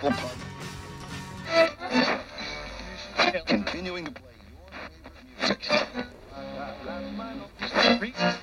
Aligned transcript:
equal 0.00 0.12
part. 0.12 0.36
Continuing 3.46 4.06
to 4.06 4.10
play 4.12 4.32
your 4.50 4.66
favorite 7.82 8.14
music. 8.18 8.40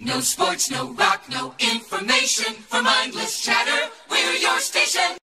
No 0.00 0.20
sports, 0.20 0.70
no 0.70 0.92
rock, 0.94 1.22
no 1.30 1.54
information 1.58 2.54
for 2.54 2.82
mindless 2.82 3.40
chatter. 3.40 3.90
We're 4.10 4.32
your 4.34 4.58
station. 4.58 5.16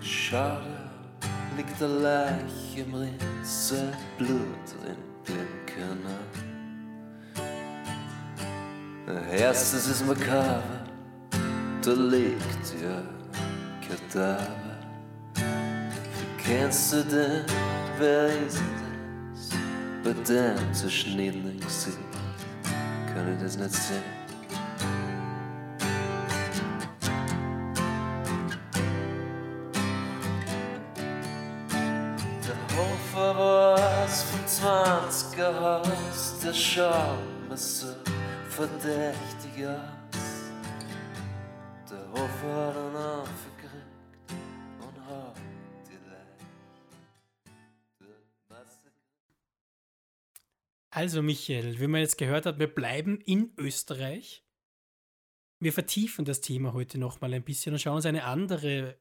Schade 0.00 0.90
liegt 1.56 1.80
der 1.80 1.88
Leich 1.88 2.76
im 2.76 2.94
Rinse, 2.94 3.92
Blut 4.18 4.38
rinnt 4.84 5.07
makaber, 10.08 10.62
da 11.82 11.92
liegt 11.92 12.74
ja 12.82 13.02
Kadaver. 13.86 14.78
Wie 15.34 16.42
kennst 16.42 16.92
du 16.92 17.04
den, 17.04 17.44
wer 17.98 18.28
ist 18.46 18.62
das? 19.32 19.58
Bei 20.02 20.12
dem 20.12 20.72
zerschnittenen 20.72 21.60
Gesicht 21.60 21.98
kann 23.12 23.34
ich 23.34 23.42
das 23.42 23.58
nicht 23.58 23.74
sehen. 23.74 24.17
So 36.78 37.88
verdächtig 38.50 39.66
aus. 39.66 40.52
Der 41.90 42.08
Hofer 42.12 42.72
hat 42.72 42.94
aufgekriegt 42.94 44.32
und 44.78 45.06
hat 45.06 45.36
die 45.88 45.98
Leiche. 46.08 46.44
Also 50.90 51.20
Michael, 51.20 51.80
wie 51.80 51.88
man 51.88 52.00
jetzt 52.00 52.16
gehört 52.16 52.46
hat, 52.46 52.60
wir 52.60 52.72
bleiben 52.72 53.20
in 53.22 53.52
Österreich. 53.56 54.44
Wir 55.58 55.72
vertiefen 55.72 56.24
das 56.24 56.40
Thema 56.40 56.74
heute 56.74 56.98
nochmal 56.98 57.34
ein 57.34 57.42
bisschen 57.42 57.72
und 57.72 57.80
schauen 57.80 57.96
uns 57.96 58.06
eine 58.06 58.22
andere 58.22 59.00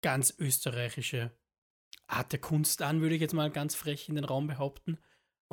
ganz 0.00 0.34
österreichische 0.40 1.30
Art 2.08 2.32
der 2.32 2.40
Kunst 2.40 2.82
an, 2.82 3.00
würde 3.00 3.14
ich 3.14 3.20
jetzt 3.20 3.32
mal 3.32 3.48
ganz 3.48 3.76
frech 3.76 4.08
in 4.08 4.16
den 4.16 4.24
Raum 4.24 4.48
behaupten. 4.48 4.98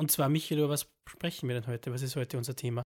Und 0.00 0.10
zwar, 0.10 0.30
Michael, 0.30 0.60
über 0.60 0.70
was 0.70 0.90
sprechen 1.06 1.46
wir 1.46 1.60
denn 1.60 1.66
heute? 1.66 1.92
Was 1.92 2.00
ist 2.00 2.16
heute 2.16 2.38
unser 2.38 2.56
Thema? 2.56 2.82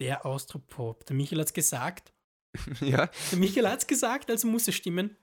Der 0.00 0.26
Austropop. 0.26 1.06
Der 1.06 1.14
Michael 1.14 1.38
hat 1.38 1.46
es 1.46 1.54
gesagt. 1.54 2.12
Ja, 2.80 3.06
Der 3.30 3.38
Michael 3.38 3.68
hat 3.68 3.78
es 3.78 3.86
gesagt, 3.86 4.28
also 4.28 4.48
muss 4.48 4.66
es 4.66 4.74
stimmen. 4.74 5.16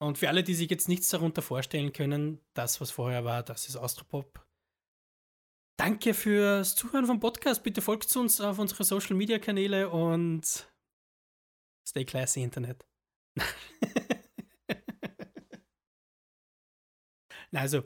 Und 0.00 0.18
für 0.18 0.28
alle, 0.28 0.42
die 0.42 0.56
sich 0.56 0.68
jetzt 0.68 0.88
nichts 0.88 1.10
darunter 1.10 1.42
vorstellen 1.42 1.92
können, 1.92 2.40
das, 2.54 2.80
was 2.80 2.90
vorher 2.90 3.24
war, 3.24 3.44
das 3.44 3.68
ist 3.68 3.76
Austropop. 3.76 4.44
Danke 5.78 6.12
fürs 6.12 6.74
Zuhören 6.74 7.06
vom 7.06 7.20
Podcast. 7.20 7.62
Bitte 7.62 7.82
folgt 7.82 8.16
uns 8.16 8.40
auf 8.40 8.58
unsere 8.58 8.82
Social 8.82 9.14
Media 9.14 9.38
Kanäle 9.38 9.90
und 9.90 10.68
stay 11.86 12.04
classy 12.04 12.42
Internet. 12.42 12.84
Na, 17.52 17.60
also, 17.60 17.84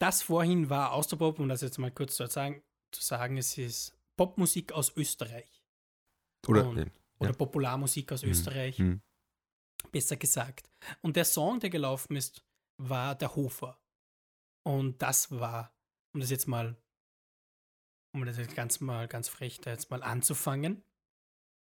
das 0.00 0.22
vorhin 0.22 0.68
war 0.70 0.92
Austropop, 0.92 1.38
um 1.38 1.48
das 1.48 1.60
jetzt 1.60 1.78
mal 1.78 1.90
kurz 1.92 2.16
zu 2.16 2.26
sagen, 2.26 2.62
zu 2.92 3.02
sagen 3.02 3.36
es 3.36 3.56
ist 3.58 3.96
Popmusik 4.16 4.72
aus 4.72 4.96
Österreich. 4.96 5.62
oder? 6.48 6.66
Und- 6.68 6.78
ja. 6.78 6.86
Oder 7.20 7.32
Popularmusik 7.34 8.10
aus 8.12 8.22
Österreich 8.22 8.78
Hm. 8.78 9.02
besser 9.92 10.16
gesagt. 10.16 10.70
Und 11.02 11.16
der 11.16 11.26
Song, 11.26 11.60
der 11.60 11.68
gelaufen 11.68 12.16
ist, 12.16 12.42
war 12.78 13.14
der 13.14 13.36
Hofer. 13.36 13.78
Und 14.64 15.02
das 15.02 15.30
war, 15.30 15.74
um 16.14 16.20
das 16.20 16.30
jetzt 16.30 16.48
mal, 16.48 16.76
um 18.14 18.24
das 18.24 18.38
jetzt 18.38 18.54
ganz 18.56 18.80
mal 18.80 19.06
ganz 19.06 19.28
frech 19.28 19.60
da 19.60 19.70
jetzt 19.70 19.90
mal 19.90 20.02
anzufangen, 20.02 20.82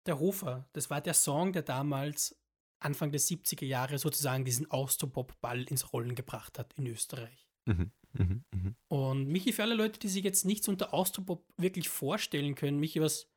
der 0.06 0.18
Hofer, 0.18 0.68
das 0.72 0.90
war 0.90 1.00
der 1.00 1.14
Song, 1.14 1.52
der 1.52 1.62
damals 1.62 2.36
Anfang 2.80 3.10
der 3.12 3.20
70er 3.20 3.64
Jahre 3.66 3.98
sozusagen 3.98 4.44
diesen 4.44 4.68
Austropop-Ball 4.70 5.62
ins 5.64 5.92
Rollen 5.92 6.14
gebracht 6.16 6.58
hat 6.58 6.74
in 6.74 6.86
Österreich. 6.88 7.48
Mhm. 7.66 7.92
Mhm. 8.18 8.44
Mhm. 8.54 8.76
Und 8.88 9.28
Michi, 9.28 9.52
für 9.52 9.62
alle 9.62 9.74
Leute, 9.74 9.98
die 9.98 10.08
sich 10.08 10.24
jetzt 10.24 10.44
nichts 10.44 10.68
unter 10.68 10.92
Austropop 10.94 11.44
wirklich 11.56 11.88
vorstellen 11.88 12.54
können, 12.54 12.80
Michi, 12.80 13.00
was, 13.00 13.28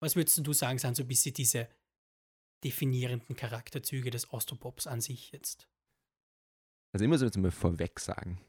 was 0.00 0.16
würdest 0.16 0.44
du 0.44 0.52
sagen, 0.52 0.78
sind 0.78 0.96
so 0.96 1.02
ein 1.02 1.08
bisschen 1.08 1.34
diese 1.34 1.68
definierenden 2.64 3.36
Charakterzüge 3.36 4.10
des 4.10 4.30
Austropops 4.30 4.86
an 4.86 5.00
sich 5.00 5.32
jetzt? 5.32 5.68
Also 6.92 7.04
ich 7.04 7.08
muss 7.08 7.22
jetzt 7.22 7.38
mal 7.38 7.50
vorweg 7.50 8.00
sagen, 8.00 8.40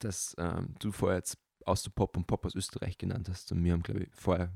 dass 0.00 0.34
ähm, 0.38 0.74
du 0.78 0.92
vorher 0.92 1.18
jetzt 1.18 1.38
Austropop 1.64 2.16
und 2.16 2.26
Pop 2.26 2.44
aus 2.44 2.54
Österreich 2.54 2.98
genannt 2.98 3.28
hast 3.28 3.52
und 3.52 3.62
wir 3.62 3.72
haben, 3.72 3.82
glaube 3.82 4.04
ich, 4.04 4.08
vorher, 4.12 4.52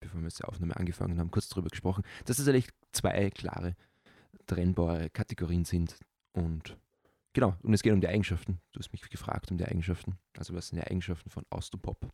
bevor 0.00 0.20
wir 0.20 0.26
jetzt 0.26 0.38
die 0.38 0.44
Aufnahme 0.44 0.76
angefangen 0.76 1.18
haben, 1.18 1.30
kurz 1.30 1.48
darüber 1.48 1.68
gesprochen, 1.68 2.04
dass 2.24 2.38
es 2.38 2.48
eigentlich 2.48 2.70
zwei 2.92 3.30
klare, 3.30 3.76
trennbare 4.46 5.10
Kategorien 5.10 5.64
sind 5.64 5.98
und 6.32 6.76
genau, 7.32 7.56
und 7.62 7.72
es 7.74 7.82
geht 7.82 7.92
um 7.92 8.00
die 8.00 8.08
Eigenschaften. 8.08 8.60
Du 8.72 8.80
hast 8.80 8.92
mich 8.92 9.08
gefragt 9.08 9.50
um 9.50 9.58
die 9.58 9.64
Eigenschaften, 9.64 10.18
also 10.36 10.54
was 10.54 10.68
sind 10.68 10.78
die 10.78 10.86
Eigenschaften 10.86 11.30
von 11.30 11.44
Austropop? 11.50 12.12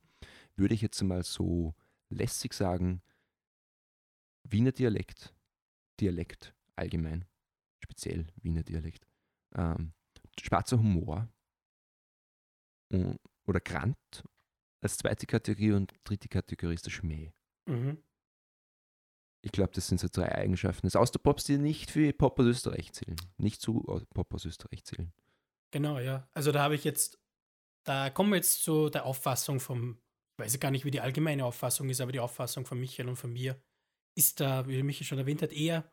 Würde 0.56 0.74
ich 0.74 0.82
jetzt 0.82 1.02
mal 1.02 1.22
so 1.22 1.74
lässig 2.08 2.52
sagen, 2.52 3.02
Wiener 4.44 4.72
Dialekt, 4.72 5.34
Dialekt 6.00 6.54
allgemein, 6.76 7.24
speziell 7.82 8.26
Wiener 8.36 8.62
Dialekt, 8.62 9.06
ähm, 9.54 9.92
schwarzer 10.40 10.78
Humor 10.78 11.28
und, 12.92 13.18
oder 13.46 13.60
Grant 13.60 14.24
als 14.80 14.98
zweite 14.98 15.26
Kategorie 15.26 15.72
und 15.72 15.92
dritte 16.04 16.28
Kategorie 16.28 16.74
ist 16.74 16.86
der 16.86 16.90
Schmäh. 16.90 17.32
Mhm. 17.66 17.98
Ich 19.46 19.52
glaube, 19.52 19.70
das 19.74 19.86
sind 19.86 20.00
so 20.00 20.08
drei 20.10 20.34
Eigenschaften 20.34 20.88
des 20.88 20.96
Austropops, 20.96 21.44
die 21.44 21.56
nicht 21.56 21.92
für 21.92 22.12
Pop 22.12 22.36
aus 22.40 22.46
Österreich 22.46 22.92
zählen. 22.92 23.14
Nicht 23.38 23.60
zu 23.60 23.86
Au- 23.86 24.02
Pop 24.12 24.34
aus 24.34 24.44
Österreich 24.44 24.82
zählen. 24.82 25.12
Genau, 25.70 26.00
ja. 26.00 26.28
Also 26.34 26.50
da 26.50 26.64
habe 26.64 26.74
ich 26.74 26.82
jetzt, 26.82 27.20
da 27.84 28.10
kommen 28.10 28.30
wir 28.30 28.36
jetzt 28.38 28.64
zu 28.64 28.90
der 28.90 29.04
Auffassung 29.06 29.60
vom, 29.60 30.00
ich 30.36 30.46
weiß 30.46 30.58
gar 30.58 30.72
nicht, 30.72 30.84
wie 30.84 30.90
die 30.90 31.00
allgemeine 31.00 31.44
Auffassung 31.44 31.88
ist, 31.90 32.00
aber 32.00 32.10
die 32.10 32.18
Auffassung 32.18 32.66
von 32.66 32.80
Michael 32.80 33.08
und 33.08 33.14
von 33.14 33.32
mir 33.32 33.62
ist 34.18 34.40
da, 34.40 34.66
wie 34.66 34.82
Michael 34.82 35.06
schon 35.06 35.18
erwähnt 35.18 35.42
hat, 35.42 35.52
eher, 35.52 35.88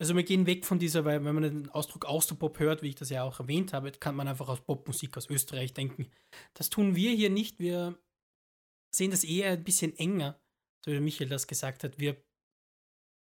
also 0.00 0.16
wir 0.16 0.24
gehen 0.24 0.46
weg 0.46 0.64
von 0.66 0.80
dieser, 0.80 1.04
weil 1.04 1.24
wenn 1.24 1.34
man 1.36 1.44
den 1.44 1.68
Ausdruck 1.68 2.04
Austropop 2.06 2.58
hört, 2.58 2.82
wie 2.82 2.88
ich 2.88 2.96
das 2.96 3.10
ja 3.10 3.22
auch 3.22 3.38
erwähnt 3.38 3.72
habe, 3.72 3.92
kann 3.92 4.16
man 4.16 4.26
einfach 4.26 4.48
aus 4.48 4.60
Popmusik 4.60 5.16
aus 5.16 5.30
Österreich 5.30 5.72
denken. 5.72 6.10
Das 6.54 6.68
tun 6.68 6.96
wir 6.96 7.12
hier 7.12 7.30
nicht, 7.30 7.60
wir 7.60 7.96
sehen 8.92 9.12
das 9.12 9.22
eher 9.22 9.52
ein 9.52 9.62
bisschen 9.62 9.96
enger, 9.96 10.40
so 10.84 10.90
wie 10.90 10.98
Michael 10.98 11.28
das 11.28 11.46
gesagt 11.46 11.84
hat. 11.84 12.00
Wir, 12.00 12.20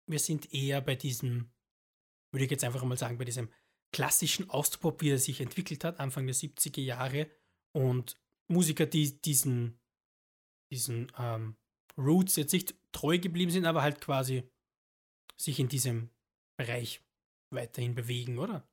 wir 0.08 0.20
sind 0.20 0.54
eher 0.54 0.82
bei 0.82 0.96
diesem, 0.96 1.52
würde 2.32 2.46
ich 2.46 2.52
jetzt 2.52 2.64
einfach 2.64 2.84
mal 2.84 2.98
sagen, 2.98 3.18
bei 3.18 3.26
diesem 3.26 3.50
klassischen 3.92 4.50
Austropop, 4.50 5.02
wie 5.02 5.12
er 5.12 5.20
sich 5.20 5.40
entwickelt 5.42 5.84
hat, 5.84 6.00
Anfang 6.00 6.26
der 6.26 6.36
70er 6.36 6.82
Jahre. 6.82 7.30
Und 7.76 8.16
Musiker, 8.52 8.86
die 8.86 9.22
diesen, 9.22 9.80
diesen 10.72 11.12
ähm, 11.18 11.56
Roots 11.98 12.36
jetzt 12.36 12.54
nicht 12.54 12.76
treu 12.92 13.20
geblieben 13.20 13.52
sind, 13.52 13.66
aber 13.66 13.82
halt 13.84 14.02
quasi 14.02 14.50
sich 15.40 15.60
in 15.60 15.68
diesem 15.68 16.10
Bereich 16.58 17.02
weiterhin 17.52 17.96
bewegen, 17.96 18.40
oder? 18.40 18.68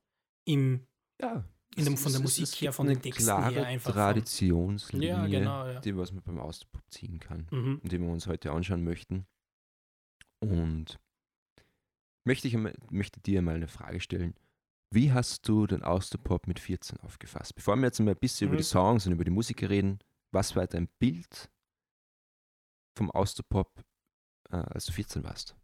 Im, 0.47 0.87
Ja. 1.21 1.45
in 1.77 1.85
dem, 1.85 1.95
es- 1.95 2.03
von 2.03 2.13
der 2.13 2.21
es- 2.21 2.25
Musik 2.25 2.45
es 2.45 2.55
her, 2.55 2.67
gibt 2.69 2.75
von 2.75 2.87
den 2.89 3.01
Texten 3.03 3.25
klare 3.25 3.55
her 3.55 3.67
einfach. 3.67 3.91
Von, 3.93 3.95
Traditionslinie, 3.95 5.09
Ja, 5.09 5.27
genau, 5.27 5.67
ja. 5.67 5.81
die 5.81 5.97
was 5.97 6.13
man 6.13 6.23
beim 6.23 6.39
Austropop 6.39 6.83
ziehen 6.91 7.21
kann. 7.21 7.47
mhm. 7.51 7.81
die 7.85 7.99
wir 8.01 8.09
uns 8.09 8.27
heute 8.27 8.53
anschauen 8.53 8.85
möchten. 8.85 9.27
Und 10.41 10.99
möchte 12.25 12.49
ich 12.49 12.57
möchte 12.91 13.21
dir 13.21 13.43
mal 13.43 13.55
eine 13.55 13.69
Frage 13.69 14.01
stellen. 14.01 14.35
Wie 14.93 15.13
hast 15.13 15.47
du 15.49 15.67
den 15.67 15.83
Austropop 15.85 16.47
mit 16.49 16.59
14 16.59 16.99
aufgefasst? 17.01 17.55
Bevor 17.55 17.77
wir 17.77 17.85
jetzt 17.87 18.01
mal 18.01 18.11
ein 18.13 18.17
bisschen 18.19 18.49
über 18.49 18.55
Mhm. 18.55 18.59
die 18.59 18.65
Songs 18.65 19.07
und 19.07 19.13
über 19.13 19.25
die 19.25 19.31
Musiker 19.31 19.71
reden, 19.71 20.01
was 20.33 20.57
war 20.57 20.67
dein 20.67 20.89
Bild 20.99 21.51
vom 22.97 23.11
Austropop, 23.13 23.85
äh, 24.51 24.57
als 24.57 24.87
du 24.87 24.93
14 24.93 25.23
warst? 25.25 25.57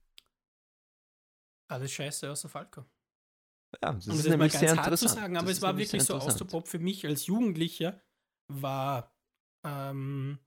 Alles 1.68 1.90
scheiße 1.92 2.30
außer 2.30 2.48
Falco. 2.48 2.84
Ja, 3.82 3.92
das 3.92 4.06
um 4.06 4.12
ist 4.14 4.18
das 4.20 4.24
mal 4.26 4.30
nämlich 4.30 4.52
ganz 4.52 4.60
sehr 4.60 4.76
hart 4.76 4.96
zu 4.98 5.06
interessant. 5.06 5.20
sagen, 5.20 5.36
aber 5.36 5.46
Das 5.46 5.50
es 5.52 5.58
ist 5.58 5.62
war 5.62 5.76
wirklich 5.76 6.02
so 6.04 6.14
interessant. 6.14 6.32
Austropop 6.42 6.68
für 6.68 6.78
mich 6.78 7.04
als 7.04 7.26
Jugendlicher 7.26 8.00
war 8.48 9.12
ähm, 9.64 10.38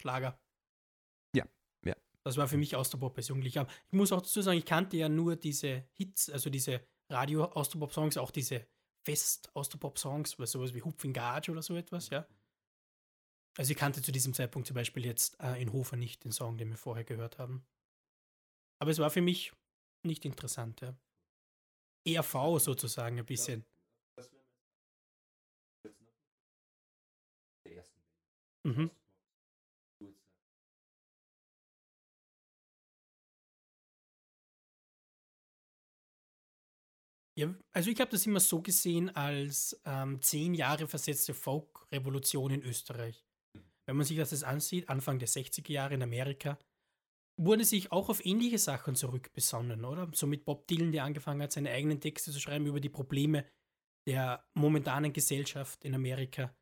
Schlager. 0.00 0.40
Das 2.28 2.36
war 2.36 2.46
für 2.46 2.58
mich 2.58 2.76
Austropop 2.76 3.16
als 3.16 3.28
Jugendlicher. 3.28 3.66
Ich 3.86 3.94
muss 3.94 4.12
auch 4.12 4.20
dazu 4.20 4.42
sagen, 4.42 4.58
ich 4.58 4.66
kannte 4.66 4.98
ja 4.98 5.08
nur 5.08 5.34
diese 5.34 5.88
Hits, 5.94 6.28
also 6.28 6.50
diese 6.50 6.86
Radio-Austropop-Songs, 7.08 8.18
auch 8.18 8.30
diese 8.30 8.66
fest 9.02 9.50
Austropop-Songs, 9.56 10.38
was 10.38 10.50
sowas 10.50 10.74
wie 10.74 10.82
Hupfing 10.82 11.14
Gage 11.14 11.50
oder 11.50 11.62
so 11.62 11.74
etwas, 11.74 12.10
ja. 12.10 12.28
Also 13.56 13.70
ich 13.72 13.78
kannte 13.78 14.02
zu 14.02 14.12
diesem 14.12 14.34
Zeitpunkt 14.34 14.68
zum 14.68 14.74
Beispiel 14.74 15.06
jetzt 15.06 15.40
äh, 15.40 15.58
in 15.58 15.72
Hofer 15.72 15.96
nicht 15.96 16.22
den 16.22 16.32
Song, 16.32 16.58
den 16.58 16.68
wir 16.68 16.76
vorher 16.76 17.04
gehört 17.04 17.38
haben. 17.38 17.66
Aber 18.78 18.90
es 18.90 18.98
war 18.98 19.08
für 19.08 19.22
mich 19.22 19.54
nicht 20.02 20.26
interessant, 20.26 20.82
ja. 20.82 20.94
ERV 22.04 22.60
sozusagen 22.60 23.18
ein 23.18 23.24
bisschen. 23.24 23.64
Mhm. 28.64 28.90
Ja, 37.38 37.54
also 37.70 37.88
ich 37.88 38.00
habe 38.00 38.10
das 38.10 38.26
immer 38.26 38.40
so 38.40 38.60
gesehen 38.60 39.14
als 39.14 39.80
ähm, 39.84 40.20
zehn 40.20 40.54
Jahre 40.54 40.88
versetzte 40.88 41.34
Folk-Revolution 41.34 42.50
in 42.50 42.62
Österreich. 42.64 43.24
Wenn 43.86 43.96
man 43.96 44.04
sich 44.04 44.16
das 44.16 44.42
ansieht, 44.42 44.88
Anfang 44.88 45.20
der 45.20 45.28
60er 45.28 45.70
Jahre 45.70 45.94
in 45.94 46.02
Amerika, 46.02 46.58
wurde 47.40 47.64
sich 47.64 47.92
auch 47.92 48.08
auf 48.08 48.26
ähnliche 48.26 48.58
Sachen 48.58 48.96
zurückbesonnen, 48.96 49.84
oder? 49.84 50.10
So 50.14 50.26
mit 50.26 50.46
Bob 50.46 50.66
Dylan, 50.66 50.90
der 50.90 51.04
angefangen 51.04 51.40
hat, 51.40 51.52
seine 51.52 51.70
eigenen 51.70 52.00
Texte 52.00 52.32
zu 52.32 52.40
schreiben 52.40 52.66
über 52.66 52.80
die 52.80 52.88
Probleme 52.88 53.46
der 54.08 54.44
momentanen 54.54 55.12
Gesellschaft 55.12 55.84
in 55.84 55.94
Amerika 55.94 56.52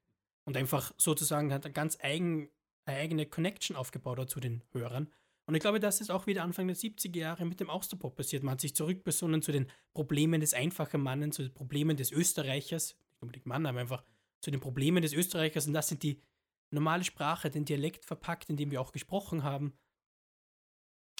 und 0.46 0.58
einfach 0.58 0.92
sozusagen 0.98 1.54
hat 1.54 1.64
eine 1.64 1.72
ganz 1.72 1.96
eigen, 2.02 2.50
eine 2.84 2.98
eigene 2.98 3.24
Connection 3.24 3.76
aufgebaut 3.76 4.28
zu 4.28 4.40
den 4.40 4.62
Hörern. 4.72 5.10
Und 5.48 5.54
ich 5.54 5.60
glaube, 5.60 5.78
das 5.78 6.00
ist 6.00 6.10
auch 6.10 6.26
wieder 6.26 6.42
Anfang 6.42 6.66
der 6.66 6.76
70er 6.76 7.18
Jahre 7.18 7.44
mit 7.44 7.60
dem 7.60 7.70
Austropop 7.70 8.16
passiert. 8.16 8.42
Man 8.42 8.52
hat 8.52 8.60
sich 8.60 8.74
zurückbesonnen 8.74 9.42
zu 9.42 9.52
den 9.52 9.70
Problemen 9.94 10.40
des 10.40 10.54
einfachen 10.54 11.00
Mannes, 11.00 11.36
zu 11.36 11.42
den 11.42 11.54
Problemen 11.54 11.96
des 11.96 12.10
Österreichers, 12.10 12.94
nicht 12.94 13.22
unbedingt 13.22 13.46
Mann, 13.46 13.64
aber 13.64 13.78
einfach 13.78 14.04
zu 14.40 14.50
den 14.50 14.60
Problemen 14.60 15.02
des 15.02 15.12
Österreichers. 15.12 15.68
Und 15.68 15.72
das 15.72 15.88
sind 15.88 16.02
die 16.02 16.20
normale 16.72 17.04
Sprache, 17.04 17.48
den 17.48 17.64
Dialekt 17.64 18.04
verpackt, 18.04 18.50
in 18.50 18.56
dem 18.56 18.72
wir 18.72 18.80
auch 18.80 18.90
gesprochen 18.90 19.44
haben, 19.44 19.78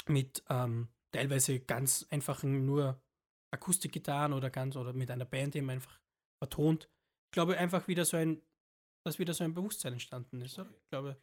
mit 0.08 0.42
ähm, 0.48 0.88
teilweise 1.12 1.60
ganz 1.60 2.06
einfachen 2.10 2.66
nur 2.66 3.00
Akustikgitarren 3.52 4.32
oder 4.32 4.50
ganz 4.50 4.76
oder 4.76 4.92
mit 4.92 5.10
einer 5.10 5.24
Band 5.24 5.54
eben 5.54 5.70
einfach 5.70 6.00
vertont. 6.38 6.90
Ich 7.28 7.32
glaube 7.32 7.56
einfach 7.56 7.86
wieder 7.88 8.04
so 8.04 8.16
ein, 8.16 8.42
dass 9.04 9.18
wieder 9.20 9.34
so 9.34 9.44
ein 9.44 9.54
Bewusstsein 9.54 9.92
entstanden 9.92 10.40
ist. 10.40 10.58
Oder? 10.58 10.70
Ich 10.70 10.88
glaube, 10.88 11.16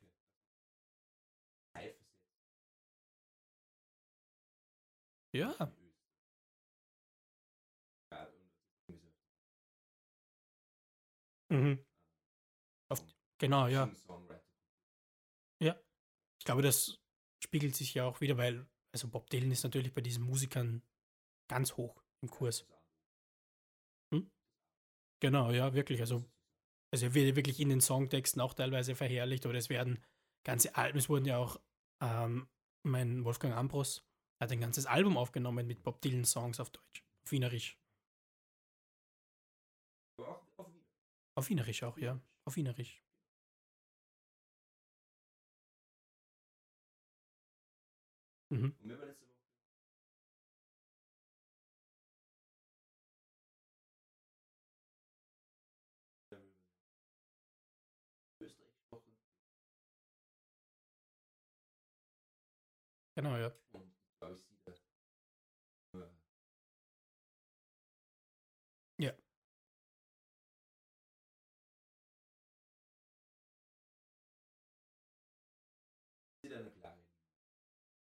ja. 5.34 5.74
Mhm. 11.52 11.84
Auf, 12.92 13.04
genau, 13.40 13.68
ja. 13.68 13.90
Ja. 15.62 15.76
Ich 16.40 16.46
glaube, 16.46 16.62
das 16.62 17.00
spiegelt 17.44 17.76
sich 17.76 17.94
ja 17.94 18.06
auch 18.06 18.22
wieder, 18.22 18.38
weil, 18.38 18.68
also 18.94 19.08
Bob 19.10 19.30
Dylan 19.30 19.52
ist 19.52 19.64
natürlich 19.64 19.94
bei 19.94 20.02
diesen 20.02 20.24
Musikern 20.24 20.84
ganz 21.50 21.78
hoch 21.78 22.04
im 22.22 22.30
Kurs. 22.30 22.68
Hm? 24.12 24.30
Genau, 25.22 25.52
ja, 25.52 25.74
wirklich. 25.74 26.02
Also, 26.02 26.26
also 26.92 27.08
er 27.08 27.14
wird 27.14 27.36
wirklich 27.36 27.60
in 27.60 27.70
den 27.70 27.82
Songtexten 27.82 28.42
auch 28.42 28.54
teilweise 28.54 28.96
verherrlicht, 28.96 29.46
oder 29.46 29.60
es 29.60 29.70
werden 29.70 30.04
ganze 30.46 30.76
Alben, 30.76 31.00
es 31.00 31.10
wurden 31.10 31.26
ja 31.26 31.38
auch, 31.38 31.60
ähm, 32.02 32.50
mein 32.84 33.26
Wolfgang 33.26 33.56
Ambros 33.56 34.06
hat 34.40 34.52
ein 34.52 34.60
ganzes 34.60 34.86
Album 34.86 35.18
aufgenommen 35.18 35.66
mit 35.68 35.84
Bob 35.84 36.02
Dylan 36.02 36.26
Songs 36.26 36.60
auf 36.60 36.70
Deutsch, 36.70 37.04
auf 37.26 37.32
Wienerisch. 37.32 37.78
Auf 41.36 41.50
Wienerisch 41.50 41.84
auch, 41.84 41.98
ja. 41.98 42.20
Auf 42.46 42.56
Wienerisch. 42.56 43.04
Mhm. 48.52 48.72
Genau, 63.16 63.38
ja. 63.38 63.52
Ja. 68.98 69.14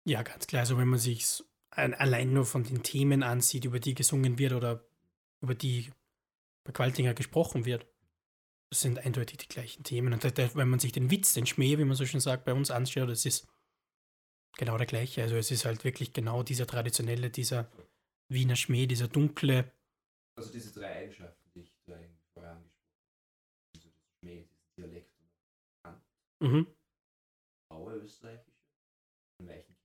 Ja, 0.06 0.24
ganz 0.24 0.48
klar. 0.48 0.62
Also 0.62 0.78
wenn 0.78 0.88
man 0.88 1.00
sich 1.00 1.44
allein 1.70 2.34
nur 2.34 2.46
von 2.46 2.64
den 2.64 2.82
Themen 2.82 3.24
ansieht, 3.24 3.66
über 3.66 3.80
die 3.80 3.94
gesungen 3.94 4.40
wird 4.40 4.54
oder 4.54 4.84
über 5.42 5.54
die 5.54 5.92
bei 6.64 6.72
Qualtinger 6.74 7.14
gesprochen 7.14 7.66
wird, 7.66 7.88
das 8.70 8.82
sind 8.82 9.00
eindeutig 9.00 9.38
die 9.38 9.48
gleichen 9.48 9.84
Themen. 9.84 10.14
Und 10.14 10.24
wenn 10.24 10.70
man 10.70 10.80
sich 10.80 10.92
den 10.92 11.12
Witz, 11.12 11.34
den 11.34 11.46
Schmäh, 11.46 11.78
wie 11.78 11.86
man 11.86 11.96
so 11.96 12.06
schön 12.06 12.20
sagt, 12.20 12.46
bei 12.46 12.54
uns 12.54 12.72
anschaut, 12.72 13.10
das 13.10 13.26
ist 13.26 13.48
genau 14.58 14.78
der 14.78 14.88
gleiche. 14.88 15.22
Also 15.24 15.36
es 15.36 15.52
ist 15.52 15.66
halt 15.66 15.84
wirklich 15.84 16.14
genau 16.14 16.44
dieser 16.44 16.68
traditionelle, 16.68 17.30
dieser 17.30 17.72
Wiener 18.30 18.56
Schmäh, 18.56 18.88
dieser 18.88 19.08
dunkle. 19.08 19.72
Also 20.38 20.52
diese 20.52 20.78
drei 20.78 20.96
Eigenschaften, 20.98 21.50
die 21.56 21.62
ich 21.62 21.74
da 21.86 21.98
vorher 22.34 22.52
angesprochen 22.54 22.56
habe. 22.56 22.70
Also 23.76 23.90
das 23.90 24.04
Schmäh, 24.20 24.44
diesen 24.44 24.74
Dialekt 24.78 25.14
und 25.20 25.28
Mhm. 26.40 26.68
Aue 27.70 27.96
österreichische 27.96 28.52
und 29.40 29.48
weichen 29.48 29.76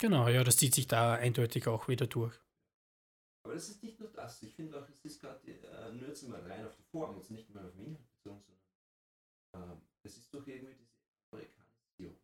Genau, 0.00 0.26
ja, 0.28 0.42
das 0.42 0.56
zieht 0.56 0.74
sich 0.74 0.86
da 0.88 1.14
eindeutig 1.14 1.68
auch 1.68 1.86
wieder 1.86 2.06
durch. 2.06 2.34
Aber 3.44 3.54
das 3.54 3.68
ist 3.68 3.82
nicht 3.82 4.00
nur 4.00 4.08
das. 4.10 4.42
Ich 4.42 4.54
finde 4.54 4.80
auch, 4.80 4.88
es 4.88 5.04
ist 5.04 5.20
gerade 5.20 5.38
äh, 5.50 5.92
nur 5.92 6.08
jetzt 6.08 6.26
mal 6.28 6.40
rein 6.40 6.66
auf 6.66 6.74
die 6.76 6.82
Form, 6.82 7.16
jetzt 7.16 7.30
nicht 7.30 7.48
mal 7.50 7.64
auf 7.66 7.72
den 7.72 7.86
Inhalt 7.86 8.08
bezogen, 8.16 8.42
sondern 9.52 9.70
ähm, 9.72 9.82
es 10.02 10.16
ist 10.16 10.32
doch 10.34 10.46
irgendwie 10.46 10.74
diese 10.74 10.90
Amerikanisierung. 11.32 12.20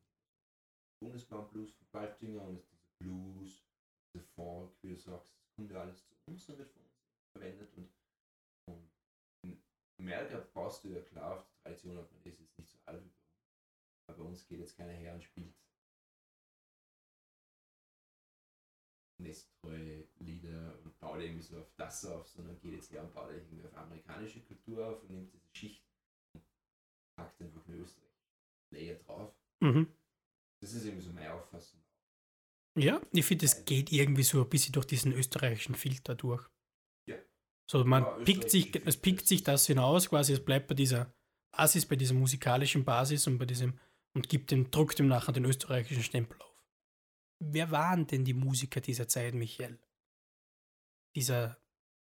Bundesbahn 1.00 1.48
Blues 1.50 1.77
von 1.90 2.00
Baltinger 2.00 2.42
und 2.42 2.56
es 2.56 2.66
dieser 2.68 2.88
Blues, 2.98 3.64
dieser 4.12 4.24
Folk, 4.34 4.72
wie 4.82 4.90
du 4.90 4.96
sagst, 4.96 5.34
das 5.34 5.54
kommt 5.54 5.70
ja 5.70 5.80
alles 5.80 6.06
zu 6.06 6.14
uns 6.26 6.48
und 6.48 6.58
wird 6.58 6.70
von 6.70 6.82
uns 6.82 6.98
verwendet 7.32 7.74
und, 7.76 7.90
und 8.66 8.90
in 9.42 9.62
Amerika 9.98 10.38
baust 10.54 10.84
du 10.84 10.88
ja 10.88 11.00
klar 11.02 11.36
auf 11.36 11.46
die 11.46 11.62
Tradition, 11.62 11.98
aber 11.98 12.08
man 12.10 12.22
ist 12.24 12.40
jetzt 12.40 12.58
nicht 12.58 12.70
so 12.70 12.78
alt 12.86 13.04
wie 13.04 13.08
bei 13.08 13.26
uns. 13.28 13.48
Aber 14.06 14.18
bei 14.18 14.24
uns 14.24 14.46
geht 14.46 14.60
jetzt 14.60 14.76
keiner 14.76 14.92
her 14.92 15.14
und 15.14 15.22
spielt 15.22 15.54
nesttreue 19.20 20.06
Lieder 20.20 20.78
und 20.84 20.98
baut 21.00 21.20
irgendwie 21.20 21.42
so 21.42 21.58
auf 21.58 21.72
das 21.76 22.04
auf, 22.04 22.28
sondern 22.28 22.58
geht 22.60 22.74
jetzt 22.74 22.92
her 22.92 23.02
und 23.02 23.12
baut 23.12 23.30
irgendwie 23.30 23.64
auf 23.64 23.76
amerikanische 23.76 24.40
Kultur 24.42 24.86
auf 24.86 25.02
und 25.02 25.10
nimmt 25.10 25.32
diese 25.32 25.48
Schicht 25.52 25.84
und 26.34 26.44
packt 27.16 27.40
einfach 27.42 27.66
eine 27.66 27.78
österreichische 27.78 28.28
Layer 28.70 28.94
drauf. 28.96 29.34
Mhm. 29.60 29.92
Das 30.60 30.72
ist 30.72 30.84
irgendwie 30.84 31.04
so 31.04 31.12
meine 31.12 31.32
Auffassung. 31.32 31.80
Ja, 32.76 33.00
ich 33.12 33.24
finde, 33.24 33.46
es 33.46 33.64
geht 33.64 33.90
irgendwie 33.92 34.22
so 34.22 34.42
ein 34.42 34.48
bisschen 34.48 34.72
durch 34.72 34.86
diesen 34.86 35.12
österreichischen 35.12 35.74
Filter 35.74 36.14
durch. 36.14 36.46
Ja. 37.06 37.16
So, 37.68 37.84
man 37.84 38.04
Ja, 38.04 38.10
pickt 38.24 38.50
sich, 38.50 38.74
es 38.86 38.96
pickt 38.96 39.26
sich 39.26 39.42
das 39.42 39.66
hinaus, 39.66 40.08
quasi, 40.08 40.32
es 40.34 40.44
bleibt 40.44 40.68
bei 40.68 40.74
dieser 40.74 41.12
Basis, 41.52 41.86
bei 41.86 41.96
dieser 41.96 42.14
musikalischen 42.14 42.84
Basis 42.84 43.26
und 43.26 43.38
bei 43.38 43.46
diesem 43.46 43.78
und 44.14 44.28
gibt 44.28 44.50
dem, 44.50 44.70
druckt 44.70 44.98
dem 44.98 45.08
nachher 45.08 45.32
den 45.32 45.44
österreichischen 45.44 46.02
Stempel 46.02 46.40
auf. 46.40 46.64
Wer 47.40 47.70
waren 47.70 48.06
denn 48.06 48.24
die 48.24 48.34
Musiker 48.34 48.80
dieser 48.80 49.06
Zeit, 49.08 49.34
Michael? 49.34 49.78
Dieser, 51.14 51.58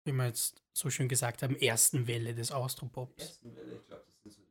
wie 0.06 0.12
wir 0.14 0.28
jetzt 0.28 0.62
so 0.74 0.90
schön 0.90 1.08
gesagt 1.10 1.44
haben, 1.44 1.56
ersten 1.56 2.08
Welle 2.08 2.34
des 2.36 2.48
Die 2.48 2.54
Austropops. 2.54 3.24
ersten 3.24 3.56
Welle, 3.56 3.76
ich 3.76 3.86
glaube, 3.86 4.06
das 4.06 4.22
sind 4.24 4.32
so 4.34 4.42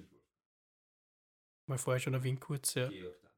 die. 0.00 0.06
Mal 1.68 1.78
vorher 1.78 2.00
schon 2.00 2.14
erwähnt 2.14 2.40
kurz, 2.40 2.74
ja. 2.74 2.88
Georg 2.88 3.20
Danz. 3.22 3.32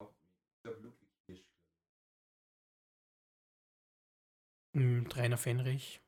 Auch, 0.00 0.12
Ich 0.56 0.62
glaube, 0.62 0.80
Ludwig 0.80 1.08
Hirsch. 1.26 1.44
Hm, 4.76 5.06
Rainer 5.06 5.38
Fenrich. 5.38 6.02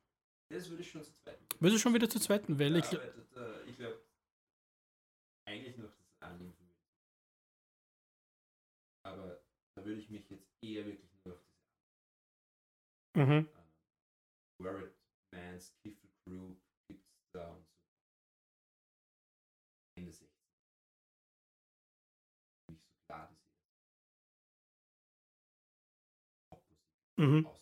Das 0.51 0.69
würde 0.69 0.83
ich 0.83 0.91
schon 0.91 1.03
zu 1.03 1.11
zweit. 1.23 1.39
Würde 1.59 1.79
schon 1.79 1.95
wieder 1.95 2.11
zur 2.11 2.21
zweiten 2.21 2.59
Welle. 2.59 2.81
Ich, 2.81 2.93
Ja, 2.93 2.99
aber 3.01 3.13
das, 3.13 3.33
äh, 3.37 3.71
ich 3.71 3.77
glaube, 3.77 4.05
eigentlich 5.47 5.79
noch 5.79 5.91
das 5.91 6.21
Anliegen 6.21 6.53
für 6.53 6.65
mich. 6.65 6.77
Aber 9.07 9.43
da 9.75 9.85
würde 9.87 10.01
ich 10.01 10.11
mich 10.11 10.29
jetzt 10.29 10.47
eher 10.63 10.85
wirklich 10.85 11.11
nur 11.25 11.35
auf 11.35 11.41
diese 13.15 13.25
mhm. 13.25 13.49
äh, 13.49 14.65
Warrett 14.65 14.95
Mans 15.33 15.75
Kiffle 15.83 16.11
Group 16.27 16.61
gibt 16.89 17.07
es 17.07 17.31
da 17.33 17.49
und 17.49 17.65
so. 17.65 17.73
Ende 19.97 20.13
60. 20.13 20.29
Nicht 22.69 22.85
so 22.85 22.93
klar, 23.07 23.29
diese 23.31 23.41
Popmusik 26.51 26.79
Mhm. 27.17 27.58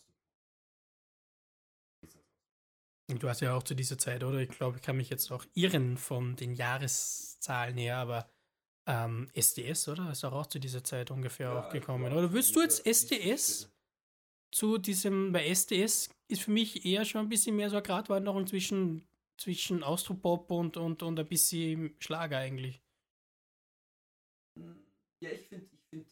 Du 3.07 3.29
hast 3.29 3.41
ja 3.41 3.55
auch 3.55 3.63
zu 3.63 3.75
dieser 3.75 3.97
Zeit, 3.97 4.23
oder? 4.23 4.39
Ich 4.39 4.49
glaube, 4.49 4.77
ich 4.77 4.83
kann 4.83 4.97
mich 4.97 5.09
jetzt 5.09 5.31
auch 5.31 5.45
irren 5.53 5.97
von 5.97 6.35
den 6.35 6.53
Jahreszahlen 6.53 7.77
her, 7.77 7.97
aber 7.97 8.29
ähm, 8.85 9.29
SDS, 9.33 9.87
oder? 9.87 10.11
Ist 10.11 10.25
auch, 10.25 10.33
auch 10.33 10.47
zu 10.47 10.59
dieser 10.59 10.83
Zeit 10.83 11.11
ungefähr 11.11 11.51
auch 11.51 11.69
gekommen. 11.69 12.11
Oder 12.11 12.31
würdest 12.31 12.55
du 12.55 12.61
jetzt 12.61 12.85
SDS 12.85 13.69
zu 14.53 14.77
diesem, 14.77 15.31
bei 15.31 15.47
SDS 15.47 16.09
ist 16.29 16.41
für 16.41 16.51
mich 16.51 16.85
eher 16.85 17.05
schon 17.05 17.21
ein 17.21 17.29
bisschen 17.29 17.55
mehr 17.55 17.69
so 17.69 17.77
eine 17.77 17.83
Gratwanderung 17.83 18.47
zwischen, 18.47 19.07
zwischen 19.37 19.83
Austropop 19.83 20.51
und, 20.51 20.77
und, 20.77 21.03
und 21.03 21.19
ein 21.19 21.27
bisschen 21.27 21.95
Schlager 21.99 22.37
eigentlich. 22.37 22.81
Ja, 25.21 25.31
ich 25.31 25.47
finde, 25.47 25.67
ich 25.71 25.81
finde, 25.89 26.05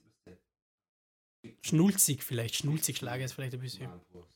Schnulzig 1.62 2.24
vielleicht, 2.24 2.56
schnulzig 2.56 2.98
Schlager 2.98 3.26
ist 3.26 3.34
vielleicht 3.34 3.54
ein 3.54 3.60
bisschen. 3.60 3.90
Aber 3.90 4.28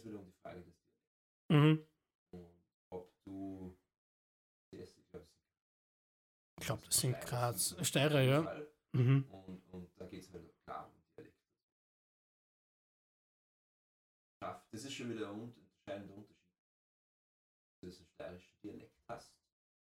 es 0.00 0.06
wieder 0.06 0.18
um 0.18 0.26
die 0.26 0.38
Frage 0.42 0.62
des 0.62 0.74
Mhm. 1.50 1.86
und 2.32 2.64
ob 2.92 3.12
du 3.24 3.76
das, 4.72 4.96
ich 6.60 6.66
glaube, 6.66 6.82
das 6.86 6.96
sind 7.00 7.20
gerade 7.20 7.58
Steirer, 7.58 8.20
ja. 8.20 8.66
Mhm. 8.92 9.24
Und, 9.30 9.62
und 9.72 9.90
da 9.96 10.06
geht 10.06 10.22
es 10.22 10.32
halt 10.32 10.52
klar 10.64 10.86
um 10.86 10.92
Dialekt. 11.16 11.36
Das 14.72 14.84
ist 14.84 14.92
schon 14.94 15.10
wieder 15.10 15.30
ein 15.32 15.54
entscheidender 15.86 16.14
Unterschied. 16.14 16.36
Ob 17.82 17.90
du 17.90 17.96
einen 17.96 18.06
steirischen 18.14 18.54
Dialekt 18.62 18.96
hast 19.08 19.32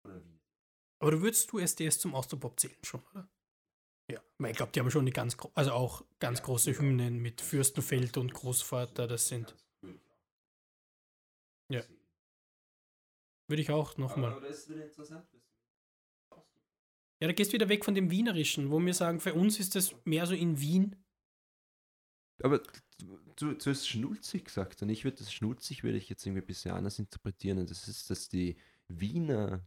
oder 0.04 0.22
Wiener. 0.24 0.40
Aber 1.00 1.10
du 1.12 1.20
würdest 1.22 1.50
du 1.52 1.58
SDS 1.58 1.98
zum 2.00 2.14
Austropop 2.14 2.58
zählen 2.58 2.82
schon, 2.84 3.02
oder? 3.12 3.28
Ja, 4.10 4.22
weil 4.38 4.50
ich 4.52 4.56
glaube, 4.56 4.72
die 4.72 4.80
haben 4.80 4.90
schon 4.90 5.06
die 5.06 5.12
ganz, 5.12 5.36
also 5.54 5.72
auch 5.72 6.04
ganz 6.20 6.38
Ja, 6.38 6.44
große. 6.44 6.78
Hymnen 6.78 7.18
mit 7.20 7.40
Fürstenfeld 7.40 8.16
und 8.18 8.32
Großvater, 8.32 9.06
das 9.06 9.28
sind. 9.28 9.56
Ja. 11.68 11.82
Würde 13.48 13.62
ich 13.62 13.70
auch 13.70 13.92
Aber, 13.92 14.00
nochmal. 14.00 14.32
aber 14.32 14.48
das 14.48 14.58
ist 14.58 14.70
wieder 14.70 14.84
interessant. 14.84 15.22
ausdrückst. 15.22 15.46
Ja, 17.20 17.28
da 17.28 17.32
gehst 17.32 17.50
du 17.50 17.54
wieder 17.54 17.68
weg 17.68 17.84
von 17.84 17.94
dem 17.94 18.10
Wienerischen, 18.10 18.70
wo 18.70 18.78
wir 18.78 18.92
sagen, 18.92 19.20
für 19.20 19.34
uns 19.34 19.58
ist 19.58 19.74
das 19.74 19.94
mehr 20.04 20.26
so 20.26 20.34
in 20.34 20.60
Wien. 20.60 20.96
Aber 22.42 22.60
du, 23.36 23.54
du 23.54 23.70
hast 23.70 23.88
schnulzig 23.88 24.44
gesagt 24.44 24.82
und 24.82 24.90
ich 24.90 25.04
würde 25.04 25.18
das 25.18 25.32
schnulzig 25.32 25.82
würde 25.82 25.96
ich 25.96 26.10
jetzt 26.10 26.26
irgendwie 26.26 26.42
ein 26.42 26.46
bisschen 26.46 26.72
anders 26.72 26.98
interpretieren 26.98 27.58
und 27.58 27.70
das 27.70 27.88
ist, 27.88 28.10
dass 28.10 28.28
die 28.28 28.56
Wiener, 28.88 29.64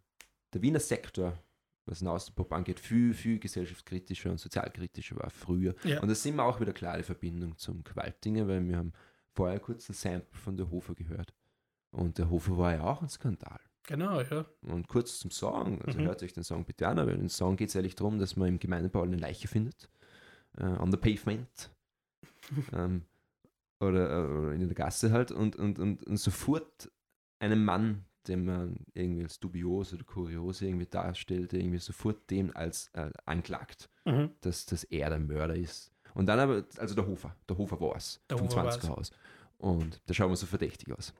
der 0.53 0.61
Wiener 0.61 0.79
Sektor, 0.79 1.41
was 1.85 1.99
den 1.99 2.07
Außenpop 2.07 2.53
angeht, 2.53 2.79
viel, 2.79 3.15
viel 3.15 3.39
gesellschaftskritischer 3.39 4.29
und 4.29 4.37
sozialkritischer 4.37 5.15
war 5.15 5.31
früher. 5.31 5.73
Ja. 5.83 6.01
Und 6.01 6.09
da 6.09 6.13
sind 6.13 6.35
wir 6.35 6.43
auch 6.43 6.59
wieder 6.61 6.73
klar 6.73 6.97
die 6.97 7.03
Verbindung 7.03 7.57
zum 7.57 7.83
Qualtinger, 7.83 8.47
weil 8.47 8.67
wir 8.67 8.77
haben 8.77 8.93
vorher 9.33 9.59
kurz 9.59 9.89
ein 9.89 9.93
Sample 9.93 10.39
von 10.39 10.55
der 10.55 10.69
Hofer 10.69 10.93
gehört. 10.93 11.33
Und 11.91 12.17
der 12.17 12.29
Hofer 12.29 12.57
war 12.57 12.73
ja 12.73 12.83
auch 12.83 13.01
ein 13.01 13.09
Skandal. 13.09 13.59
Genau, 13.87 14.21
ja. 14.21 14.45
Und 14.61 14.87
kurz 14.87 15.19
zum 15.19 15.31
Song, 15.31 15.81
also 15.81 15.99
Mhm. 15.99 16.03
hört 16.05 16.21
euch 16.21 16.33
den 16.33 16.43
Song 16.43 16.63
bitte 16.65 16.87
an, 16.87 16.99
aber 16.99 17.11
im 17.11 17.29
Song 17.29 17.55
geht 17.55 17.69
es 17.69 17.75
eigentlich 17.75 17.95
darum, 17.95 18.19
dass 18.19 18.35
man 18.35 18.47
im 18.49 18.59
Gemeindebau 18.59 19.01
eine 19.01 19.15
Leiche 19.17 19.47
findet, 19.47 19.89
äh, 20.57 20.63
on 20.65 20.91
the 20.91 20.97
pavement, 20.97 21.71
ähm, 22.73 23.05
oder, 23.79 24.09
äh, 24.11 24.27
oder 24.27 24.51
in 24.53 24.59
der 24.59 24.75
Gasse 24.75 25.11
halt, 25.11 25.31
und, 25.31 25.55
und, 25.55 25.79
und, 25.79 26.03
und 26.05 26.17
sofort 26.17 26.91
einen 27.39 27.63
Mann, 27.65 28.05
den 28.27 28.45
man 28.45 28.77
irgendwie 28.93 29.23
als 29.23 29.39
dubios 29.39 29.91
oder 29.93 30.03
kurios 30.03 30.61
irgendwie 30.61 30.85
darstellt, 30.85 31.53
irgendwie 31.53 31.79
sofort 31.79 32.29
dem 32.29 32.55
als 32.55 32.89
äh, 32.93 33.09
anklagt, 33.25 33.89
Mhm. 34.05 34.31
dass, 34.41 34.65
dass 34.67 34.83
er 34.83 35.09
der 35.09 35.19
Mörder 35.19 35.55
ist. 35.55 35.91
Und 36.13 36.25
dann 36.27 36.39
aber, 36.39 36.63
also 36.77 36.93
der 36.95 37.05
Hofer, 37.07 37.35
der 37.47 37.57
Hofer 37.57 37.79
war 37.79 37.95
es, 37.95 38.19
Der 38.29 38.37
vom 38.37 38.47
Hofer 38.47 38.65
war's. 38.65 38.79
20er 38.83 38.89
Haus. 38.89 39.11
Und 39.57 40.01
da 40.05 40.13
schauen 40.13 40.29
wir 40.31 40.35
so 40.35 40.45
verdächtig 40.45 40.91
aus. 40.97 41.13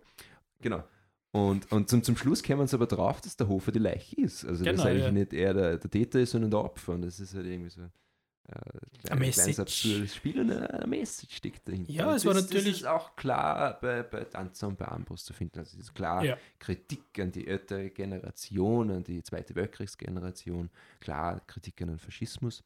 Genau. 0.62 0.84
Und, 1.32 1.72
und 1.72 1.90
zum, 1.90 2.04
zum 2.04 2.18
Schluss 2.18 2.42
kämen 2.42 2.66
sie 2.68 2.76
aber 2.76 2.88
drauf, 2.88 3.22
dass 3.22 3.38
der 3.38 3.48
Hofer 3.48 3.72
die 3.72 3.80
Leiche 3.80 4.16
ist. 4.20 4.46
Also 4.46 4.64
Genau, 4.64 4.78
dass 4.78 4.86
eigentlich 4.88 5.04
ja. 5.04 5.12
nicht 5.12 5.34
er 5.34 5.54
der, 5.54 5.78
der 5.78 5.92
Täter 5.92 6.20
ist, 6.20 6.32
sondern 6.32 6.50
der 6.52 6.60
Opfer. 6.62 6.94
Und 6.94 7.04
das 7.04 7.20
ist 7.20 7.36
halt 7.36 7.46
irgendwie 7.46 7.70
so 7.70 7.82
äh, 7.84 9.16
Message. 9.16 9.36
kleines 9.36 9.60
absurdes 9.60 10.16
Spiel 10.16 10.40
und 10.40 10.50
eine, 10.50 10.68
eine 10.74 10.88
Message 10.88 11.36
steckt 11.36 11.68
dahinter. 11.68 11.92
Ja, 11.92 12.10
Und 12.10 12.16
es 12.16 12.26
war 12.26 12.34
das, 12.34 12.46
natürlich- 12.46 12.66
Das 12.72 12.78
ist 12.82 12.88
auch 12.88 13.16
klar 13.16 13.80
bei, 13.80 14.02
bei 14.02 14.24
Danzer 14.26 14.70
und 14.70 14.78
bei 14.80 14.88
Ambrus 14.88 15.24
zu 15.24 15.34
finden. 15.34 15.60
Also 15.60 15.78
es 15.78 15.84
ist 15.86 15.94
klar 15.94 16.26
Ja. 16.26 16.36
Kritik 16.58 17.20
an 17.20 17.32
die 17.32 17.46
ältere 17.48 17.92
Generation, 17.92 18.90
an 18.90 19.04
die 19.04 19.22
Zweite 19.22 19.54
Weltkriegsgeneration, 19.54 20.72
klar 21.00 21.42
Kritik 21.46 21.80
an 21.84 21.90
den 21.90 22.00
Faschismus. 22.00 22.64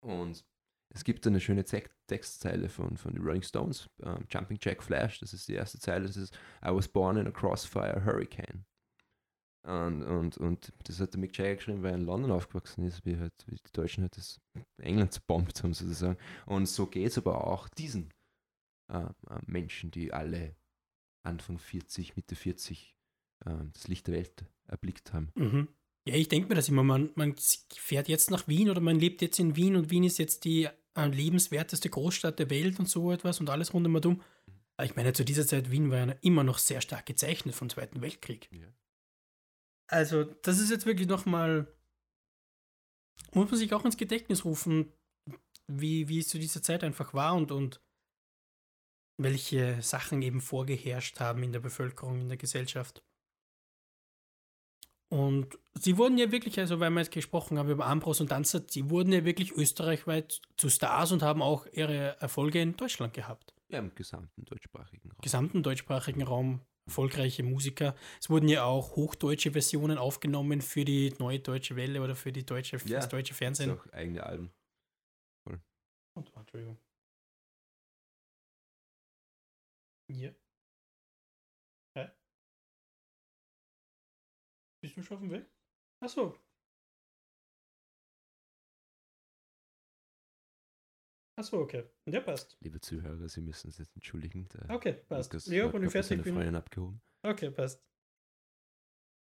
Und 0.00 0.44
es 0.90 1.04
gibt 1.04 1.26
eine 1.26 1.40
schöne 1.40 1.64
Te- 1.64 1.90
Textzeile 2.06 2.68
von, 2.68 2.96
von 2.96 3.12
den 3.12 3.22
Rolling 3.22 3.42
Stones, 3.42 3.88
ähm, 4.02 4.24
Jumping 4.30 4.58
Jack 4.60 4.82
Flash, 4.82 5.20
das 5.20 5.32
ist 5.32 5.48
die 5.48 5.54
erste 5.54 5.78
Zeile, 5.78 6.06
das 6.06 6.16
ist 6.16 6.34
I 6.64 6.68
was 6.68 6.88
born 6.88 7.16
in 7.16 7.26
a 7.26 7.30
crossfire 7.30 8.04
hurricane. 8.04 8.64
Und, 9.64 10.02
und, 10.02 10.38
und 10.38 10.72
das 10.84 10.98
hat 11.00 11.12
der 11.12 11.20
Mick 11.20 11.36
Jagger 11.36 11.56
geschrieben, 11.56 11.82
weil 11.82 11.90
er 11.90 11.96
in 11.98 12.04
London 12.06 12.30
aufgewachsen 12.30 12.84
ist, 12.84 13.04
wie, 13.04 13.18
halt, 13.18 13.34
wie 13.46 13.56
die 13.56 13.72
Deutschen 13.72 14.02
halt 14.02 14.16
das 14.16 14.40
England 14.80 15.12
zerbombt 15.12 15.62
haben 15.62 15.74
sozusagen. 15.74 16.16
Und 16.46 16.66
so 16.66 16.86
geht 16.86 17.08
es 17.08 17.18
aber 17.18 17.46
auch 17.46 17.68
diesen 17.68 18.10
äh, 18.90 19.00
äh, 19.00 19.10
Menschen, 19.46 19.90
die 19.90 20.12
alle 20.12 20.56
Anfang 21.22 21.58
40, 21.58 22.16
Mitte 22.16 22.34
40 22.34 22.96
ähm, 23.44 23.70
das 23.74 23.88
Licht 23.88 24.06
der 24.06 24.14
Welt 24.14 24.46
erblickt 24.68 25.12
haben. 25.12 25.32
Mhm. 25.34 25.68
Ja, 26.08 26.14
ich 26.14 26.28
denke 26.28 26.48
mir 26.48 26.54
das 26.54 26.70
immer, 26.70 26.82
man, 26.82 27.10
man 27.16 27.34
fährt 27.76 28.08
jetzt 28.08 28.30
nach 28.30 28.48
Wien 28.48 28.70
oder 28.70 28.80
man 28.80 28.98
lebt 28.98 29.20
jetzt 29.20 29.38
in 29.38 29.56
Wien 29.56 29.76
und 29.76 29.90
Wien 29.90 30.04
ist 30.04 30.18
jetzt 30.18 30.44
die 30.44 30.66
äh, 30.94 31.06
lebenswerteste 31.06 31.90
Großstadt 31.90 32.38
der 32.38 32.48
Welt 32.48 32.78
und 32.78 32.88
so 32.88 33.12
etwas 33.12 33.40
und 33.40 33.50
alles 33.50 33.74
rund 33.74 33.86
um 33.86 33.94
um. 33.94 34.22
Aber 34.78 34.86
ich 34.86 34.96
meine, 34.96 35.12
zu 35.12 35.22
dieser 35.22 35.46
Zeit 35.46 35.70
Wien 35.70 35.90
war 35.90 35.98
ja 35.98 36.14
immer 36.22 36.44
noch 36.44 36.56
sehr 36.56 36.80
stark 36.80 37.04
gezeichnet 37.04 37.54
vom 37.54 37.68
Zweiten 37.68 38.00
Weltkrieg. 38.00 38.48
Ja. 38.52 38.72
Also, 39.88 40.24
das 40.24 40.58
ist 40.58 40.70
jetzt 40.70 40.86
wirklich 40.86 41.08
nochmal, 41.08 41.70
muss 43.34 43.50
man 43.50 43.58
sich 43.58 43.74
auch 43.74 43.84
ins 43.84 43.98
Gedächtnis 43.98 44.46
rufen, 44.46 44.90
wie, 45.66 46.08
wie 46.08 46.20
es 46.20 46.28
zu 46.28 46.38
dieser 46.38 46.62
Zeit 46.62 46.84
einfach 46.84 47.12
war 47.12 47.34
und, 47.34 47.52
und 47.52 47.82
welche 49.18 49.82
Sachen 49.82 50.22
eben 50.22 50.40
vorgeherrscht 50.40 51.20
haben 51.20 51.42
in 51.42 51.52
der 51.52 51.60
Bevölkerung, 51.60 52.22
in 52.22 52.28
der 52.28 52.38
Gesellschaft. 52.38 53.04
Und 55.10 55.58
sie 55.74 55.96
wurden 55.96 56.18
ja 56.18 56.30
wirklich, 56.30 56.58
also 56.58 56.80
weil 56.80 56.90
wir 56.90 57.00
jetzt 57.00 57.12
gesprochen 57.12 57.58
haben 57.58 57.70
über 57.70 57.86
Ambros 57.86 58.20
und 58.20 58.30
Danzer, 58.30 58.62
sie 58.68 58.90
wurden 58.90 59.12
ja 59.12 59.24
wirklich 59.24 59.52
österreichweit 59.52 60.42
zu 60.56 60.68
Stars 60.68 61.12
und 61.12 61.22
haben 61.22 61.40
auch 61.40 61.66
ihre 61.72 62.20
Erfolge 62.20 62.60
in 62.60 62.76
Deutschland 62.76 63.14
gehabt. 63.14 63.54
Ja, 63.68 63.78
im 63.78 63.94
gesamten 63.94 64.44
deutschsprachigen 64.44 65.10
Raum. 65.10 65.18
Gesamten 65.22 65.62
deutschsprachigen 65.62 66.22
Raum 66.22 66.60
erfolgreiche 66.86 67.42
Musiker. 67.42 67.94
Es 68.20 68.30
wurden 68.30 68.48
ja 68.48 68.64
auch 68.64 68.96
hochdeutsche 68.96 69.52
Versionen 69.52 69.98
aufgenommen 69.98 70.62
für 70.62 70.84
die 70.84 71.14
neue 71.18 71.38
deutsche 71.38 71.76
Welle 71.76 72.02
oder 72.02 72.14
für 72.16 72.32
die 72.32 72.44
deutsche, 72.44 72.76
Ja, 72.86 72.96
das 72.96 73.08
deutsche 73.08 73.34
Fernsehen. 73.34 73.70
auch 73.72 73.86
eigene 73.92 74.24
Alben. 74.24 74.50
Und, 75.44 75.60
oh, 76.34 76.40
Entschuldigung. 76.40 76.78
Ja. 80.10 80.30
Bist 84.80 84.96
du 84.96 85.02
schon 85.02 85.16
auf 85.16 85.22
dem 85.22 85.30
Weg? 85.32 85.46
Achso. 86.00 86.36
Achso, 91.36 91.60
okay. 91.60 91.84
Ja, 92.06 92.20
passt. 92.20 92.56
Liebe 92.60 92.80
Zuhörer, 92.80 93.28
Sie 93.28 93.40
müssen 93.40 93.70
sich 93.70 93.78
jetzt 93.78 93.94
entschuldigen. 93.94 94.48
Der 94.48 94.70
Okay, 94.70 94.92
passt. 95.08 95.32
Lukas 95.32 95.46
Ja, 95.46 95.72
wenn 95.72 95.84
ich 95.84 95.92
fertig 95.92 96.22
bin. 96.22 96.34
Freundin 96.34 96.56
abgehoben. 96.56 97.00
Okay, 97.22 97.50
passt. 97.50 97.84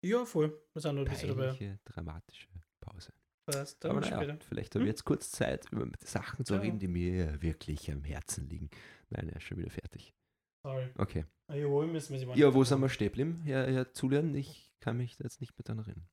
Ja, 0.05 0.25
voll. 0.25 0.63
Wir 0.73 0.81
sind 0.83 0.95
noch 0.95 1.03
ein 1.05 1.11
bisschen 1.11 1.37
dabei. 1.37 1.79
Dramatische 1.85 2.49
Pause. 2.81 3.13
Passt. 3.45 3.83
Dann 3.85 3.91
Aber 3.91 4.01
naja, 4.01 4.39
vielleicht 4.41 4.75
haben 4.75 4.83
wir 4.83 4.87
Hm? 4.87 4.93
jetzt 4.93 5.05
kurz 5.05 5.31
Zeit, 5.31 5.71
über 5.73 5.91
Sachen 6.03 6.45
zu 6.45 6.55
Ja. 6.55 6.61
reden, 6.61 6.79
die 6.79 6.89
mir 6.89 7.43
wirklich 7.43 7.91
am 7.91 8.05
Herzen 8.05 8.49
liegen. 8.49 8.71
Nein, 9.11 9.29
er 9.29 9.37
ist 9.37 9.43
schon 9.45 9.59
wieder 9.59 9.71
fertig. 9.71 10.15
Sorry. 10.63 10.89
Okay. 10.97 11.25
Sie 11.51 12.27
mal 12.27 12.39
Ja, 12.39 12.53
wo 12.53 12.65
sind 12.65 12.81
wir 12.81 12.89
stehen 12.89 13.09
geblieben? 13.09 13.43
Ja, 13.47 13.69
ja, 13.69 13.91
zulernen, 13.93 14.35
ich 14.35 14.71
kann 14.81 14.97
mich 14.97 15.17
da 15.17 15.25
jetzt 15.25 15.41
nicht 15.41 15.57
mehr 15.59 15.65
dran 15.65 15.79
erinnern. 15.79 16.09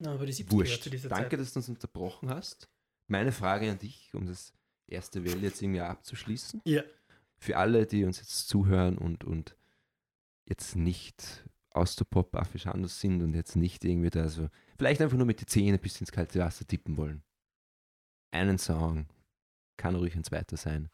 Na, 0.00 0.12
aber 0.14 0.26
die 0.26 0.32
70er 0.32 0.44
gehört 0.44 0.52
Wurscht. 0.52 0.82
zu 0.82 0.90
dieser 0.90 1.08
Danke, 1.08 1.30
Zeit. 1.30 1.40
dass 1.40 1.52
du 1.52 1.58
uns 1.58 1.68
unterbrochen 1.68 2.30
hast. 2.30 2.68
Meine 3.08 3.32
Frage 3.32 3.70
an 3.70 3.78
dich, 3.78 4.14
um 4.14 4.26
das 4.26 4.52
erste 4.86 5.24
Welle 5.24 5.40
jetzt 5.40 5.60
irgendwie 5.60 5.80
abzuschließen. 5.80 6.62
Ja. 6.64 6.82
Für 7.38 7.56
alle, 7.56 7.86
die 7.86 8.04
uns 8.04 8.18
jetzt 8.18 8.48
zuhören 8.48 8.96
und, 8.98 9.24
und 9.24 9.56
jetzt 10.48 10.76
nicht 10.76 11.44
aus 11.70 11.96
der 11.96 12.04
pop 12.06 12.34
anders 12.34 13.00
sind 13.00 13.22
und 13.22 13.34
jetzt 13.34 13.56
nicht 13.56 13.84
irgendwie 13.84 14.10
da 14.10 14.28
so, 14.28 14.48
vielleicht 14.76 15.00
einfach 15.00 15.16
nur 15.16 15.26
mit 15.26 15.40
die 15.40 15.46
Zähne 15.46 15.78
bis 15.78 16.00
ins 16.00 16.12
kalte 16.12 16.38
Wasser 16.40 16.66
tippen 16.66 16.96
wollen. 16.96 17.22
Einen 18.30 18.58
Song, 18.58 19.06
kann 19.76 19.94
ruhig 19.94 20.16
ein 20.16 20.24
zweiter 20.24 20.56
sein, 20.56 20.90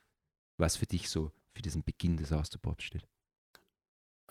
was 0.58 0.76
für 0.76 0.86
dich 0.86 1.08
so 1.08 1.32
für 1.54 1.62
diesen 1.62 1.84
Beginn 1.84 2.16
des 2.16 2.32
Austropop 2.32 2.82
steht. 2.82 3.06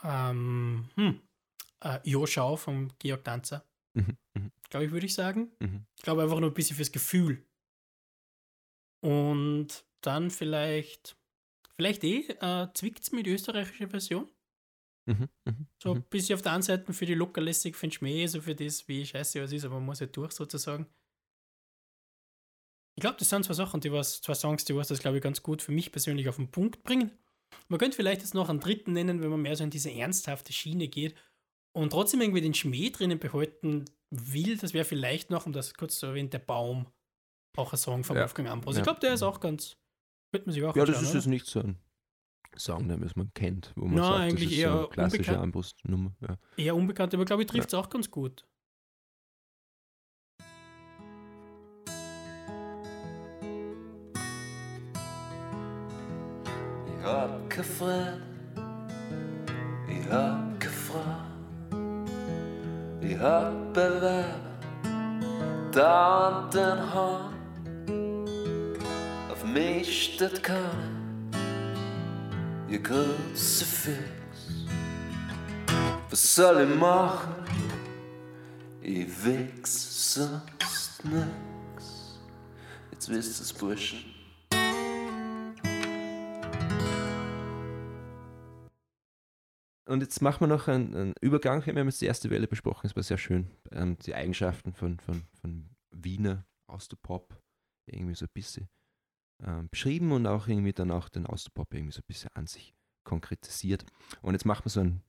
Ähm, 0.04 0.90
hm. 0.96 1.22
Äh, 1.82 2.00
Jo 2.04 2.26
Schau 2.26 2.56
vom 2.56 2.90
Georg 3.00 3.24
Danzer, 3.24 3.66
Mhm, 3.96 4.18
mhm, 4.34 4.52
glaube 4.70 4.86
ich, 4.88 4.92
würde 4.92 5.06
ich 5.06 5.14
sagen. 5.14 5.52
mhm. 5.60 5.86
Ich 5.96 6.04
glaube 6.04 6.24
einfach 6.24 6.40
nur 6.40 6.50
ein 6.50 6.54
bisschen 6.54 6.76
fürs 6.76 6.92
Gefühl. 6.92 7.46
Und 9.02 9.86
dann 10.02 10.32
vielleicht, 10.32 11.16
vielleicht 11.76 12.04
eh, 12.04 12.28
äh, 12.40 12.68
zwickt 12.74 13.02
es 13.02 13.12
mit 13.12 13.28
österreichischer 13.28 13.90
Version. 13.90 14.30
Mhm, 15.06 15.28
So 15.82 15.94
ein 15.94 16.04
bisschen 16.04 16.36
auf 16.36 16.42
der 16.42 16.54
einen 16.54 16.64
Seite 16.64 16.94
für 16.94 17.06
die 17.06 17.14
lockerlässig, 17.14 17.76
für 17.76 17.88
den 17.88 17.92
Schmäh, 17.92 18.26
so 18.28 18.42
für 18.42 18.56
das, 18.56 18.88
wie 18.88 19.06
scheiße 19.06 19.44
was 19.44 19.52
ist, 19.52 19.66
aber 19.66 19.76
man 19.76 19.86
muss 19.86 20.00
ja 20.00 20.08
durch 20.08 20.32
sozusagen. 20.32 20.88
Ich 22.96 23.02
glaube, 23.02 23.18
das 23.18 23.30
sind 23.30 23.44
zwei 23.44 23.54
Sachen, 23.54 23.82
die 23.82 23.92
was, 23.92 24.22
zwei 24.22 24.36
Songs, 24.36 24.66
die 24.66 24.76
was 24.76 24.88
das, 24.88 25.00
glaube 25.00 25.18
ich, 25.18 25.24
ganz 25.24 25.42
gut 25.42 25.62
für 25.62 25.72
mich 25.72 25.92
persönlich 25.92 26.30
auf 26.30 26.36
den 26.36 26.52
Punkt 26.52 26.84
bringen. 26.84 27.12
Man 27.68 27.80
könnte 27.80 27.96
vielleicht 27.96 28.22
jetzt 28.22 28.34
noch 28.34 28.50
einen 28.50 28.60
dritten 28.60 28.94
nennen, 28.94 29.22
wenn 29.22 29.30
man 29.30 29.42
mehr 29.42 29.56
so 29.56 29.64
in 29.64 29.70
diese 29.70 29.92
ernsthafte 29.92 30.54
Schiene 30.54 30.88
geht 30.88 31.16
und 31.72 31.92
trotzdem 31.92 32.22
irgendwie 32.22 32.42
den 32.42 32.54
Schmäh 32.54 32.90
drinnen 32.92 33.20
behalten 33.20 33.86
will. 34.12 34.58
Das 34.58 34.74
wäre 34.74 34.86
vielleicht 34.86 35.30
noch, 35.32 35.46
um 35.46 35.54
das 35.54 35.74
kurz 35.74 35.98
zu 36.00 36.08
erwähnen, 36.08 36.30
der 36.30 36.40
Baum. 36.40 36.88
Auch 37.56 37.72
ein 37.72 37.78
Song 37.78 38.04
von 38.04 38.16
Ja. 38.16 38.24
Wolfgang 38.24 38.50
Ambros. 38.50 38.76
Ja. 38.76 38.82
Ich 38.82 38.84
glaube, 38.84 39.00
der 39.00 39.14
ist 39.14 39.24
auch 39.24 39.40
ganz. 39.40 39.78
Könnte 40.32 40.48
man 40.48 40.54
sich 40.54 40.64
auch 40.64 40.76
Ja, 40.76 40.86
das 40.86 41.02
ist 41.02 41.14
jetzt 41.14 41.28
nicht 41.28 41.46
so 41.46 41.60
ein 41.60 41.78
Song, 42.56 42.88
den 42.88 43.08
man 43.16 43.32
kennt, 43.34 43.72
wo 43.76 43.86
man 43.86 43.96
Nein, 43.96 44.04
sagt, 44.04 44.20
eigentlich 44.22 44.44
das 44.50 44.52
ist 44.54 44.58
eher 44.60 44.72
so 44.72 44.78
eine 44.80 44.88
klassische. 44.90 45.40
Armbrustnummer. 45.40 46.16
Ja. 46.22 46.38
Eher 46.58 46.76
unbekannt, 46.76 47.14
aber 47.14 47.26
glaube 47.26 47.44
ich, 47.44 47.48
trifft 47.48 47.68
es 47.68 47.74
auch 47.76 47.90
ganz 47.90 48.10
gut. 48.10 48.46
Ich 57.04 57.10
hab 57.10 57.66
Freunde, 57.66 58.22
ich 59.90 60.10
hab 60.10 60.64
Frau. 60.64 61.02
Ich 63.02 63.20
hab 63.20 63.74
Bewerber, 63.74 64.24
da 65.74 66.40
und 66.40 66.54
den 66.54 66.94
Hahn. 66.94 67.34
Auf 69.30 69.44
mich 69.44 70.14
steht 70.14 70.42
keiner, 70.42 70.70
ihr 72.70 72.82
Kruzifix. 72.82 74.00
Was 76.10 76.36
soll 76.36 76.62
ich 76.62 76.80
machen? 76.80 77.34
Ich 78.82 79.26
wichs 79.26 80.14
sonst 80.14 81.04
nix. 81.04 82.18
Jetzt 82.92 83.10
wisst 83.10 83.42
ihr's, 83.42 83.52
Burschen. 83.52 84.13
Und 89.94 90.02
jetzt 90.02 90.22
machen 90.24 90.42
wir 90.42 90.48
noch 90.48 90.68
einen, 90.68 90.96
einen 90.96 91.14
Übergang. 91.22 91.64
Wir 91.66 91.76
haben 91.76 91.88
jetzt 91.88 92.02
die 92.02 92.08
erste 92.08 92.32
Welle 92.32 92.48
besprochen, 92.48 92.88
es 92.88 92.96
war 92.96 93.04
sehr 93.04 93.20
schön. 93.20 93.52
Ähm, 93.72 93.96
die 94.00 94.16
Eigenschaften 94.16 94.74
von, 94.74 95.00
von, 95.00 95.22
von 95.40 95.70
Wiener 95.92 96.48
Austropop 96.68 97.40
irgendwie 97.86 98.16
so 98.16 98.26
ein 98.26 98.32
bisschen 98.34 98.68
ähm, 99.44 99.70
beschrieben 99.70 100.12
und 100.12 100.26
auch 100.26 100.48
irgendwie 100.48 100.74
dann 100.74 100.90
auch 100.90 101.10
den 101.10 101.28
Austropop 101.28 101.72
irgendwie 101.76 101.92
so 101.94 102.00
ein 102.00 102.08
bisschen 102.08 102.32
an 102.34 102.48
sich 102.48 102.74
konkretisiert. 103.04 103.86
Und 104.24 104.34
jetzt 104.34 104.46
machen 104.46 104.66
wir 104.66 104.72
so 104.72 104.80
einen, 104.80 105.04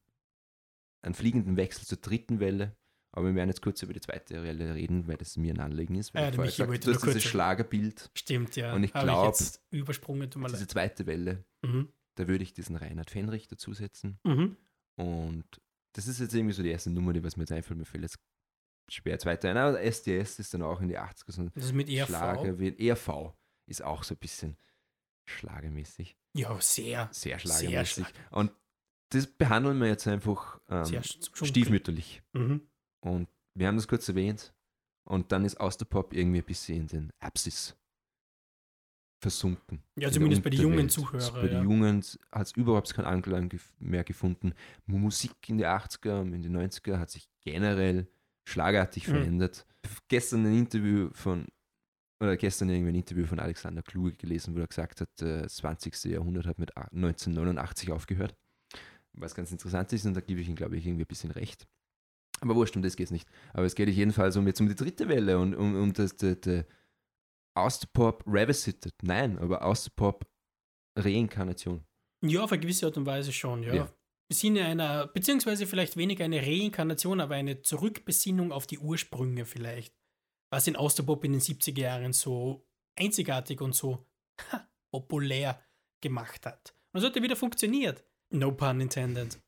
einen 1.02 1.14
fliegenden 1.14 1.56
Wechsel 1.56 1.86
zur 1.86 1.98
dritten 1.98 2.38
Welle. 2.38 2.76
Aber 3.16 3.28
wir 3.28 3.34
werden 3.36 3.48
jetzt 3.48 3.62
kurz 3.62 3.80
über 3.82 3.94
die 3.94 4.00
zweite 4.00 4.42
Welle 4.42 4.74
reden, 4.74 5.06
weil 5.06 5.16
das 5.16 5.36
mir 5.38 5.54
ein 5.54 5.60
Anliegen 5.60 5.94
ist. 5.94 6.12
Weil 6.12 6.24
Ja, 6.24 6.28
ich 6.28 6.34
vorher 6.34 6.50
gesagt, 6.50 6.86
du 6.86 6.92
hast 6.92 7.06
dieses 7.06 7.22
Schlagerbild, 7.22 8.10
Stimmt, 8.14 8.56
ja. 8.56 8.74
Und 8.74 8.84
ich 8.84 8.92
Habe 8.92 9.06
glaub, 9.06 9.26
jetzt 9.26 9.62
übersprungen, 9.70 10.28
diese 10.28 10.66
zweite 10.66 11.06
Welle, 11.06 11.42
Mhm. 11.64 11.88
da 12.16 12.28
würde 12.28 12.42
ich 12.42 12.52
diesen 12.52 12.76
Reinhard 12.76 13.10
Fenrich 13.10 13.48
dazusetzen. 13.48 14.18
Mhm. 14.24 14.56
Und 14.96 15.44
das 15.94 16.06
ist 16.06 16.20
jetzt 16.20 16.34
irgendwie 16.34 16.54
so 16.54 16.62
die 16.62 16.70
erste 16.70 16.90
Nummer, 16.90 17.12
die 17.12 17.22
was 17.22 17.36
mir 17.36 17.42
jetzt 17.42 17.52
einfällt. 17.52 17.78
Mir 17.78 17.84
fällt 17.84 18.02
jetzt 18.02 18.18
schwer 18.90 19.18
zweiter 19.18 19.50
ein. 19.50 19.56
Aber 19.56 19.80
SDS 19.80 20.38
ist 20.38 20.54
dann 20.54 20.62
auch 20.62 20.80
in 20.80 20.88
die 20.88 20.98
80er 20.98 21.32
so 21.32 21.48
Das 21.54 21.64
ist 21.64 21.72
mit 21.72 21.88
ERV. 21.88 22.08
Schlager. 22.08 22.58
Wie, 22.58 22.88
ERV 22.88 23.34
ist 23.66 23.82
auch 23.82 24.04
so 24.04 24.14
ein 24.14 24.18
bisschen 24.18 24.56
schlagermäßig. 25.26 26.16
Ja, 26.36 26.60
sehr. 26.60 27.08
Sehr 27.12 27.38
Sehr 27.38 27.38
schlagermäßig. 27.38 28.06
Schlager. 28.06 28.36
Und 28.36 28.52
das 29.10 29.26
behandeln 29.26 29.78
wir 29.78 29.88
jetzt 29.88 30.06
einfach 30.06 30.60
ähm, 30.68 30.84
sehr 30.84 31.02
stiefmütterlich. 31.02 32.22
Mhm. 32.32 32.68
Und 33.00 33.28
wir 33.54 33.68
haben 33.68 33.76
das 33.76 33.88
kurz 33.88 34.08
erwähnt. 34.08 34.52
Und 35.04 35.32
dann 35.32 35.44
ist 35.44 35.60
Austerpop 35.60 36.14
irgendwie 36.14 36.38
ein 36.38 36.44
bisschen 36.44 36.80
in 36.80 36.86
den 36.86 37.12
Apsis 37.20 37.76
versunken. 39.24 39.82
Ja, 39.96 40.10
zumindest 40.10 40.42
bei 40.42 40.50
den 40.50 40.60
jungen 40.60 40.80
Unterwelt. 40.80 41.22
Zuhörern. 41.22 41.34
Bei 41.34 41.52
ja. 41.52 41.60
den 41.60 41.62
Jungen 41.70 42.04
hat 42.30 42.46
es 42.46 42.52
überhaupt 42.52 42.92
keinen 42.94 43.06
Anklang 43.06 43.50
mehr 43.78 44.04
gefunden. 44.04 44.52
Musik 44.86 45.32
in 45.48 45.58
die 45.58 45.66
80er 45.66 46.20
und 46.20 46.32
in 46.34 46.42
die 46.42 46.50
90er 46.50 46.98
hat 46.98 47.10
sich 47.10 47.28
generell 47.40 48.06
schlagartig 48.44 49.08
Mhm. 49.08 49.12
verändert. 49.12 49.66
Gestern 50.08 50.44
ein 50.46 50.58
Interview 50.58 51.08
von, 51.12 51.46
oder 52.20 52.36
gestern 52.36 52.68
irgendwie 52.68 52.90
ein 52.92 52.94
Interview 52.96 53.26
von 53.26 53.38
Alexander 53.40 53.82
Kluge 53.82 54.12
gelesen, 54.12 54.54
wo 54.54 54.60
er 54.60 54.66
gesagt 54.66 55.00
hat, 55.00 55.22
äh, 55.22 55.42
das 55.42 55.56
20. 55.56 56.10
Jahrhundert 56.10 56.46
hat 56.46 56.58
mit 56.58 56.76
a- 56.76 56.88
1989 56.92 57.90
aufgehört. 57.92 58.34
Was 59.14 59.34
ganz 59.34 59.50
interessant 59.52 59.92
ist, 59.92 60.04
und 60.06 60.14
da 60.14 60.20
gebe 60.20 60.40
ich 60.40 60.48
ihm, 60.48 60.56
glaube 60.56 60.76
ich, 60.76 60.86
irgendwie 60.86 61.04
ein 61.04 61.08
bisschen 61.08 61.30
recht. 61.30 61.66
Aber 62.40 62.54
wurscht, 62.56 62.76
um 62.76 62.82
das 62.82 62.96
geht 62.96 63.06
es 63.06 63.10
nicht. 63.12 63.28
Aber 63.52 63.64
es 63.64 63.74
geht 63.74 63.88
jedenfalls 63.88 64.36
um 64.36 64.46
jetzt 64.46 64.60
um 64.60 64.68
die 64.68 64.74
dritte 64.74 65.08
Welle 65.08 65.38
und 65.38 65.54
um, 65.54 65.74
um 65.76 65.92
das, 65.92 66.16
das, 66.16 66.36
das 66.40 66.64
Austropop 67.54 68.24
Revisited. 68.26 68.92
Nein, 69.02 69.38
aber 69.38 69.64
Austropop 69.64 70.26
Reinkarnation. 70.98 71.84
Ja, 72.22 72.44
auf 72.44 72.52
eine 72.52 72.60
gewisse 72.60 72.86
Art 72.86 72.96
und 72.96 73.06
Weise 73.06 73.32
schon, 73.32 73.62
ja. 73.62 73.74
Ja. 73.74 73.94
Sinne 74.32 74.64
einer, 74.64 75.06
beziehungsweise 75.06 75.66
vielleicht 75.66 75.96
weniger 75.96 76.24
eine 76.24 76.40
Reinkarnation, 76.40 77.20
aber 77.20 77.34
eine 77.34 77.62
Zurückbesinnung 77.62 78.52
auf 78.52 78.66
die 78.66 78.78
Ursprünge 78.78 79.44
vielleicht. 79.44 79.94
Was 80.50 80.66
in 80.66 80.76
Austerpop 80.76 81.24
in 81.24 81.32
den 81.32 81.40
70er 81.40 81.80
Jahren 81.80 82.12
so 82.12 82.66
einzigartig 82.96 83.60
und 83.60 83.74
so 83.74 84.06
ha, 84.50 84.68
populär 84.92 85.62
gemacht 86.00 86.46
hat. 86.46 86.74
Und 86.92 87.00
es 87.00 87.06
hat 87.06 87.16
ja 87.16 87.22
wieder 87.22 87.36
funktioniert. 87.36 88.04
No 88.30 88.52
pun 88.52 88.80
intended. 88.80 89.40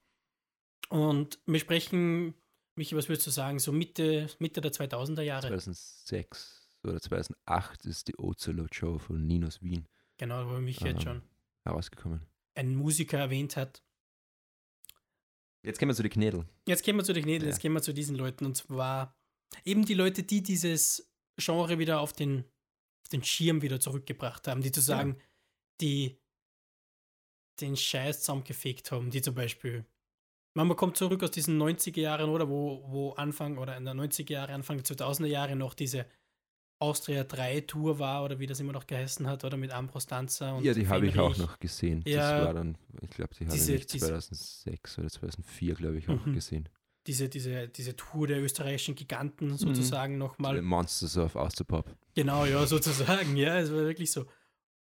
Und 0.89 1.41
wir 1.47 1.59
sprechen, 1.59 2.35
Michi, 2.77 2.95
was 2.97 3.09
würdest 3.09 3.27
du 3.27 3.31
sagen, 3.31 3.59
so 3.59 3.73
Mitte, 3.73 4.29
Mitte 4.39 4.61
der 4.61 4.73
2000er 4.73 5.23
Jahre? 5.23 5.49
2006 5.49 6.66
oder 6.87 7.01
2008 7.01 7.85
ist 7.87 8.09
die 8.09 8.19
Ocelot 8.19 8.75
Show 8.75 8.99
von 8.99 9.27
Ninos 9.27 9.63
Wien 9.63 9.87
Genau, 10.19 10.49
wo 10.49 10.59
jetzt 10.59 10.83
Ähm. 10.83 11.01
schon 11.01 11.23
herausgekommen. 11.65 12.21
einen 12.55 12.75
Musiker 12.75 13.19
erwähnt 13.19 13.57
hat. 13.57 13.83
Jetzt 15.63 15.79
kommen 15.79 15.91
wir 15.91 15.95
zu 15.97 16.03
den 16.03 16.13
Knädel. 16.13 16.47
Jetzt 16.67 16.83
gehen 16.85 16.97
wir 16.97 17.05
zu 17.05 17.13
den 17.13 17.25
Knädeln, 17.25 17.43
Ja. 17.43 17.49
jetzt 17.49 17.61
gehen 17.61 17.73
wir 17.73 17.83
zu 17.83 17.93
diesen 17.93 18.17
Leuten. 18.17 18.45
Und 18.47 18.57
zwar 18.57 19.15
eben 19.65 19.85
die 19.85 19.95
Leute, 19.95 20.23
die 20.23 20.43
dieses 20.43 21.13
Genre 21.37 21.79
wieder 21.79 22.01
auf 22.01 22.13
den, 22.13 22.45
auf 23.03 23.09
den 23.11 23.23
Schirm 23.25 23.63
wieder 23.63 23.81
zurückgebracht 23.81 24.47
haben, 24.49 24.63
die 24.63 24.73
zu 24.73 24.81
sagen, 24.81 25.21
die 25.81 26.19
den 27.61 27.77
Scheiß 27.77 28.21
zusammengefegt 28.21 28.93
haben, 28.93 29.11
die 29.11 29.23
zum 29.23 29.35
Beispiel. 29.35 29.85
Man 30.55 30.75
kommt 30.77 30.97
zurück 30.97 31.23
aus 31.23 31.31
diesen 31.33 31.59
90er 31.61 32.01
Jahren, 32.01 32.31
oder 32.31 32.49
wo, 32.49 32.83
wo 32.91 33.13
Anfang 33.13 33.59
oder 33.59 33.77
in 33.77 33.85
der 33.85 33.95
90er 33.95 34.31
Jahre, 34.33 34.55
Anfang 34.55 34.79
der 34.83 34.85
2000er 34.97 35.27
Jahre 35.27 35.57
noch 35.57 35.75
diese 35.75 36.07
Austria 36.79 37.25
3 37.25 37.63
Tour 37.63 37.99
war 37.99 38.23
oder 38.25 38.39
wie 38.39 38.47
das 38.47 38.61
immer 38.61 38.73
noch 38.73 38.87
geheißen 38.87 39.27
hat, 39.27 39.45
oder 39.45 39.57
mit 39.57 39.71
Ambros 39.71 40.07
Danzer 40.07 40.57
und 40.57 40.65
Ja, 40.65 40.75
die 40.75 40.87
habe 40.89 41.07
ich 41.07 41.19
auch 41.19 41.37
noch 41.39 41.59
gesehen. 41.59 42.03
Ja. 42.07 42.37
das 42.39 42.47
war 42.47 42.55
dann, 42.55 42.77
ich 43.01 43.11
glaube, 43.11 43.35
die 43.35 43.47
habe 43.47 43.57
ich 43.57 43.87
diese- 43.87 43.99
2006 43.99 44.99
oder 44.99 45.09
2004, 45.09 45.75
glaube 45.75 45.97
ich, 45.99 46.09
auch 46.09 46.25
Mhm. 46.27 46.35
gesehen. 46.35 46.69
Diese, 47.07 47.29
diese, 47.29 47.69
diese 47.69 47.95
Tour 47.97 48.27
der 48.27 48.43
österreichischen 48.43 48.93
Mhm. 48.93 48.97
Giganten 48.97 49.57
sozusagen 49.57 50.19
nochmal. 50.19 50.57
Die 50.57 50.61
Monsters 50.61 51.17
of 51.17 51.37
Austropop. 51.37 51.95
Genau, 52.15 52.45
ja, 52.45 52.67
sozusagen, 52.67 53.37
ja, 53.37 53.59
es 53.59 53.71
war 53.71 53.79
wirklich 53.79 54.11
so. 54.11 54.27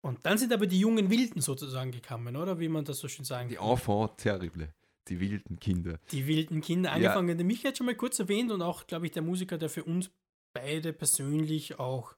Und 0.02 0.24
dann 0.24 0.38
sind 0.38 0.52
aber 0.52 0.66
die 0.66 0.78
jungen 0.80 1.10
Wilden 1.10 1.40
sozusagen 1.40 1.90
gekommen, 1.92 2.36
oder? 2.36 2.58
Wie 2.58 2.68
man 2.68 2.84
das 2.84 2.98
so 2.98 3.08
schön 3.08 3.24
sagen 3.24 3.48
Die 3.48 3.56
kann. 3.56 3.68
Enfant 3.70 4.16
terrible. 4.18 4.72
Die 5.08 5.18
wilden 5.20 5.58
Kinder. 5.58 5.98
Die 6.12 6.26
wilden 6.26 6.60
Kinder 6.60 6.90
Ja. 6.90 6.94
angefangen. 6.94 7.36
Der 7.36 7.44
Michael 7.46 7.70
hat 7.72 7.76
schon 7.78 7.86
mal 7.86 7.94
kurz 7.96 8.18
erwähnt 8.20 8.50
und 8.52 8.62
auch, 8.62 8.86
glaube 8.86 9.06
ich, 9.06 9.12
der 9.12 9.22
Musiker, 9.22 9.58
der 9.58 9.68
für 9.68 9.82
uns 9.84 10.10
beide 10.52 10.92
persönlich 10.92 11.78
auch 11.78 12.16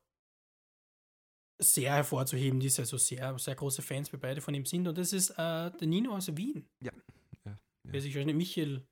sehr 1.60 1.92
hervorzuheben 1.92 2.60
ist, 2.60 2.78
also 2.80 2.96
sehr, 2.96 3.38
sehr 3.38 3.54
große 3.54 3.82
Fans 3.82 4.10
wir 4.12 4.18
beide 4.18 4.40
von 4.40 4.54
ihm 4.54 4.66
sind. 4.66 4.88
Und 4.88 4.98
das 4.98 5.12
ist 5.12 5.30
äh, 5.30 5.70
der 5.70 5.86
Nino 5.86 6.14
aus 6.14 6.34
Wien. 6.36 6.68
Ja, 6.82 6.92
ja, 7.44 7.52
ja. 7.52 7.58
Wer 7.84 8.00
sich 8.00 8.14
wahrscheinlich 8.14 8.36
Michael, 8.36 8.86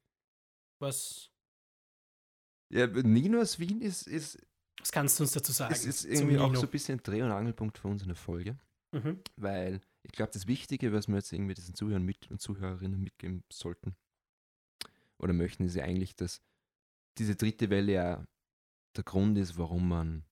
was, 0.80 1.30
Ja, 2.72 2.86
Nino 2.86 3.40
aus 3.40 3.58
Wien 3.58 3.80
ist, 3.80 4.06
ist, 4.06 4.38
was 4.78 4.92
kannst 4.92 5.18
du 5.18 5.24
uns 5.24 5.32
dazu 5.32 5.52
sagen? 5.52 5.74
ist, 5.74 5.84
ist 5.84 6.04
irgendwie 6.04 6.38
auch 6.38 6.54
so 6.54 6.62
ein 6.62 6.70
bisschen 6.70 6.98
ein 6.98 7.02
Dreh- 7.02 7.22
und 7.22 7.32
Angelpunkt 7.32 7.78
für 7.78 7.88
uns 7.88 8.02
in 8.02 8.08
der 8.08 8.16
Folge. 8.16 8.58
Mhm. 8.94 9.22
Weil 9.36 9.80
ich 10.04 10.12
glaube, 10.12 10.32
das 10.32 10.46
Wichtige, 10.46 10.92
was 10.92 11.08
wir 11.08 11.16
jetzt 11.16 11.32
irgendwie 11.32 11.54
diesen 11.54 11.74
Zuhörern 11.74 12.04
mit 12.04 12.30
und 12.30 12.40
Zuhörerinnen 12.40 13.00
mitgeben 13.02 13.44
sollten 13.52 13.96
oder 15.18 15.32
möchten, 15.32 15.64
ist 15.64 15.76
ja 15.76 15.84
eigentlich, 15.84 16.14
dass 16.16 16.42
diese 17.18 17.36
dritte 17.36 17.70
Welle 17.70 17.92
ja 17.92 18.26
der 18.96 19.04
Grund 19.04 19.38
ist, 19.38 19.58
warum 19.58 19.88
man, 19.88 20.24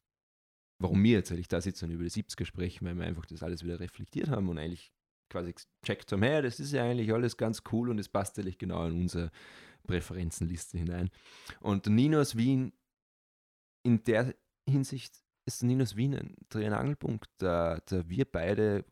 warum 0.78 1.02
wir 1.02 1.12
jetzt 1.12 1.32
eigentlich 1.32 1.48
da 1.48 1.60
sitzen 1.60 1.90
über 1.90 2.04
die 2.04 2.10
70er 2.10 2.44
sprechen, 2.44 2.86
weil 2.86 2.96
wir 2.96 3.06
einfach 3.06 3.26
das 3.26 3.42
alles 3.42 3.64
wieder 3.64 3.80
reflektiert 3.80 4.28
haben 4.28 4.48
und 4.48 4.58
eigentlich 4.58 4.92
quasi 5.28 5.54
gecheckt 5.82 6.10
haben, 6.12 6.22
hey, 6.22 6.42
das 6.42 6.60
ist 6.60 6.72
ja 6.72 6.84
eigentlich 6.84 7.12
alles 7.12 7.36
ganz 7.36 7.62
cool 7.72 7.88
und 7.88 7.98
es 7.98 8.08
passt 8.08 8.38
eigentlich 8.38 8.58
genau 8.58 8.86
in 8.86 9.00
unsere 9.00 9.30
Präferenzenliste 9.86 10.78
hinein. 10.78 11.10
Und 11.60 11.86
der 11.86 11.92
Nino 11.92 12.20
aus 12.20 12.36
Wien 12.36 12.72
in 13.82 14.02
der 14.04 14.34
Hinsicht 14.68 15.22
ist 15.46 15.62
Ninos 15.62 15.96
Wien 15.96 16.14
ein 16.14 16.36
Dreh- 16.48 16.66
und 16.66 16.74
Angelpunkt, 16.74 17.30
da, 17.38 17.80
da 17.86 18.08
wir 18.08 18.24
beide 18.24 18.84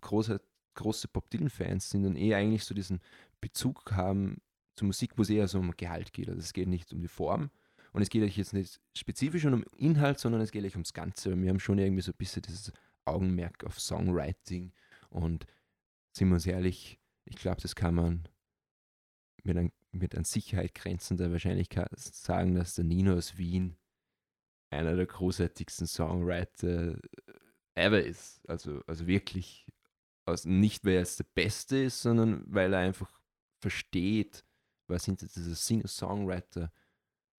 große, 0.00 0.40
große 0.74 1.08
Bob 1.08 1.30
Dylan-Fans 1.30 1.90
sind 1.90 2.06
und 2.06 2.16
eh 2.16 2.34
eigentlich 2.34 2.64
so 2.64 2.74
diesen 2.74 3.00
Bezug 3.40 3.92
haben 3.92 4.40
zur 4.76 4.86
Musik, 4.86 5.16
wo 5.16 5.22
es 5.22 5.30
eher 5.30 5.46
so 5.46 5.58
um 5.58 5.76
Gehalt 5.76 6.12
geht. 6.12 6.28
Also 6.28 6.40
es 6.40 6.52
geht 6.52 6.68
nicht 6.68 6.92
um 6.92 7.00
die 7.00 7.08
Form 7.08 7.50
und 7.94 8.02
es 8.02 8.10
geht 8.10 8.24
euch 8.24 8.36
jetzt 8.36 8.52
nicht 8.52 8.80
spezifisch 8.96 9.44
um 9.44 9.64
Inhalt, 9.76 10.18
sondern 10.18 10.40
es 10.40 10.50
geht 10.50 10.64
euch 10.64 10.74
ums 10.74 10.92
Ganze. 10.92 11.40
Wir 11.40 11.48
haben 11.48 11.60
schon 11.60 11.78
irgendwie 11.78 12.02
so 12.02 12.10
ein 12.10 12.18
bisschen 12.18 12.42
dieses 12.42 12.72
Augenmerk 13.04 13.62
auf 13.62 13.80
Songwriting 13.80 14.72
und 15.10 15.46
sind 16.12 16.28
wir 16.28 16.34
uns 16.34 16.44
ehrlich, 16.44 16.98
ich 17.24 17.36
glaube, 17.36 17.62
das 17.62 17.76
kann 17.76 17.94
man 17.94 18.28
mit, 19.44 19.56
ein, 19.56 19.70
mit 19.92 20.26
Sicherheit 20.26 20.74
grenzender 20.74 21.30
Wahrscheinlichkeit 21.30 21.88
sagen, 21.96 22.56
dass 22.56 22.74
der 22.74 22.84
Nino 22.84 23.14
aus 23.14 23.38
Wien 23.38 23.76
einer 24.70 24.96
der 24.96 25.06
großartigsten 25.06 25.86
Songwriter 25.86 26.98
ever 27.76 28.02
ist. 28.02 28.40
Also, 28.48 28.82
also 28.88 29.06
wirklich, 29.06 29.68
also 30.26 30.48
nicht 30.48 30.84
weil 30.84 30.94
er 30.94 30.98
jetzt 30.98 31.20
der 31.20 31.26
Beste 31.32 31.76
ist, 31.84 32.02
sondern 32.02 32.42
weil 32.48 32.72
er 32.72 32.80
einfach 32.80 33.20
versteht, 33.60 34.44
was 34.88 35.04
hinter 35.04 35.28
dieser 35.28 35.54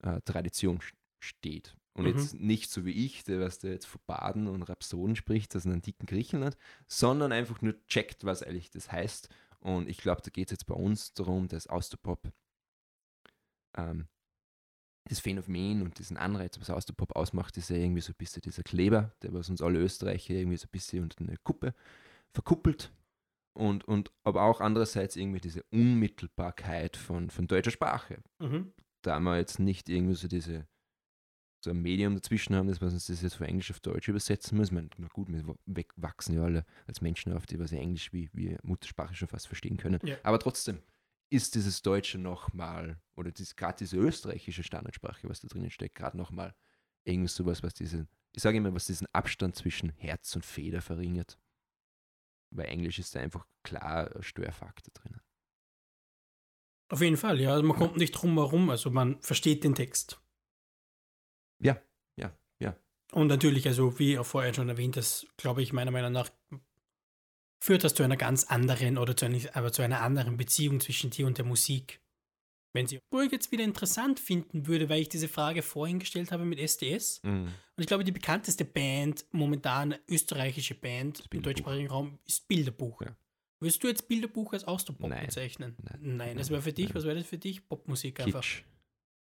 Singer-Songwriter-Tradition 0.02 0.80
steht. 1.20 1.76
Und 1.94 2.04
Mhm. 2.04 2.10
jetzt 2.12 2.34
nicht 2.34 2.72
so 2.72 2.86
wie 2.86 3.06
ich, 3.06 3.24
der 3.24 3.40
was 3.40 3.60
der 3.60 3.72
jetzt 3.72 3.86
von 3.86 4.02
Baden 4.06 4.48
und 4.48 4.64
Rhapsoden 4.64 5.16
spricht, 5.16 5.56
aus 5.56 5.66
einem 5.66 5.82
dicken 5.82 6.06
Griechenland, 6.06 6.58
sondern 6.88 7.32
einfach 7.32 7.62
nur 7.62 7.76
checkt, 7.88 8.26
was 8.26 8.44
eigentlich 8.44 8.70
das 8.70 8.92
heißt. 8.92 9.30
Und 9.60 9.88
ich 9.90 9.98
glaube, 9.98 10.22
da 10.22 10.30
geht 10.30 10.50
es 10.50 10.52
jetzt 10.52 10.68
bei 10.68 10.76
uns 10.76 11.14
darum, 11.14 11.48
dass 11.48 11.68
Austropop 11.68 12.32
ähm, 13.78 14.08
das 15.08 15.20
Phänomen 15.20 15.84
und 15.84 15.98
diesen 16.00 16.18
Anreiz, 16.18 16.60
was 16.60 16.70
Austropop 16.70 17.16
ausmacht, 17.16 17.56
ist 17.58 17.70
ja 17.70 17.78
irgendwie 17.78 18.02
so 18.02 18.12
ein 18.12 18.18
bisschen 18.18 18.42
dieser 18.42 18.64
Kleber, 18.64 19.14
der 19.22 19.34
was 19.34 19.50
uns 19.50 19.62
alle 19.62 19.80
Österreicher 19.80 20.34
irgendwie 20.34 20.58
so 20.58 20.66
ein 20.66 20.72
bisschen 20.72 21.04
unter 21.04 21.22
eine 21.22 21.38
Kuppe 21.38 21.74
verkuppelt. 22.34 22.92
Und, 23.58 23.86
und 23.86 24.12
aber 24.24 24.44
auch 24.44 24.60
andererseits 24.60 25.16
irgendwie 25.16 25.40
diese 25.40 25.64
Unmittelbarkeit 25.72 26.98
von, 26.98 27.30
von 27.30 27.48
deutscher 27.48 27.72
Sprache. 27.72 28.22
Mhm. 28.40 28.74
Da 29.06 29.20
wir 29.20 29.38
jetzt 29.38 29.60
nicht 29.60 29.90
irgendwie 29.90 30.16
so 30.16 30.28
diese 30.28 30.68
so 31.64 31.72
ein 31.72 31.82
Medium 31.82 32.14
dazwischen 32.14 32.56
haben, 32.56 32.68
dass 32.68 32.80
wir 32.80 32.88
uns 32.88 33.08
das 33.08 33.22
jetzt 33.22 33.36
von 33.36 33.48
Englisch 33.48 33.72
auf 33.72 33.80
Deutsch 33.80 34.08
übersetzen 34.08 34.58
müssen. 34.58 34.76
Ich 34.76 34.76
meine, 34.76 34.90
na 34.98 35.08
gut, 35.08 35.28
wir 35.30 35.86
wachsen 35.96 36.36
ja 36.36 36.44
alle 36.44 36.66
als 36.86 37.02
Menschen 37.02 37.34
auf, 37.34 37.46
die 37.46 37.60
was 37.60 37.72
Englisch 37.72 38.14
wie, 38.14 38.30
wie 38.34 38.56
Muttersprache 38.62 39.16
schon 39.16 39.28
fast 39.28 39.48
verstehen 39.48 39.78
können. 39.78 40.00
Ja. 40.04 40.16
Aber 40.24 40.40
trotzdem 40.40 40.82
ist 41.32 41.56
dieses 41.56 41.82
Deutsche 41.82 42.20
nochmal, 42.20 43.02
oder 43.16 43.32
gerade 43.32 43.78
diese 43.80 43.98
österreichische 43.98 44.64
Standardsprache, 44.64 45.28
was 45.28 45.40
da 45.40 45.48
drinnen 45.48 45.72
steckt, 45.72 45.96
gerade 45.96 46.18
nochmal 46.18 46.54
irgendwie 47.04 47.30
sowas, 47.30 47.64
was 47.64 47.74
diesen, 47.74 48.08
ich 48.32 48.44
sage 48.44 48.58
immer, 48.58 48.74
was 48.74 48.86
diesen 48.86 49.08
Abstand 49.12 49.56
zwischen 49.56 49.90
Herz 49.98 50.36
und 50.36 50.46
Feder 50.46 50.82
verringert. 50.82 51.40
Weil 52.52 52.68
Englisch 52.68 53.00
ist 53.00 53.16
da 53.16 53.20
einfach 53.20 53.48
klar 53.64 54.16
ein 54.16 54.24
Störfaktor 54.24 54.94
drinnen. 54.94 55.22
Auf 56.90 57.02
jeden 57.02 57.18
Fall, 57.18 57.40
ja. 57.42 57.52
Also 57.52 57.64
man 57.64 57.78
kommt 57.78 57.98
nicht 57.98 58.12
drum 58.12 58.36
herum, 58.38 58.70
also 58.70 58.92
man 58.92 59.20
versteht 59.22 59.64
den 59.64 59.76
Text. 59.76 60.22
Ja, 61.60 61.82
ja, 62.16 62.38
ja. 62.60 62.76
Und 63.12 63.28
natürlich, 63.28 63.68
also 63.68 63.98
wie 63.98 64.20
auch 64.20 64.26
vorher 64.26 64.54
schon 64.54 64.70
erwähnt, 64.70 64.98
das 64.98 65.26
glaube 65.38 65.62
ich 65.62 65.74
meiner 65.74 65.92
Meinung 65.92 66.12
nach 66.12 66.30
führt 67.60 67.84
das 67.84 67.96
zu 67.96 68.04
einer 68.04 68.18
ganz 68.18 68.44
anderen 68.44 68.98
oder 68.98 69.18
zu 69.18 69.26
einer, 69.26 69.40
aber 69.54 69.72
zu 69.72 69.82
einer 69.82 70.02
anderen 70.02 70.38
Beziehung 70.38 70.80
zwischen 70.80 71.10
dir 71.10 71.26
und 71.26 71.40
der 71.40 71.46
Musik. 71.46 72.00
Wenn 72.74 72.88
sie, 72.88 73.00
wo 73.10 73.22
ich 73.22 73.32
jetzt 73.32 73.52
wieder 73.52 73.64
interessant 73.64 74.20
finden 74.20 74.68
würde, 74.68 74.90
weil 74.90 75.02
ich 75.02 75.10
diese 75.10 75.30
Frage 75.30 75.62
vorhin 75.64 75.98
gestellt 75.98 76.32
habe 76.32 76.44
mit 76.44 76.60
SDS. 76.60 77.22
Mhm. 77.24 77.46
Und 77.46 77.82
ich 77.82 77.88
glaube, 77.88 78.04
die 78.04 78.12
bekannteste 78.12 78.66
Band, 78.66 79.26
momentan 79.32 79.96
österreichische 80.10 80.76
Band 80.76 81.24
im 81.32 81.42
deutschsprachigen 81.42 81.88
Raum, 81.88 82.20
ist 82.26 82.48
Bilderbuch. 82.48 83.02
Ja. 83.02 83.16
Würdest 83.66 83.84
du 83.84 83.88
jetzt 83.88 84.08
Bilderbuch 84.08 84.54
als 84.54 84.64
Austropop 84.66 85.10
Nein. 85.10 85.26
bezeichnen? 85.26 85.76
Nein. 85.82 86.00
Nein, 86.18 86.38
das 86.38 86.48
Nein. 86.48 86.54
wäre 86.54 86.62
für 86.62 86.74
dich, 86.74 86.86
Nein. 86.86 86.96
was 86.96 87.04
wäre 87.06 87.16
das 87.18 87.26
für 87.28 87.38
dich? 87.40 87.68
Popmusik 87.68 88.20
einfach. 88.20 88.42
Kitsch. 88.42 88.64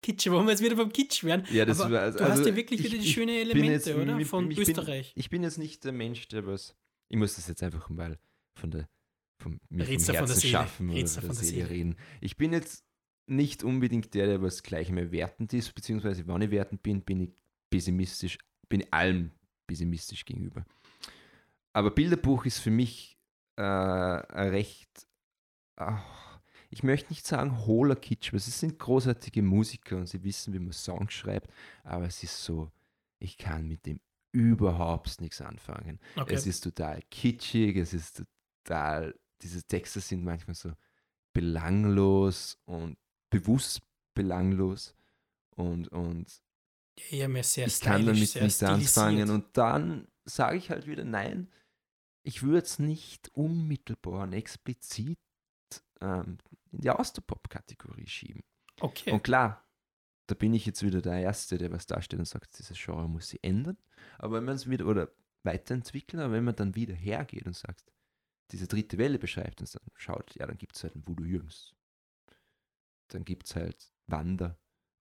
Kitsch, 0.02 0.28
wollen 0.32 0.46
wir 0.48 0.52
jetzt 0.52 0.64
wieder 0.64 0.76
beim 0.76 0.92
Kitsch 0.92 1.24
werden? 1.24 1.46
Ja, 1.52 1.64
das 1.64 1.80
Aber 1.80 1.92
war- 1.94 2.02
also- 2.02 2.18
du 2.18 2.24
hast 2.24 2.32
also 2.40 2.50
ja 2.50 2.56
wirklich 2.56 2.80
ich- 2.80 2.86
wieder 2.88 2.98
die 2.98 3.08
ich 3.08 3.14
schönen 3.14 3.28
bin 3.28 3.36
Elemente, 3.38 3.72
jetzt 3.72 3.88
oder? 3.90 4.16
mit- 4.16 4.28
Von 4.28 4.50
ich 4.50 4.58
bin- 4.58 4.68
Österreich. 4.68 5.14
Ich 5.16 5.30
bin 5.30 5.44
jetzt 5.44 5.60
nicht 5.60 5.84
der 5.84 5.92
Mensch, 5.92 6.28
der 6.30 6.48
was. 6.48 6.76
Ich 7.10 7.18
muss 7.18 7.36
das 7.36 7.48
jetzt 7.48 7.62
einfach 7.62 7.88
mal 7.90 8.18
von 8.60 8.72
der 8.72 8.90
vom, 9.40 9.60
mir 9.70 9.84
vom 9.86 9.92
Redst 9.94 10.10
du 10.10 10.14
von 10.14 10.26
der 10.26 10.34
Herzen 10.36 10.50
schaffen 10.50 10.90
oder 10.90 11.08
von 11.08 11.22
der 11.28 11.34
Seele, 11.36 11.46
Seele. 11.68 11.70
reden. 11.70 11.96
Ich 12.20 12.36
bin 12.38 12.52
jetzt 12.54 12.84
nicht 13.28 13.64
unbedingt 13.64 14.14
der, 14.16 14.26
der 14.26 14.42
was 14.42 14.64
gleich 14.64 14.90
mehr 14.90 15.12
wertend 15.12 15.54
ist, 15.54 15.74
beziehungsweise 15.76 16.26
wenn 16.28 16.42
ich 16.42 16.52
wertend 16.52 16.82
bin, 16.84 17.02
bin 17.04 17.22
ich 17.22 17.30
pessimistisch, 17.72 18.38
bin 18.70 18.82
ich 18.82 18.92
allem 18.94 19.32
pessimistisch 19.68 20.26
gegenüber. 20.26 20.66
Aber 21.74 21.92
Bilderbuch 21.92 22.46
ist 22.46 22.60
für 22.60 22.72
mich 22.72 23.18
äh, 23.56 23.64
recht, 23.64 25.08
ach, 25.76 26.40
ich 26.70 26.84
möchte 26.84 27.10
nicht 27.10 27.28
sagen 27.28 27.66
hohler 27.66 27.96
Kitsch, 27.96 28.32
weil 28.32 28.40
sie 28.40 28.52
sind 28.52 28.80
großartige 28.80 29.42
Musiker 29.42 29.98
und 29.98 30.08
sie 30.08 30.24
wissen, 30.24 30.54
wie 30.54 30.60
man 30.60 30.72
Songs 30.72 31.14
schreibt, 31.14 31.52
aber 31.84 32.06
es 32.06 32.24
ist 32.24 32.44
so, 32.44 32.72
ich 33.20 33.38
kann 33.38 33.68
mit 33.68 33.86
dem 33.86 34.00
überhaupt 34.32 35.20
nichts 35.20 35.42
anfangen. 35.42 36.00
Okay. 36.16 36.34
Es 36.34 36.48
ist 36.48 36.62
total 36.62 37.02
kitschig, 37.12 37.76
es 37.76 37.94
ist 37.94 38.24
total, 38.64 39.14
diese 39.42 39.64
Texte 39.64 40.00
sind 40.00 40.24
manchmal 40.24 40.56
so 40.56 40.72
belanglos 41.34 42.58
und 42.66 42.98
bewusst 43.30 43.82
belanglos 44.14 44.96
und, 45.56 45.88
und 45.90 46.42
mehr 47.12 47.44
sehr 47.44 47.68
ich 47.68 47.80
kann 47.80 48.06
damit 48.06 48.28
stylisch, 48.30 48.54
sehr 48.54 48.76
nicht 48.78 48.98
anfangen 48.98 49.30
und 49.30 49.46
dann 49.58 50.08
sage 50.26 50.58
ich 50.58 50.70
halt 50.70 50.88
wieder 50.88 51.04
nein, 51.04 51.50
ich 52.24 52.44
würde 52.44 52.66
es 52.66 52.80
nicht 52.80 53.30
unmittelbar 53.34 54.24
und 54.24 54.34
explizit 54.34 55.20
ähm, 56.02 56.38
in 56.72 56.82
die 56.82 56.90
Austropop-Kategorie 56.90 58.08
schieben. 58.08 58.44
Okay. 58.80 59.12
Und 59.12 59.24
klar, 59.24 59.68
da 60.28 60.36
bin 60.36 60.54
ich 60.54 60.66
jetzt 60.66 60.84
wieder 60.84 61.02
der 61.02 61.20
Erste, 61.20 61.58
der 61.58 61.72
was 61.72 61.88
darstellt 61.88 62.20
und 62.20 62.26
sagt, 62.26 62.58
dieses 62.58 62.78
Genre 62.78 63.08
muss 63.08 63.30
sich 63.30 63.44
ändern. 63.44 63.78
Aber 64.18 64.38
wenn 64.38 64.46
man 64.46 64.56
es 64.56 64.70
wieder 64.70 64.86
oder 64.86 65.12
weiterentwickeln, 65.44 66.22
aber 66.22 66.34
wenn 66.34 66.44
man 66.44 66.56
dann 66.56 66.76
wieder 66.76 66.94
hergeht 66.94 67.46
und 67.46 67.56
sagt, 67.56 67.92
diese 68.52 68.68
dritte 68.68 68.98
Welle 68.98 69.18
beschreibt 69.18 69.62
und 69.62 69.74
dann 69.74 69.82
schaut, 69.96 70.36
ja, 70.36 70.46
dann 70.46 70.58
gibt 70.58 70.76
es 70.76 70.84
halt 70.84 70.96
einen 70.96 71.08
Voodoo 71.08 71.24
Jürgens. 71.24 71.74
Dann 73.08 73.26
gibt 73.26 73.48
es 73.48 73.56
halt 73.56 73.94
Wander 74.08 74.58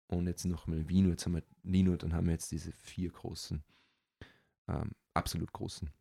und 0.07 0.27
jetzt 0.27 0.45
nochmal 0.45 0.87
Vino, 0.87 1.09
jetzt 1.09 1.25
haben 1.25 1.35
wir 1.35 1.43
Nino, 1.63 1.95
dann 1.95 2.13
haben 2.13 2.27
wir 2.27 2.33
jetzt 2.33 2.51
diese 2.51 2.71
vier 2.71 3.11
großen, 3.11 3.63
ähm, 4.67 4.91
absolut 5.13 5.51
großen. 5.51 5.91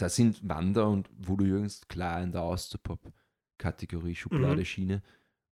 Da 0.00 0.08
sind 0.08 0.48
Wander 0.48 0.88
und 0.88 1.10
Voodoo 1.12 1.44
Jürgens 1.44 1.86
klar 1.88 2.22
in 2.22 2.32
der 2.32 2.42
Austropop-Kategorie, 2.42 4.14
Schublade, 4.14 4.60
Mhm. 4.60 4.64
Schiene 4.64 5.02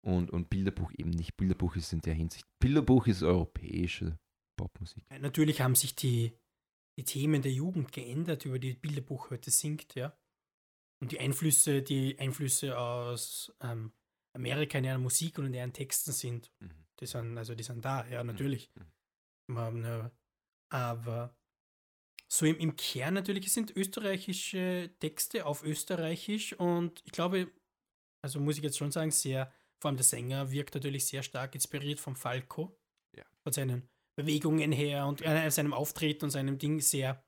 und, 0.01 0.31
und 0.31 0.49
Bilderbuch 0.49 0.91
eben 0.97 1.11
nicht. 1.11 1.37
Bilderbuch 1.37 1.77
ist 1.77 1.93
in 1.93 2.01
der 2.01 2.15
Hinsicht, 2.15 2.47
Bilderbuch 2.59 3.07
ist 3.07 3.23
europäische 3.23 4.19
Popmusik. 4.57 5.05
Natürlich 5.21 5.61
haben 5.61 5.75
sich 5.75 5.95
die, 5.95 6.33
die 6.99 7.05
Themen 7.05 7.43
der 7.43 7.53
Jugend 7.53 7.93
geändert, 7.93 8.47
über 8.47 8.59
die 8.59 8.73
Bilderbuch 8.75 9.31
heute 9.31 9.51
singt, 9.51 9.95
ja. 9.95 10.17
Und 11.01 11.13
die 11.13 11.21
Einflüsse, 11.21 11.83
die 11.83 12.19
Einflüsse 12.19 12.77
aus 12.79 13.55
ähm, 13.61 13.93
Amerika 14.35 14.79
in 14.79 14.85
ihren 14.85 15.03
Musik 15.03 15.39
und 15.39 15.47
in 15.47 15.55
ihren 15.55 15.73
Texten 15.73 16.13
sind, 16.13 16.51
die 17.01 17.07
sind, 17.07 17.37
also 17.37 17.55
die 17.55 17.63
sind 17.63 17.85
da, 17.85 18.07
ja, 18.09 18.25
natürlich. 18.25 18.73
Man, 19.47 19.85
ja, 19.85 20.11
aber 20.71 21.38
so 22.27 22.45
im, 22.47 22.57
im 22.59 22.77
Kern 22.77 23.15
natürlich, 23.15 23.53
sind 23.53 23.75
österreichische 23.77 24.91
Texte 24.99 25.47
auf 25.47 25.63
Österreichisch 25.63 26.53
und 26.55 27.01
ich 27.05 27.13
glaube, 27.13 27.51
also 28.23 28.41
muss 28.41 28.57
ich 28.59 28.65
jetzt 28.65 28.77
schon 28.79 28.91
sagen, 28.91 29.11
sehr, 29.11 29.53
vor 29.81 29.89
allem 29.91 29.97
der 29.97 30.05
Sänger 30.05 30.51
wirkt 30.51 30.75
natürlich 30.75 31.07
sehr 31.07 31.23
stark 31.23 31.55
inspiriert 31.55 32.01
vom 32.01 32.17
Falco. 32.17 32.79
Ja. 33.17 33.25
Von 33.45 33.53
seinen 33.53 33.89
Bewegungen 34.17 34.73
her 34.73 35.07
und 35.07 35.23
äh, 35.25 35.49
seinem 35.51 35.73
Auftreten 35.73 36.25
und 36.25 36.31
seinem 36.31 36.59
Ding 36.59 36.81
sehr 36.81 37.25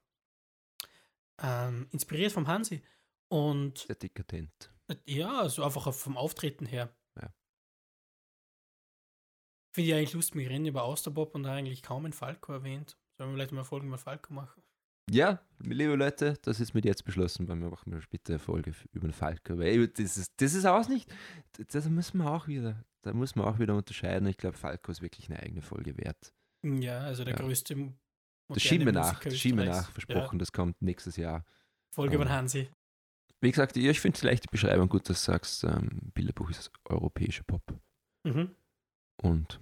ähm, 1.40 1.88
inspiriert 1.92 2.32
vom 2.32 2.46
Hansi. 2.48 2.82
Und 3.32 3.78
Sehr 3.78 3.94
dekadent. 3.96 4.72
äh, 4.88 4.96
ja, 5.06 5.48
so 5.48 5.62
einfach 5.62 5.86
auf- 5.86 6.00
vom 6.00 6.16
Auftreten 6.16 6.66
her. 6.66 6.94
Ja. 7.16 7.32
Finde 9.72 9.88
ich 9.90 9.94
eigentlich 9.94 10.12
lustig, 10.14 10.34
wir 10.34 10.50
reden 10.50 10.66
über 10.66 10.82
Austerpop 10.82 11.34
und 11.36 11.44
da 11.44 11.52
eigentlich 11.54 11.82
kaum 11.82 12.04
ein 12.04 12.12
Falco 12.12 12.52
erwähnt. 12.52 12.98
Sollen 13.16 13.30
wir 13.30 13.36
vielleicht 13.36 13.52
mal 13.52 13.64
Folgen 13.64 13.88
mit 13.88 14.00
Falco 14.00 14.34
machen? 14.34 14.62
Ja, 15.12 15.40
liebe 15.58 15.96
Leute, 15.96 16.34
das 16.42 16.60
ist 16.60 16.72
mit 16.72 16.84
jetzt 16.84 17.04
beschlossen, 17.04 17.48
weil 17.48 17.56
wir 17.56 17.68
machen 17.68 17.92
wir 17.92 18.00
später 18.00 18.34
eine 18.34 18.38
Folge 18.38 18.72
über 18.92 19.08
den 19.08 19.12
Falco. 19.12 19.58
Weil 19.58 19.88
das 19.88 20.16
ist, 20.16 20.32
das 20.40 20.54
ist 20.54 20.64
auch 20.66 20.88
nicht, 20.88 21.12
das 21.72 21.88
müssen 21.88 22.18
wir 22.18 22.30
auch 22.30 22.46
wieder, 22.46 22.84
da 23.02 23.12
muss 23.12 23.34
man 23.34 23.46
auch 23.46 23.58
wieder 23.58 23.74
unterscheiden. 23.76 24.28
Ich 24.28 24.36
glaube, 24.36 24.56
Falco 24.56 24.92
ist 24.92 25.02
wirklich 25.02 25.28
eine 25.28 25.40
eigene 25.40 25.62
Folge 25.62 25.96
wert. 25.98 26.32
Ja, 26.62 27.00
also 27.00 27.24
der 27.24 27.34
Ja. 27.34 27.40
größte. 27.40 27.92
Das 28.48 28.62
schieben 28.62 28.86
wir 28.86 28.92
nach, 28.92 29.20
das 29.20 29.36
schieben 29.36 29.58
wir 29.58 29.66
nach, 29.66 29.90
versprochen, 29.90 30.38
das 30.38 30.52
kommt 30.52 30.80
nächstes 30.82 31.16
Jahr. 31.16 31.38
Ja, 31.38 31.44
Folge 31.92 32.14
über 32.16 32.24
den 32.24 32.30
Ähm, 32.30 32.36
Hansi. 32.36 32.68
Wie 33.40 33.50
gesagt, 33.50 33.76
ich 33.76 34.00
finde 34.00 34.18
vielleicht 34.18 34.44
die 34.44 34.48
Beschreibung 34.50 34.88
gut, 34.88 35.08
dass 35.08 35.24
du 35.24 35.32
sagst, 35.32 35.64
ähm, 35.64 36.12
Bilderbuch 36.14 36.50
ist 36.50 36.70
europäischer 36.84 37.42
Pop. 37.44 37.62
Mhm. 38.24 38.54
Und 39.22 39.60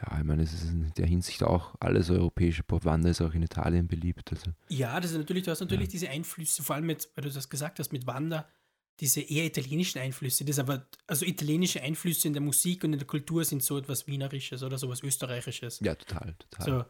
Ja, 0.00 0.18
ich 0.18 0.24
meine, 0.24 0.42
es 0.42 0.52
ist 0.52 0.64
in 0.70 0.92
der 0.96 1.06
Hinsicht 1.06 1.42
auch 1.42 1.74
alles 1.80 2.08
europäische 2.10 2.62
Pop. 2.62 2.84
Wanda 2.84 3.08
ist 3.10 3.20
auch 3.20 3.34
in 3.34 3.42
Italien 3.42 3.88
beliebt. 3.88 4.30
Also. 4.32 4.52
Ja, 4.68 5.00
das 5.00 5.10
ist 5.10 5.16
natürlich, 5.18 5.42
du 5.44 5.50
hast 5.50 5.60
natürlich 5.60 5.88
Ja. 5.88 5.92
diese 5.92 6.08
Einflüsse, 6.10 6.62
vor 6.62 6.76
allem 6.76 6.86
mit, 6.86 7.08
weil 7.16 7.24
du 7.24 7.30
das 7.30 7.48
gesagt 7.48 7.80
hast, 7.80 7.92
mit 7.92 8.06
Wanda, 8.06 8.48
diese 9.00 9.20
eher 9.20 9.44
italienischen 9.44 9.98
Einflüsse. 10.00 10.44
Das 10.44 10.58
aber, 10.60 10.86
also 11.06 11.24
italienische 11.24 11.82
Einflüsse 11.82 12.28
in 12.28 12.34
der 12.34 12.42
Musik 12.42 12.84
und 12.84 12.92
in 12.92 12.98
der 13.00 13.06
Kultur 13.08 13.44
sind 13.44 13.62
so 13.62 13.76
etwas 13.78 14.06
Wienerisches 14.06 14.62
oder 14.62 14.78
sowas 14.78 15.02
Österreichisches. 15.02 15.80
Ja, 15.80 15.94
total, 15.96 16.34
total. 16.50 16.66
So, 16.66 16.84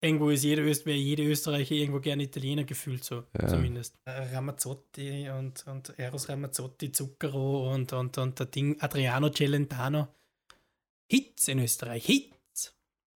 irgendwo 0.00 0.30
ist 0.30 0.42
jeder, 0.44 0.62
Öst, 0.62 0.86
wäre 0.86 0.98
jede 0.98 1.24
Österreicher 1.24 1.74
irgendwo 1.74 2.00
gerne 2.00 2.24
Italiener 2.24 2.64
gefühlt, 2.64 3.04
so 3.04 3.24
Ja. 3.40 3.48
zumindest. 3.48 3.94
Äh, 4.06 4.34
Ramazzotti 4.34 5.28
und, 5.30 5.64
und 5.68 5.96
Eros 5.98 6.28
Ramazzotti, 6.28 6.90
Zucchero 6.92 7.72
und, 7.72 7.92
und, 7.92 8.18
und 8.18 8.38
der 8.40 8.46
Ding 8.46 8.80
Adriano 8.80 9.30
Celentano. 9.30 10.08
Hits 11.14 11.48
in 11.48 11.58
Österreich, 11.60 12.04
Hits. 12.06 12.74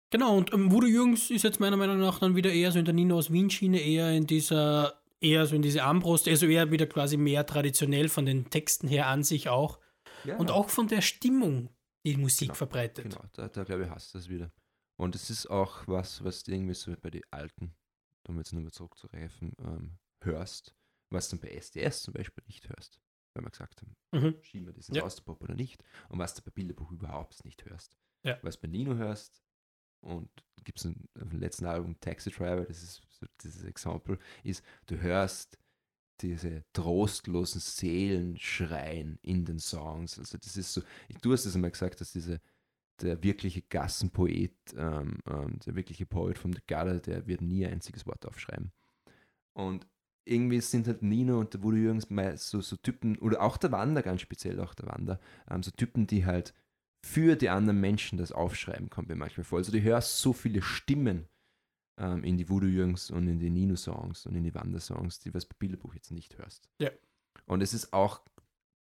Genau, 0.09 0.37
und 0.37 0.53
ähm, 0.53 0.71
Voodoo 0.71 0.87
Jürgens 0.87 1.29
ist 1.31 1.43
jetzt 1.43 1.59
meiner 1.59 1.77
Meinung 1.77 1.97
nach 1.99 2.19
dann 2.19 2.35
wieder 2.35 2.51
eher 2.51 2.71
so 2.71 2.79
in 2.79 2.85
der 2.85 2.93
Nino 2.93 3.17
aus 3.17 3.31
Wien-Schiene, 3.31 3.79
eher 3.79 4.11
in 4.11 4.27
dieser, 4.27 5.01
eher 5.21 5.45
so 5.45 5.55
in 5.55 5.61
diese 5.61 5.83
Armbrust, 5.83 6.27
also 6.27 6.45
eher 6.45 6.71
wieder 6.71 6.87
quasi 6.87 7.17
mehr 7.17 7.45
traditionell 7.45 8.09
von 8.09 8.25
den 8.25 8.49
Texten 8.49 8.87
her 8.87 9.07
an 9.07 9.23
sich 9.23 9.49
auch. 9.49 9.79
ja, 10.25 10.35
Und 10.37 10.51
auch 10.51 10.69
von 10.69 10.87
der 10.87 11.01
Stimmung, 11.01 11.69
die 12.05 12.17
Musik 12.17 12.49
Genau, 12.49 12.55
verbreitet. 12.55 13.03
Genau, 13.05 13.23
da, 13.33 13.47
da 13.47 13.63
glaube 13.63 13.83
ich, 13.85 13.89
hast 13.89 14.13
du 14.13 14.17
das 14.17 14.29
wieder. 14.29 14.51
Und 14.97 15.15
es 15.15 15.29
ist 15.29 15.47
auch 15.47 15.87
was, 15.87 16.23
was 16.23 16.43
du 16.43 16.51
irgendwie 16.51 16.73
so 16.73 16.93
bei 17.01 17.09
den 17.09 17.23
Alten, 17.31 17.75
um 18.27 18.37
jetzt 18.37 18.53
nochmal 18.53 18.71
zurückzureifen, 18.71 19.53
ähm, 19.59 19.97
hörst, 20.21 20.73
was 21.09 21.29
du 21.29 21.37
bei 21.37 21.49
SDS 21.49 22.03
zum 22.03 22.13
Beispiel 22.13 22.43
nicht 22.47 22.67
hörst. 22.69 22.99
Weil 23.35 23.43
wir 23.43 23.51
gesagt 23.51 23.81
haben, 23.81 23.95
Mhm. 24.13 24.35
schieben 24.41 24.65
wir 24.67 24.73
das 24.73 24.87
ins 24.89 24.97
Ja. 24.97 25.03
Austropop 25.03 25.41
oder 25.41 25.53
nicht. 25.55 25.83
Und 26.09 26.19
was 26.19 26.33
du 26.33 26.41
bei 26.41 26.51
Bilderbuch 26.51 26.91
überhaupt 26.91 27.43
nicht 27.45 27.63
hörst. 27.65 27.97
Ja. 28.23 28.39
Was 28.41 28.57
bei 28.57 28.67
Nino 28.67 28.95
hörst, 28.95 29.43
und 30.01 30.29
gibt 30.63 30.77
es 30.79 30.83
dem 30.83 31.39
letzten 31.39 31.65
Album 31.65 31.99
Taxi 31.99 32.31
Driver, 32.31 32.63
das 32.65 32.81
ist 32.81 33.01
so 33.09 33.25
dieses 33.41 33.63
Exempel, 33.63 34.17
ist, 34.43 34.63
du 34.85 34.99
hörst 34.99 35.59
diese 36.21 36.63
trostlosen 36.73 37.59
Seelenschreien 37.59 39.19
in 39.21 39.45
den 39.45 39.59
Songs. 39.59 40.17
Also 40.17 40.37
das 40.37 40.55
ist 40.57 40.73
so, 40.73 40.81
du 41.21 41.33
hast 41.33 41.45
es 41.45 41.55
einmal 41.55 41.71
gesagt, 41.71 41.99
dass 42.01 42.11
diese 42.13 42.39
der 43.01 43.21
wirkliche 43.21 43.61
Gassenpoet, 43.63 44.55
ähm, 44.77 45.19
ähm, 45.27 45.59
der 45.65 45.75
wirkliche 45.75 46.05
Poet 46.05 46.37
vom 46.37 46.53
The 46.53 46.61
Gutter, 46.65 46.99
der 47.01 47.27
wird 47.27 47.41
nie 47.41 47.65
ein 47.65 47.73
einziges 47.73 48.05
Wort 48.05 48.25
aufschreiben. 48.25 48.71
Und 49.53 49.85
irgendwie 50.25 50.59
sind 50.61 50.87
halt 50.87 51.01
Nino 51.01 51.39
und 51.39 51.53
der 51.53 51.63
Woody 51.63 51.77
Jürgens 51.77 52.07
so, 52.43 52.61
so 52.61 52.75
Typen, 52.77 53.17
oder 53.19 53.41
auch 53.41 53.57
der 53.57 53.71
Wander 53.71 54.01
ganz 54.01 54.21
speziell, 54.21 54.59
auch 54.59 54.73
der 54.73 54.87
Wander, 54.87 55.19
ähm, 55.49 55.63
so 55.63 55.71
Typen, 55.71 56.07
die 56.07 56.25
halt 56.25 56.53
für 57.05 57.35
die 57.35 57.49
anderen 57.49 57.79
Menschen 57.79 58.17
das 58.17 58.31
aufschreiben, 58.31 58.89
kommt 58.89 59.09
mir 59.09 59.15
manchmal 59.15 59.43
vor. 59.43 59.59
Also 59.59 59.71
du 59.71 59.81
hörst 59.81 60.19
so 60.19 60.33
viele 60.33 60.63
Stimmen 60.63 61.27
ähm, 61.99 62.23
in 62.23 62.37
die 62.37 62.49
Voodoo 62.49 62.67
Jürgens 62.67 63.11
und 63.11 63.27
in 63.27 63.39
die 63.39 63.51
Nino-Songs 63.51 64.25
und 64.25 64.35
in 64.35 64.43
die 64.43 64.55
Wander-Songs, 64.55 65.19
die 65.19 65.33
was 65.33 65.45
bei 65.45 65.55
Bilderbuch 65.59 65.93
jetzt 65.93 66.11
nicht 66.11 66.37
hörst. 66.37 66.67
Ja. 66.79 66.89
Und 67.45 67.61
es 67.61 67.73
ist 67.73 67.93
auch 67.93 68.25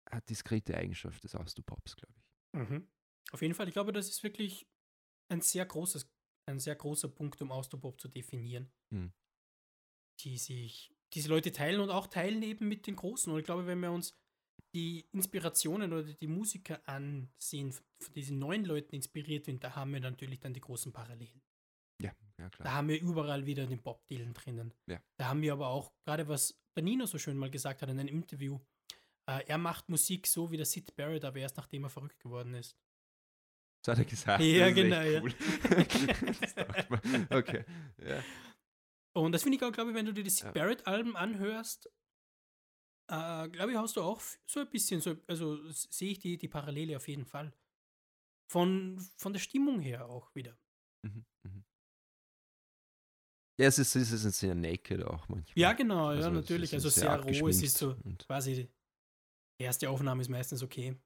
eine 0.05 0.21
diskrete 0.23 0.77
Eigenschaft 0.77 1.25
des 1.25 1.35
Austropops, 1.35 1.97
glaube 1.97 2.15
ich. 2.19 2.59
Mhm. 2.59 2.87
Auf 3.33 3.41
jeden 3.41 3.55
Fall, 3.55 3.69
ich 3.69 3.73
glaube, 3.73 3.93
das 3.93 4.09
ist 4.09 4.23
wirklich 4.23 4.69
ein 5.31 5.41
sehr 5.41 5.65
großes, 5.65 6.07
ein 6.47 6.61
sehr 6.61 6.75
großer 6.75 7.09
Punkt, 7.09 7.41
um 7.41 7.51
Austropop 7.51 7.99
zu 7.99 8.09
definieren. 8.09 8.71
Mhm. 8.91 9.13
Die 10.21 10.37
sich, 10.37 10.92
diese 11.15 11.29
Leute 11.29 11.53
teilen 11.53 11.81
und 11.81 11.91
auch 11.91 12.07
teilen 12.07 12.43
eben 12.43 12.69
mit 12.69 12.87
den 12.87 12.97
Großen. 12.97 13.33
Und 13.33 13.39
ich 13.39 13.45
glaube, 13.45 13.67
wenn 13.67 13.81
wir 13.81 13.91
uns 13.93 14.15
die 14.75 15.07
Inspirationen 15.13 15.93
oder 15.93 16.05
die 16.05 16.27
Musiker 16.27 16.81
ansehen, 16.89 17.73
von 17.73 18.15
diesen 18.15 18.39
neuen 18.39 18.65
Leuten 18.65 18.95
inspiriert 18.95 19.45
sind, 19.45 19.63
da 19.63 19.77
haben 19.77 19.93
wir 19.93 20.01
natürlich 20.01 20.41
dann 20.41 20.55
die 20.55 20.61
großen 20.61 20.93
Parallelen. 20.93 21.43
Ja, 22.01 22.13
ja 22.39 22.49
Da 22.49 22.49
klar. 22.49 22.75
haben 22.75 22.89
wir 22.89 23.01
überall 23.01 23.45
wieder 23.45 23.67
den 23.67 23.83
Bob 23.83 24.07
Dylan 24.09 24.33
drinnen. 24.33 24.73
Ja. 24.87 25.01
Da 25.19 25.29
haben 25.29 25.43
wir 25.43 25.53
aber 25.53 25.69
auch, 25.69 25.93
gerade 26.05 26.27
was 26.29 26.59
der 26.75 26.83
Nino 26.83 27.05
so 27.05 27.19
schön 27.19 27.37
mal 27.37 27.51
gesagt 27.51 27.83
hat 27.83 27.91
in 27.91 28.01
einem 28.01 28.09
Interview, 28.09 28.59
äh, 29.27 29.45
er 29.47 29.59
macht 29.59 29.89
Musik 29.89 30.27
so 30.27 30.51
wie 30.51 30.57
der 30.57 30.67
Sid 30.67 30.97
Barrett, 30.97 31.25
aber 31.25 31.39
erst 31.39 31.57
nachdem 31.59 31.85
er 31.85 31.91
verrückt 31.91 32.19
geworden 32.21 32.55
ist. 32.55 32.77
Das 33.85 33.99
hat 33.99 34.05
er 34.05 34.11
gesagt. 34.11 34.43
Ja, 34.43 34.71
genau, 34.71 35.01
ja. 35.01 35.21
Cool. 35.21 35.35
mir. 37.03 37.27
okay. 37.31 37.65
Ja. 37.99 38.23
Und 39.15 39.33
das 39.33 39.43
finde 39.43 39.57
ich 39.57 39.65
auch, 39.65 39.73
glaube 39.73 39.91
ich, 39.91 39.97
wenn 39.97 40.07
du 40.07 40.15
dir 40.15 40.25
die 40.25 40.31
Sid 40.31 40.45
Ja. 40.47 40.53
Barrett-Alben 40.53 41.17
anhörst, 41.17 41.87
äh, 43.11 43.49
glaube 43.49 43.73
ich, 43.73 43.77
hast 43.77 43.97
du 43.97 44.03
auch 44.03 44.23
so 44.47 44.61
ein 44.61 44.71
bisschen, 44.71 45.01
so, 45.01 45.17
also 45.27 45.69
sehe 45.71 46.13
ich 46.13 46.19
die, 46.19 46.39
die 46.39 46.49
Parallele 46.49 46.97
auf 46.97 47.09
jeden 47.09 47.27
Fall. 47.27 47.53
Von, 48.51 48.99
von 49.17 49.33
der 49.33 49.41
Stimmung 49.41 49.81
her 49.81 50.09
auch 50.09 50.35
wieder. 50.35 50.59
Mhm, 51.03 51.25
mhm. 51.45 51.65
Ja, 53.61 53.67
es 53.67 53.79
ist, 53.79 53.95
es 53.95 54.13
ist 54.13 54.39
sehr 54.39 54.55
naked 54.55 55.03
auch 55.05 55.29
manchmal. 55.29 55.59
Ja, 55.59 55.73
genau, 55.73 56.09
Also, 56.09 56.29
ja, 56.29 56.35
natürlich. 56.35 56.73
Also 56.73 56.89
sehr 56.89 57.23
sehr 57.23 57.41
roh, 57.41 57.49
es 57.49 57.63
ist 57.63 57.79
so 57.79 57.97
quasi, 58.19 58.71
die 59.61 59.65
erste 59.65 59.91
Aufnahme 59.91 60.23
ist 60.23 60.29
meistens 60.29 60.63
okay. 60.63 60.99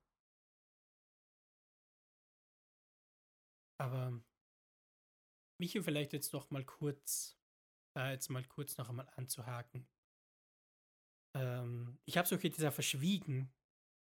Aber 3.78 4.22
Michi, 5.58 5.82
vielleicht 5.82 6.12
jetzt 6.12 6.32
noch 6.32 6.50
mal 6.50 6.64
kurz, 6.64 7.35
da 7.96 8.10
jetzt 8.10 8.28
mal 8.28 8.44
kurz 8.44 8.76
noch 8.76 8.88
einmal 8.88 9.08
anzuhaken. 9.16 9.86
Ähm, 11.34 11.98
ich 12.04 12.16
habe 12.16 12.26
es 12.26 12.32
okay 12.32 12.50
dieser 12.50 12.70
verschwiegen, 12.70 13.50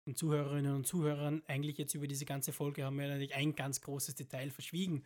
den 0.05 0.15
Zuhörerinnen 0.15 0.75
und 0.75 0.87
Zuhörern, 0.87 1.43
eigentlich 1.47 1.77
jetzt 1.77 1.93
über 1.93 2.07
diese 2.07 2.25
ganze 2.25 2.53
Folge 2.53 2.85
haben 2.85 2.97
wir 2.97 3.07
natürlich 3.07 3.35
ein 3.35 3.55
ganz 3.55 3.81
großes 3.81 4.15
Detail 4.15 4.49
verschwiegen. 4.51 5.05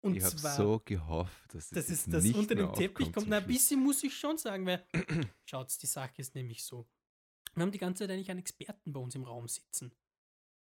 Und 0.00 0.16
ich 0.16 0.22
habe 0.22 0.36
so 0.36 0.80
gehofft, 0.84 1.54
dass 1.54 1.70
das, 1.70 1.86
das 1.86 1.88
jetzt 1.88 1.98
ist 1.98 2.12
das 2.12 2.22
nicht 2.24 2.36
unter 2.36 2.54
dem 2.54 2.72
Teppich 2.72 3.12
kommt. 3.12 3.28
Na, 3.28 3.38
ein 3.38 3.46
bisschen 3.46 3.82
muss 3.82 4.02
ich 4.04 4.16
schon 4.16 4.38
sagen, 4.38 4.66
weil 4.66 4.86
schaut, 5.46 5.70
die 5.82 5.86
Sache 5.86 6.14
ist 6.18 6.34
nämlich 6.34 6.64
so. 6.64 6.86
Wir 7.54 7.62
haben 7.62 7.72
die 7.72 7.78
ganze 7.78 8.04
Zeit 8.04 8.10
eigentlich 8.10 8.30
einen 8.30 8.40
Experten 8.40 8.92
bei 8.92 9.00
uns 9.00 9.14
im 9.14 9.24
Raum 9.24 9.48
sitzen. 9.48 9.92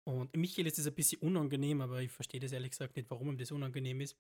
Und 0.04 0.36
Michael 0.36 0.66
ist 0.66 0.78
das 0.78 0.86
ein 0.86 0.94
bisschen 0.94 1.20
unangenehm, 1.20 1.80
aber 1.80 2.02
ich 2.02 2.10
verstehe 2.10 2.40
das 2.40 2.52
ehrlich 2.52 2.72
gesagt 2.72 2.96
nicht, 2.96 3.08
warum 3.08 3.28
ihm 3.28 3.38
das 3.38 3.52
unangenehm 3.52 4.00
ist. 4.00 4.16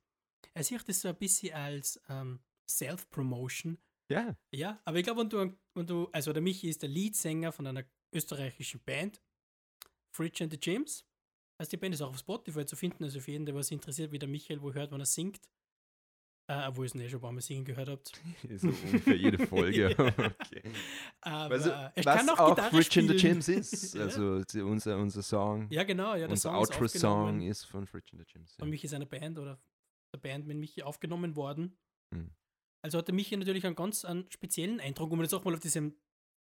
Er 0.54 0.64
sieht 0.64 0.88
das 0.88 1.00
so 1.00 1.08
ein 1.08 1.16
bisschen 1.16 1.52
als 1.54 2.00
ähm, 2.08 2.40
Self-Promotion. 2.68 3.78
Ja, 4.10 4.36
Ja, 4.52 4.80
aber 4.84 4.98
ich 4.98 5.04
glaube, 5.04 5.20
wenn 5.22 5.30
du, 5.30 5.56
wenn 5.74 5.86
du, 5.86 6.08
also 6.12 6.32
der 6.32 6.42
Michi 6.42 6.68
ist 6.68 6.82
der 6.82 6.88
Leadsänger 6.90 7.52
von 7.52 7.66
einer 7.66 7.84
österreichischen 8.14 8.80
Band, 8.84 9.22
Fridge 10.14 10.44
and 10.44 10.52
the 10.52 10.58
James. 10.60 11.04
Also 11.58 11.70
die 11.70 11.76
Band 11.78 11.94
ist 11.94 12.02
auch 12.02 12.10
auf 12.10 12.18
Spotify 12.18 12.66
zu 12.66 12.76
finden, 12.76 13.04
also 13.04 13.20
für 13.20 13.30
jeden, 13.30 13.46
der 13.46 13.54
was 13.54 13.70
interessiert, 13.70 14.12
wie 14.12 14.18
der 14.18 14.28
Michael 14.28 14.60
wo 14.60 14.72
hört, 14.74 14.90
wenn 14.92 15.00
er 15.00 15.06
singt. 15.06 15.40
Äh, 16.50 16.66
obwohl 16.66 16.84
ihr 16.84 16.86
es 16.86 16.94
nicht 16.94 17.08
schon 17.10 17.20
ein 17.20 17.22
paar 17.22 17.32
Mal 17.32 17.40
singen 17.40 17.64
gehört 17.64 17.88
habt. 17.88 18.20
so 18.58 18.66
ungefähr 18.68 19.16
jede 19.16 19.46
Folge. 19.46 19.94
okay. 19.98 20.72
Aber 21.20 21.54
Also, 21.54 21.70
er 21.70 21.92
was 22.04 22.16
kann 22.16 22.28
auch, 22.30 22.38
auch 22.40 22.54
Gitarre 22.56 22.76
Rich 22.78 22.96
in 22.96 23.08
the. 23.08 23.16
Gyms 23.16 23.48
ist. 23.48 23.94
Ja. 23.94 24.02
Also 24.02 24.42
die, 24.42 24.60
unser, 24.60 24.98
unser 24.98 25.22
Song, 25.22 25.68
Ja, 25.70 25.84
genau, 25.84 26.12
ja, 26.14 26.18
der 26.26 26.30
unser 26.30 26.50
Song 26.50 26.62
ist 26.62 26.70
Outro-Song 26.72 27.12
aufgenommen 27.20 27.42
ist 27.42 27.64
von 27.64 27.84
Rich 27.84 28.12
in 28.12 28.18
the 28.18 28.24
Gyms. 28.26 28.56
von 28.56 28.68
Michi 28.68 28.88
seiner 28.88 29.06
Band 29.06 29.38
oder 29.38 29.62
der 30.12 30.18
Band 30.18 30.46
mit 30.46 30.56
Michi 30.58 30.82
aufgenommen 30.82 31.36
worden. 31.36 31.78
Mhm. 32.12 32.30
Also 32.82 32.98
hat 32.98 33.08
der 33.08 33.14
Michi 33.14 33.36
natürlich 33.36 33.64
einen 33.64 33.76
ganz 33.76 34.04
einen 34.04 34.30
speziellen 34.30 34.80
Eindruck, 34.80 35.12
um 35.12 35.22
jetzt 35.22 35.32
auch 35.34 35.44
mal 35.44 35.54
auf 35.54 35.60
diese 35.60 35.92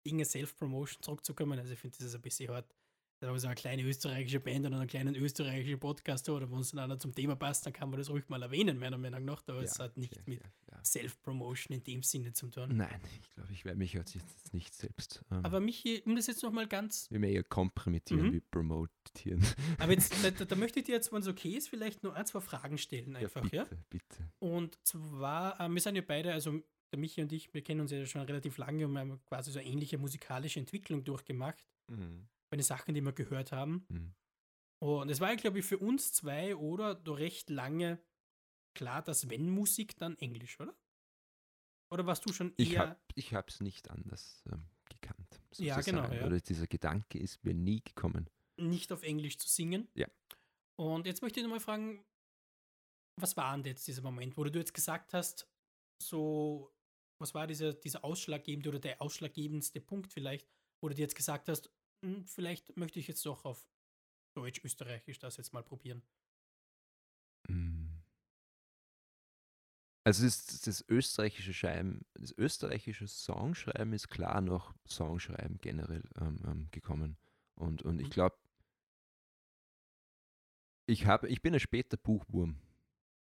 Dinge 0.04 0.24
Self-Promotion 0.24 1.02
zurückzukommen. 1.02 1.58
Also 1.58 1.72
ich 1.72 1.78
finde, 1.78 1.96
das 1.96 2.08
ist 2.08 2.14
ein 2.14 2.22
bisschen 2.22 2.50
hart. 2.50 2.74
Da 3.22 3.38
so 3.38 3.46
eine 3.46 3.54
kleine 3.54 3.84
österreichische 3.84 4.40
Band 4.40 4.66
oder 4.66 4.78
einen 4.78 4.88
kleinen 4.88 5.14
österreichischen 5.14 5.78
Podcaster 5.78 6.34
oder 6.34 6.50
wenn 6.50 6.58
es 6.58 6.72
dann 6.72 6.80
einer 6.80 6.98
zum 6.98 7.14
Thema 7.14 7.36
passt, 7.36 7.64
dann 7.64 7.72
kann 7.72 7.88
man 7.88 8.00
das 8.00 8.10
ruhig 8.10 8.28
mal 8.28 8.42
erwähnen, 8.42 8.78
meiner 8.80 8.98
Meinung 8.98 9.24
nach. 9.24 9.44
Aber 9.46 9.62
es 9.62 9.78
Ja, 9.78 9.84
hat 9.84 9.96
nichts 9.96 10.18
okay, 10.18 10.30
mit 10.30 10.40
ja, 10.40 10.50
ja. 10.72 10.84
Self-Promotion 10.84 11.76
in 11.76 11.84
dem 11.84 12.02
Sinne 12.02 12.32
zu 12.32 12.48
tun. 12.48 12.76
Nein, 12.76 13.00
ich 13.20 13.30
glaube, 13.30 13.52
ich 13.52 13.64
werde 13.64 13.78
mich 13.78 13.92
jetzt 13.92 14.18
nicht 14.52 14.74
selbst. 14.74 15.22
Ähm, 15.30 15.44
Aber 15.44 15.60
Michi, 15.60 16.02
um 16.04 16.16
das 16.16 16.26
jetzt 16.26 16.42
nochmal 16.42 16.66
ganz 16.66 17.08
wir 17.12 17.20
mehr 17.20 17.30
eher 17.30 17.44
kompromittieren 17.44 18.26
Mhm. 18.26 18.32
wie 18.32 18.40
promotieren. 18.40 19.46
Aber 19.78 19.92
jetzt, 19.92 20.12
da, 20.40 20.44
da 20.44 20.56
möchte 20.56 20.80
ich 20.80 20.86
dir 20.86 20.96
jetzt, 20.96 21.12
wenn 21.12 21.20
es 21.20 21.28
okay 21.28 21.50
ist, 21.56 21.68
vielleicht 21.68 22.02
nur 22.02 22.16
ein, 22.16 22.26
zwei 22.26 22.40
Fragen 22.40 22.76
stellen 22.76 23.14
einfach, 23.14 23.50
ja? 23.52 23.62
bitte, 23.64 23.78
bitte. 23.88 24.32
Und 24.40 24.78
zwar, 24.84 25.60
äh, 25.60 25.68
wir 25.68 25.80
sind 25.80 25.94
ja 25.94 26.02
beide, 26.04 26.32
also 26.32 26.60
der 26.90 26.98
Michi 26.98 27.22
und 27.22 27.32
ich, 27.32 27.54
wir 27.54 27.62
kennen 27.62 27.82
uns 27.82 27.92
ja 27.92 28.04
schon 28.04 28.22
relativ 28.22 28.58
lange 28.58 28.84
und 28.84 28.92
wir 28.94 28.98
haben 29.00 29.20
quasi 29.26 29.52
so 29.52 29.60
eine 29.60 29.68
ähnliche 29.68 29.96
musikalische 29.96 30.58
Entwicklung 30.58 31.04
durchgemacht 31.04 31.64
Mhm. 31.88 32.26
Bei 32.52 32.58
den 32.58 32.64
Sachen, 32.64 32.94
die 32.94 33.00
wir 33.00 33.12
gehört 33.12 33.50
haben. 33.50 33.86
Mhm. 33.88 34.14
Und 34.78 35.08
es 35.08 35.20
war 35.20 35.34
glaube 35.36 35.60
ich, 35.60 35.64
für 35.64 35.78
uns 35.78 36.12
zwei 36.12 36.54
oder 36.54 36.94
doch 36.94 37.18
recht 37.18 37.48
lange 37.48 37.98
klar, 38.74 39.00
dass 39.02 39.30
wenn 39.30 39.48
Musik, 39.48 39.96
dann 39.96 40.18
Englisch, 40.18 40.60
oder? 40.60 40.76
Oder 41.90 42.06
warst 42.06 42.26
du 42.26 42.32
schon 42.32 42.52
Ich 42.58 42.72
eher. 42.74 42.80
habe 42.80 43.00
ich 43.14 43.32
hab's 43.32 43.60
nicht 43.60 43.90
anders 43.90 44.44
ähm, 44.52 44.66
gekannt. 44.84 45.40
Ja, 45.56 45.80
genau, 45.80 46.10
ja. 46.12 46.26
Oder 46.26 46.40
dieser 46.40 46.66
Gedanke 46.66 47.18
ist 47.18 47.42
mir 47.42 47.54
nie 47.54 47.82
gekommen. 47.82 48.28
nicht 48.58 48.92
auf 48.92 49.02
Englisch 49.02 49.38
zu 49.38 49.48
singen. 49.48 49.88
Ja. 49.94 50.08
Und 50.78 51.06
jetzt 51.06 51.22
möchte 51.22 51.40
ich 51.40 51.44
nochmal 51.44 51.60
fragen, 51.60 52.04
was 53.18 53.36
war 53.36 53.56
denn 53.56 53.64
jetzt 53.64 53.86
dieser 53.88 54.02
Moment, 54.02 54.36
wo 54.36 54.44
du 54.44 54.58
jetzt 54.58 54.74
gesagt 54.74 55.14
hast, 55.14 55.48
so, 56.02 56.70
was 57.18 57.32
war 57.34 57.46
dieser, 57.46 57.72
dieser 57.72 58.04
ausschlaggebende 58.04 58.68
oder 58.68 58.78
der 58.78 59.00
ausschlaggebendste 59.00 59.80
Punkt 59.80 60.12
vielleicht, 60.12 60.50
wo 60.82 60.88
du 60.88 60.94
dir 60.94 61.02
jetzt 61.02 61.16
gesagt 61.16 61.48
hast, 61.48 61.70
vielleicht 62.26 62.76
möchte 62.76 62.98
ich 62.98 63.08
jetzt 63.08 63.24
doch 63.26 63.44
auf 63.44 63.66
Deutsch, 64.34 64.62
Österreichisch 64.64 65.18
das 65.18 65.36
jetzt 65.36 65.52
mal 65.52 65.62
probieren. 65.62 66.02
Mm. 67.48 68.02
Also 70.04 70.24
das, 70.24 70.60
das 70.62 70.84
österreichische 70.88 71.54
Schreiben, 71.54 72.04
das 72.14 72.32
österreichische 72.36 73.06
Songschreiben 73.06 73.92
ist 73.92 74.08
klar 74.08 74.40
noch 74.40 74.74
Songschreiben 74.88 75.58
generell 75.60 76.02
ähm, 76.20 76.40
ähm, 76.44 76.68
gekommen. 76.72 77.16
Und, 77.54 77.82
und 77.82 78.00
ich 78.00 78.08
Mhm. 78.08 78.10
glaube, 78.10 78.36
ich, 80.86 81.06
habe, 81.06 81.28
ich 81.28 81.40
bin 81.42 81.54
ein 81.54 81.60
später 81.60 81.96
Buchwurm. 81.96 82.56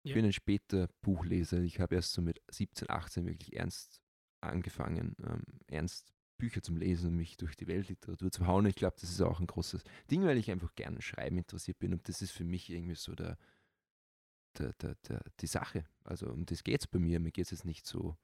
Ich 0.02 0.10
Ja. 0.10 0.14
bin 0.14 0.24
ein 0.24 0.32
später 0.32 0.88
Buchleser. 1.02 1.60
Ich 1.60 1.78
habe 1.78 1.94
erst 1.94 2.12
so 2.12 2.22
mit 2.22 2.42
17, 2.50 2.90
18 2.90 3.26
wirklich 3.26 3.54
ernst 3.54 4.00
angefangen, 4.40 5.14
ähm, 5.24 5.44
ernst 5.68 6.12
Bücher 6.42 6.60
zum 6.60 6.76
Lesen 6.76 7.10
und 7.10 7.16
mich 7.16 7.36
durch 7.36 7.54
die 7.54 7.68
Weltliteratur 7.68 8.32
zu 8.32 8.48
hauen. 8.48 8.66
Ich 8.66 8.74
glaube, 8.74 8.96
das 9.00 9.10
ist 9.10 9.20
auch 9.20 9.38
ein 9.38 9.46
großes 9.46 9.84
Ding, 10.10 10.24
weil 10.24 10.36
ich 10.38 10.50
einfach 10.50 10.74
gerne 10.74 11.00
Schreiben 11.00 11.38
interessiert 11.38 11.78
bin. 11.78 11.92
Und 11.92 12.08
das 12.08 12.20
ist 12.20 12.32
für 12.32 12.42
mich 12.42 12.68
irgendwie 12.68 12.96
so 12.96 13.14
der, 13.14 13.38
der, 14.58 14.72
der, 14.72 14.96
der, 15.08 15.22
die 15.38 15.46
Sache. 15.46 15.84
Also 16.02 16.26
um 16.26 16.44
das 16.44 16.64
geht 16.64 16.80
es 16.80 16.88
bei 16.88 16.98
mir. 16.98 17.20
Mir 17.20 17.30
geht 17.30 17.44
es 17.44 17.52
jetzt 17.52 17.64
nicht 17.64 17.86
so, 17.86 18.16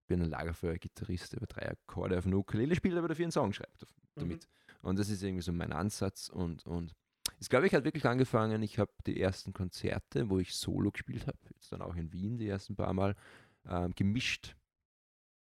ich 0.00 0.08
bin 0.08 0.20
ein 0.20 0.28
Lagerfeuer-Gitarrist, 0.28 1.34
der 1.34 1.36
über 1.36 1.46
drei 1.46 1.70
Akkorde 1.70 2.18
auf 2.18 2.26
einer 2.26 2.36
Ukulele 2.36 2.74
spielt, 2.74 2.96
aber 2.96 3.06
dafür 3.06 3.26
einen 3.26 3.32
Song 3.32 3.52
schreibt 3.52 3.86
damit. 4.16 4.48
Und 4.82 4.98
das 4.98 5.08
ist 5.08 5.22
irgendwie 5.22 5.42
so 5.42 5.52
mein 5.52 5.72
Ansatz. 5.72 6.30
Und, 6.30 6.66
und 6.66 6.96
es 7.38 7.48
glaube 7.48 7.68
ich 7.68 7.74
hat 7.74 7.84
wirklich 7.84 8.06
angefangen. 8.06 8.60
Ich 8.64 8.80
habe 8.80 8.92
die 9.06 9.20
ersten 9.20 9.52
Konzerte, 9.52 10.28
wo 10.28 10.40
ich 10.40 10.52
Solo 10.56 10.90
gespielt 10.90 11.28
habe, 11.28 11.38
jetzt 11.54 11.70
dann 11.70 11.80
auch 11.80 11.94
in 11.94 12.12
Wien 12.12 12.38
die 12.38 12.48
ersten 12.48 12.74
paar 12.74 12.92
Mal, 12.92 13.14
ähm, 13.68 13.94
gemischt 13.94 14.56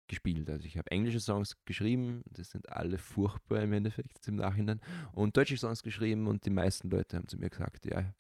gespielt. 0.09 0.49
Also 0.51 0.67
ich 0.67 0.79
habe 0.79 0.91
englische 0.91 1.21
Songs 1.21 1.57
geschrieben, 1.65 2.23
das 2.31 2.51
sind 2.51 2.69
alle 2.71 2.99
furchtbar 2.99 3.63
im 3.63 3.73
Endeffekt 3.73 4.27
im 4.29 4.37
Nachhinein, 4.37 4.81
und 5.13 5.37
deutsche 5.37 5.57
Songs 5.57 5.83
geschrieben 5.83 6.27
und 6.27 6.45
die 6.47 6.51
meisten 6.51 6.91
Leute 6.91 7.17
haben 7.17 7.29
zu 7.29 7.39
mir 7.39 7.51
gesagt, 7.51 7.87
ja, 7.87 8.15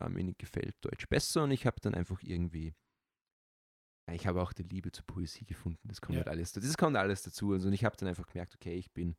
ähm, 0.00 0.18
ihnen 0.18 0.34
gefällt 0.38 0.76
Deutsch 0.82 1.08
besser 1.08 1.44
und 1.44 1.50
ich 1.52 1.66
habe 1.66 1.80
dann 1.80 1.94
einfach 1.94 2.22
irgendwie, 2.22 2.74
ja, 4.08 4.14
ich 4.14 4.26
habe 4.26 4.42
auch 4.42 4.52
die 4.52 4.62
Liebe 4.62 4.90
zur 4.92 5.04
Poesie 5.06 5.44
gefunden, 5.44 5.86
das 5.88 6.00
kommt 6.00 6.14
Ja. 6.16 6.20
halt 6.24 6.28
alles, 6.28 6.52
das 6.52 6.76
kommt 6.76 6.96
alles 6.96 7.22
dazu 7.22 7.52
also, 7.52 7.68
und 7.68 7.74
ich 7.74 7.84
habe 7.84 7.96
dann 7.96 8.08
einfach 8.08 8.26
gemerkt, 8.26 8.54
okay, 8.54 8.74
ich 8.74 8.92
bin 8.92 9.16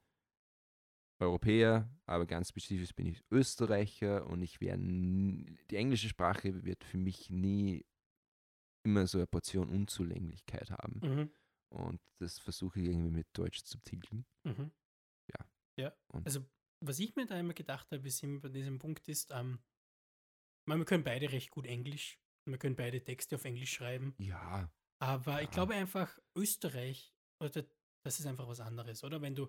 Europäer, 1.21 1.89
aber 2.05 2.25
ganz 2.25 2.49
spezifisch 2.49 2.95
bin 2.95 3.07
ich 3.07 3.21
Österreicher 3.29 4.25
und 4.27 4.41
ich 4.41 4.61
werde, 4.61 4.81
die 5.69 5.75
englische 5.75 6.07
Sprache 6.07 6.63
wird 6.63 6.83
für 6.85 6.97
mich 6.97 7.29
nie 7.29 7.85
immer 8.85 9.05
so 9.05 9.17
eine 9.17 9.27
Portion 9.27 9.69
Unzulänglichkeit 9.69 10.71
haben. 10.71 11.01
Mhm. 11.01 11.29
Und 11.69 12.01
das 12.19 12.39
versuche 12.39 12.79
ich 12.81 12.87
irgendwie 12.87 13.11
mit 13.11 13.27
Deutsch 13.33 13.63
zu 13.63 13.77
tilgen. 13.79 14.25
Mhm. 14.43 14.71
Ja. 15.31 15.45
Ja. 15.77 15.97
Und- 16.07 16.25
Also, 16.25 16.45
was 16.83 16.99
ich 16.99 17.15
mir 17.15 17.25
da 17.25 17.39
immer 17.39 17.53
gedacht 17.53 17.91
habe, 17.91 18.07
ist 18.07 18.23
immer 18.23 18.39
bei 18.39 18.49
diesem 18.49 18.79
Punkt 18.79 19.07
ist, 19.07 19.31
ähm, 19.31 19.59
ich 20.61 20.67
meine, 20.67 20.81
wir 20.81 20.85
können 20.85 21.03
beide 21.03 21.31
recht 21.31 21.51
gut 21.51 21.65
Englisch. 21.65 22.19
Wir 22.45 22.57
können 22.57 22.75
beide 22.75 23.03
Texte 23.03 23.35
auf 23.35 23.45
Englisch 23.45 23.71
schreiben. 23.73 24.15
Ja, 24.17 24.71
Aber 25.01 25.41
ich 25.41 25.47
Ja. 25.47 25.53
glaube 25.53 25.75
einfach, 25.75 26.19
Österreich, 26.35 27.13
oder 27.39 27.65
das 28.03 28.19
ist 28.19 28.25
einfach 28.25 28.47
was 28.47 28.59
anderes, 28.59 29.01
oder? 29.05 29.21
Wenn 29.21 29.33
du, 29.35 29.47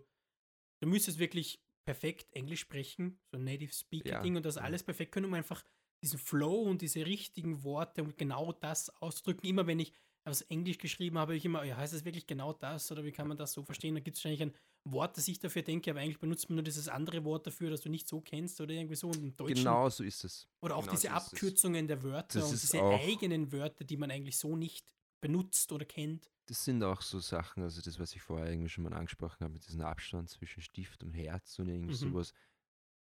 du 0.80 0.86
müsstest 0.88 1.18
wirklich 1.18 1.60
perfekt 1.84 2.32
Englisch 2.32 2.60
sprechen, 2.60 3.18
so 3.32 3.36
ein 3.38 3.42
Native 3.44 3.72
Speaker 3.72 4.08
Ja, 4.08 4.20
und 4.22 4.42
das 4.44 4.56
alles 4.58 4.84
perfekt 4.84 5.10
können, 5.12 5.26
um 5.26 5.34
einfach 5.34 5.64
diesen 6.04 6.18
Flow 6.20 6.62
und 6.62 6.82
diese 6.82 7.04
richtigen 7.04 7.64
Worte 7.64 8.02
und 8.04 8.16
genau 8.16 8.52
das 8.52 8.90
auszudrücken. 9.02 9.48
Immer 9.48 9.66
wenn 9.66 9.80
ich 9.80 9.92
aus 10.30 10.42
Englisch 10.42 10.78
geschrieben 10.78 11.18
habe, 11.18 11.36
ich 11.36 11.44
immer, 11.44 11.64
ja, 11.64 11.76
heißt 11.76 11.92
das 11.94 12.04
wirklich 12.04 12.26
genau 12.26 12.52
das 12.52 12.90
oder 12.92 13.04
wie 13.04 13.12
kann 13.12 13.28
man 13.28 13.36
das 13.36 13.52
so 13.52 13.62
verstehen? 13.64 13.94
Da 13.94 14.00
gibt 14.00 14.16
es 14.16 14.24
wahrscheinlich 14.24 14.42
ein 14.42 14.54
Wort, 14.84 15.16
das 15.16 15.28
ich 15.28 15.38
dafür 15.38 15.62
denke, 15.62 15.90
aber 15.90 16.00
eigentlich 16.00 16.18
benutzt 16.20 16.48
man 16.48 16.56
nur 16.56 16.64
dieses 16.64 16.88
andere 16.88 17.24
Wort 17.24 17.46
dafür, 17.46 17.70
das 17.70 17.82
du 17.82 17.90
nicht 17.90 18.08
so 18.08 18.20
kennst 18.20 18.60
oder 18.60 18.72
irgendwie 18.74 18.96
so. 18.96 19.10
Und 19.10 19.22
im 19.22 19.36
Deutschen 19.36 19.56
genau 19.56 19.88
so 19.88 20.04
ist 20.04 20.24
es. 20.24 20.48
oder 20.62 20.76
auch 20.76 20.82
Genau 20.82 20.92
diese 20.92 21.08
so 21.08 21.14
ist 21.14 21.32
es. 21.32 21.40
Abkürzungen 21.40 21.88
der 21.88 22.02
Wörter 22.02 22.40
Das 22.40 22.50
und 22.50 22.62
diese 22.62 22.86
eigenen 22.88 23.52
Wörter, 23.52 23.84
die 23.84 23.96
man 23.96 24.10
eigentlich 24.10 24.38
so 24.38 24.56
nicht 24.56 24.94
benutzt 25.22 25.72
oder 25.72 25.84
kennt. 25.84 26.30
Das 26.48 26.64
sind 26.64 26.82
auch 26.82 27.00
so 27.02 27.20
Sachen, 27.20 27.62
also 27.62 27.80
das, 27.80 27.98
was 27.98 28.14
ich 28.14 28.22
vorher 28.22 28.50
irgendwie 28.50 28.68
schon 28.68 28.84
mal 28.84 28.92
angesprochen 28.92 29.44
habe, 29.44 29.52
mit 29.52 29.66
diesem 29.66 29.82
Abstand 29.82 30.30
zwischen 30.30 30.62
Stift 30.62 31.02
und 31.04 31.12
Herz 31.14 31.58
und 31.58 31.68
irgendwie 31.68 31.94
Mhm. 31.94 31.94
sowas. 31.94 32.32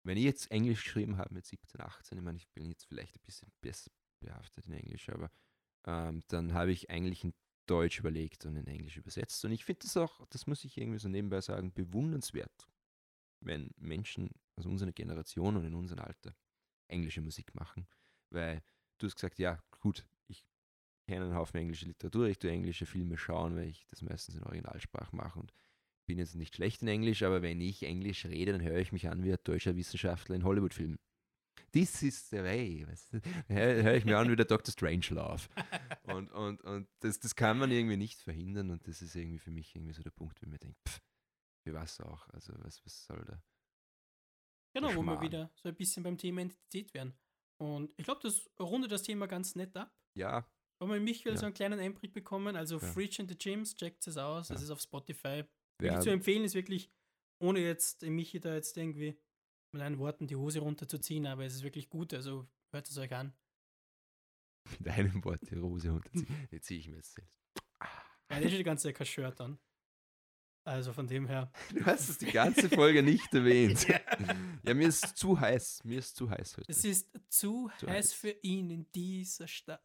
Wenn 0.04 0.16
ich 0.18 0.24
jetzt 0.24 0.50
Englisch 0.50 0.84
geschrieben 0.84 1.18
habe 1.18 1.34
mit 1.34 1.46
17, 1.46 1.80
18, 1.80 2.18
ich 2.18 2.24
meine, 2.24 2.38
ich 2.38 2.48
bin 2.50 2.70
jetzt 2.70 2.86
vielleicht 2.86 3.16
ein 3.16 3.22
bisschen 3.24 3.52
besser 3.60 3.90
behaftet 4.20 4.66
in 4.66 4.74
Englisch, 4.74 5.08
aber 5.10 5.30
ähm, 5.86 6.22
dann 6.28 6.54
habe 6.54 6.72
ich 6.72 6.90
eigentlich 6.90 7.24
in 7.24 7.34
Deutsch 7.66 8.00
überlegt 8.00 8.46
und 8.46 8.56
in 8.56 8.66
Englisch 8.66 8.96
übersetzt. 8.96 9.44
Und 9.44 9.52
ich 9.52 9.64
finde 9.64 9.80
das 9.82 9.96
auch, 9.96 10.26
das 10.30 10.46
muss 10.46 10.64
ich 10.64 10.76
irgendwie 10.76 10.98
so 10.98 11.08
nebenbei 11.08 11.40
sagen, 11.40 11.72
bewundernswert, 11.72 12.68
wenn 13.40 13.70
Menschen 13.76 14.30
aus 14.56 14.66
unserer 14.66 14.92
Generation 14.92 15.56
und 15.56 15.64
in 15.64 15.74
unserem 15.74 16.00
Alter 16.00 16.34
englische 16.88 17.20
Musik 17.20 17.54
machen. 17.54 17.86
Weil 18.30 18.62
du 18.98 19.06
hast 19.06 19.14
gesagt, 19.14 19.38
ja, 19.38 19.62
gut, 19.80 20.04
ich 20.26 20.44
kenne 21.06 21.26
einen 21.26 21.34
Haufen 21.34 21.60
englische 21.60 21.86
Literatur, 21.86 22.26
ich 22.26 22.38
tue 22.38 22.50
englische 22.50 22.86
Filme 22.86 23.16
schauen, 23.16 23.56
weil 23.56 23.68
ich 23.68 23.86
das 23.86 24.02
meistens 24.02 24.36
in 24.36 24.42
Originalsprache 24.44 25.14
mache 25.14 25.38
und 25.38 25.52
bin 26.06 26.18
jetzt 26.18 26.34
nicht 26.34 26.56
schlecht 26.56 26.82
in 26.82 26.88
Englisch, 26.88 27.22
aber 27.22 27.40
wenn 27.40 27.60
ich 27.60 27.84
Englisch 27.84 28.24
rede, 28.26 28.52
dann 28.52 28.62
höre 28.62 28.78
ich 28.78 28.90
mich 28.90 29.08
an 29.08 29.22
wie 29.22 29.32
ein 29.32 29.38
deutscher 29.44 29.76
Wissenschaftler 29.76 30.34
in 30.34 30.44
Hollywood-Filmen. 30.44 30.98
This 31.72 32.02
is 32.02 32.28
the 32.30 32.38
way. 32.38 32.86
Weißt 32.86 33.12
du? 33.12 33.20
Höre 33.48 33.82
hör 33.82 33.94
ich 33.94 34.04
mir 34.04 34.18
an 34.18 34.28
wie 34.30 34.36
der 34.36 34.46
Dr. 34.46 34.72
Strangelove. 34.72 35.48
Und, 36.04 36.30
und, 36.32 36.60
und 36.62 36.88
das, 37.00 37.18
das 37.20 37.34
kann 37.36 37.58
man 37.58 37.70
irgendwie 37.70 37.96
nicht 37.96 38.20
verhindern 38.20 38.70
und 38.70 38.86
das 38.88 39.02
ist 39.02 39.14
irgendwie 39.14 39.38
für 39.38 39.50
mich 39.52 39.74
irgendwie 39.76 39.92
so 39.92 40.02
der 40.02 40.10
Punkt, 40.10 40.40
wo 40.40 40.46
ich 40.46 40.50
mir 40.50 40.58
denke, 40.58 40.78
pff, 40.88 41.00
für 41.62 41.74
was 41.74 42.00
auch, 42.00 42.28
also 42.30 42.52
was, 42.58 42.84
was 42.84 43.04
soll 43.04 43.24
da? 43.24 43.40
Genau, 44.74 44.94
wo 44.94 45.02
wir 45.02 45.20
wieder 45.20 45.50
so 45.54 45.68
ein 45.68 45.74
bisschen 45.74 46.02
beim 46.02 46.16
Thema 46.16 46.40
Identität 46.42 46.92
wären. 46.94 47.14
Und 47.58 47.92
ich 47.96 48.04
glaube, 48.04 48.20
das 48.22 48.48
rundet 48.58 48.90
das 48.92 49.02
Thema 49.02 49.26
ganz 49.26 49.54
nett 49.54 49.76
ab. 49.76 49.92
Ja, 50.16 50.46
Haben 50.80 50.92
wir 50.92 51.00
Michael 51.00 51.34
Ja. 51.34 51.38
so 51.38 51.46
einen 51.46 51.54
kleinen 51.54 51.78
Einblick 51.78 52.12
bekommen. 52.14 52.56
Also 52.56 52.78
Ja. 52.78 52.86
Fridge 52.92 53.16
and 53.20 53.30
the 53.30 53.36
Gyms, 53.36 53.76
checkt 53.76 54.06
es 54.06 54.16
aus. 54.16 54.48
Das 54.48 54.60
Ja. 54.60 54.64
ist 54.64 54.70
auf 54.70 54.80
Spotify. 54.80 55.44
Wirklich 55.78 56.00
zu 56.00 56.10
empfehlen 56.10 56.44
ist 56.44 56.54
wirklich, 56.54 56.90
ohne 57.38 57.60
jetzt 57.60 58.02
dem 58.02 58.14
Michi 58.16 58.40
da 58.40 58.54
jetzt 58.54 58.76
irgendwie 58.76 59.18
mit 59.72 59.82
einen 59.82 59.98
Worten 59.98 60.26
die 60.26 60.36
Hose 60.36 60.60
runterzuziehen, 60.60 61.26
aber 61.26 61.44
es 61.44 61.54
ist 61.54 61.62
wirklich 61.62 61.88
gut. 61.88 62.12
Also 62.14 62.48
hört 62.72 62.88
es 62.88 62.98
euch 62.98 63.12
an. 63.14 63.32
mit 64.78 64.88
einem 64.88 65.24
Wort 65.24 65.40
die 65.50 65.54
Rose 65.56 65.90
runterziehen. 65.90 66.48
Jetzt 66.50 66.66
ziehe 66.66 66.80
ich 66.80 66.88
mir 66.88 66.96
jetzt 66.96 67.14
selbst. 67.14 67.34
Ja, 68.30 68.38
der 68.38 68.50
hat 68.50 68.58
die 68.58 68.62
ganze 68.64 68.88
Zeit 68.88 68.94
kein 68.96 69.06
Shirt 69.06 69.40
an. 69.40 69.58
Also 70.64 70.92
von 70.92 71.06
dem 71.06 71.26
her. 71.26 71.50
Du 71.74 71.84
hast 71.84 72.08
es 72.10 72.18
die 72.18 72.30
ganze 72.30 72.68
Folge 72.68 73.02
nicht 73.02 73.32
erwähnt. 73.34 73.86
Ja, 74.62 74.74
mir 74.74 74.88
ist 74.88 75.16
zu 75.16 75.40
heiß. 75.40 75.82
Mir 75.84 75.98
ist 76.00 76.14
zu 76.14 76.28
heiß 76.30 76.58
heute. 76.58 76.70
Es 76.70 76.84
ist 76.84 77.08
zu, 77.30 77.70
Zu 77.78 77.86
heiß 77.88 77.96
heiß. 77.96 78.12
für 78.12 78.30
ihn 78.42 78.68
in 78.70 78.92
dieser 78.92 79.48
Stadt. 79.48 79.82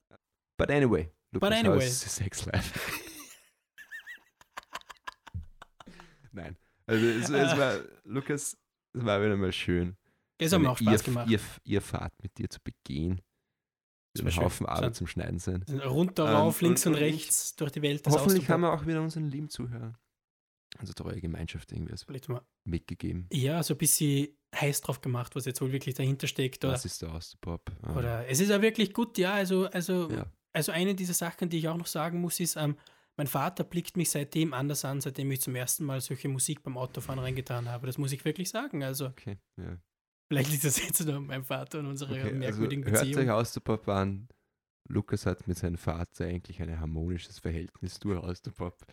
But 0.57 0.69
anyway. 0.69 1.09
Lukas, 1.31 1.49
how 1.49 1.57
anyway. 1.65 1.87
the 1.87 2.09
Sex 2.09 2.45
life? 2.45 2.77
Nein. 6.33 6.57
Also 6.85 7.05
es, 7.05 7.29
es 7.29 7.57
war, 7.57 7.79
Lukas, 8.03 8.57
es 8.97 9.05
war 9.05 9.21
wieder 9.21 9.35
mal 9.37 9.51
schön. 9.51 9.95
Das 10.37 10.51
hat 10.51 10.61
mir 10.61 10.69
auch 10.69 10.77
Spaß 10.77 11.01
Irr- 11.01 11.05
gemacht. 11.05 11.29
Irr- 11.29 11.59
Irrfahrt 11.63 12.13
mit 12.21 12.37
dir 12.37 12.49
zu 12.49 12.59
begehen. 12.61 13.21
Ein 14.17 14.25
war 14.25 14.31
schön. 14.31 14.43
Haufen 14.43 14.65
Arbeit 14.65 14.95
zum 14.95 15.07
Schneiden 15.07 15.39
sein. 15.39 15.63
Runter, 15.83 16.25
Ähm, 16.27 16.35
rauf, 16.35 16.61
links 16.61 16.85
und- 16.85 16.93
und, 16.93 16.99
rechts 16.99 17.55
durch 17.55 17.71
die 17.71 17.81
Welt. 17.81 18.03
Hoffentlich 18.07 18.49
haben 18.49 18.61
wir 18.61 18.71
auch 18.73 18.85
wieder 18.85 19.01
unseren 19.01 19.29
lieben 19.29 19.49
Zuhörern, 19.49 19.97
unsere 20.79 20.95
treue 20.95 21.19
Gemeinschaft 21.21 21.71
irgendwie 21.71 21.93
mal 22.29 22.41
mitgegeben. 22.63 23.27
ja, 23.31 23.61
so 23.63 23.73
ein 23.73 23.77
bisschen 23.77 24.29
heiß 24.55 24.81
drauf 24.81 25.01
gemacht, 25.01 25.35
was 25.35 25.45
jetzt 25.45 25.59
wohl 25.61 25.71
wirklich 25.73 25.95
dahinter 25.95 26.27
steckt. 26.27 26.63
Oder, 26.63 26.73
Was 26.73 26.85
ist 26.85 27.01
der 27.01 27.11
Austropop? 27.13 27.69
Ähm, 27.85 27.97
oder 27.97 28.27
es 28.27 28.39
ist 28.39 28.49
ja 28.49 28.61
wirklich 28.61 28.93
gut, 28.93 29.17
ja, 29.17 29.33
also, 29.33 29.65
also, 29.67 30.09
Ja. 30.09 30.25
also 30.53 30.71
eine 30.71 30.95
dieser 30.95 31.13
Sachen, 31.13 31.49
die 31.49 31.57
ich 31.57 31.67
auch 31.67 31.75
noch 31.77 31.87
sagen 31.87 32.21
muss, 32.21 32.39
ist, 32.39 32.55
ähm, 32.55 32.77
mein 33.17 33.27
Vater 33.27 33.63
blickt 33.63 33.97
mich 33.97 34.09
seitdem 34.09 34.53
anders 34.53 34.83
an, 34.85 35.01
seitdem 35.01 35.31
ich 35.31 35.41
zum 35.41 35.55
ersten 35.55 35.85
Mal 35.85 36.01
solche 36.01 36.27
Musik 36.27 36.63
beim 36.63 36.77
Autofahren 36.77 37.19
reingetan 37.19 37.69
habe. 37.69 37.87
Das 37.87 37.97
muss 37.97 38.11
ich 38.11 38.25
wirklich 38.25 38.49
sagen. 38.49 38.83
Also, 38.83 39.07
Okay, 39.07 39.37
ja. 39.57 39.77
vielleicht 40.27 40.51
liegt 40.51 40.63
das 40.63 40.81
jetzt 40.81 41.05
nur 41.05 41.15
an 41.15 41.25
meinem 41.27 41.45
Vater 41.45 41.79
und 41.79 41.87
unserer 41.87 42.11
okay. 42.11 42.21
Also 42.23 42.35
merkwürdigen 42.35 42.85
hört 42.85 43.03
euch 43.03 43.11
Beziehung. 43.11 43.29
Austropop 43.29 43.87
an. 43.87 44.27
Lukas 44.87 45.25
hat 45.25 45.47
mit 45.47 45.57
seinem 45.57 45.77
Vater 45.77 46.25
eigentlich 46.25 46.61
ein 46.61 46.79
harmonisches 46.79 47.39
Verhältnis 47.39 47.99
durch 47.99 48.19
Austropop. 48.19 48.85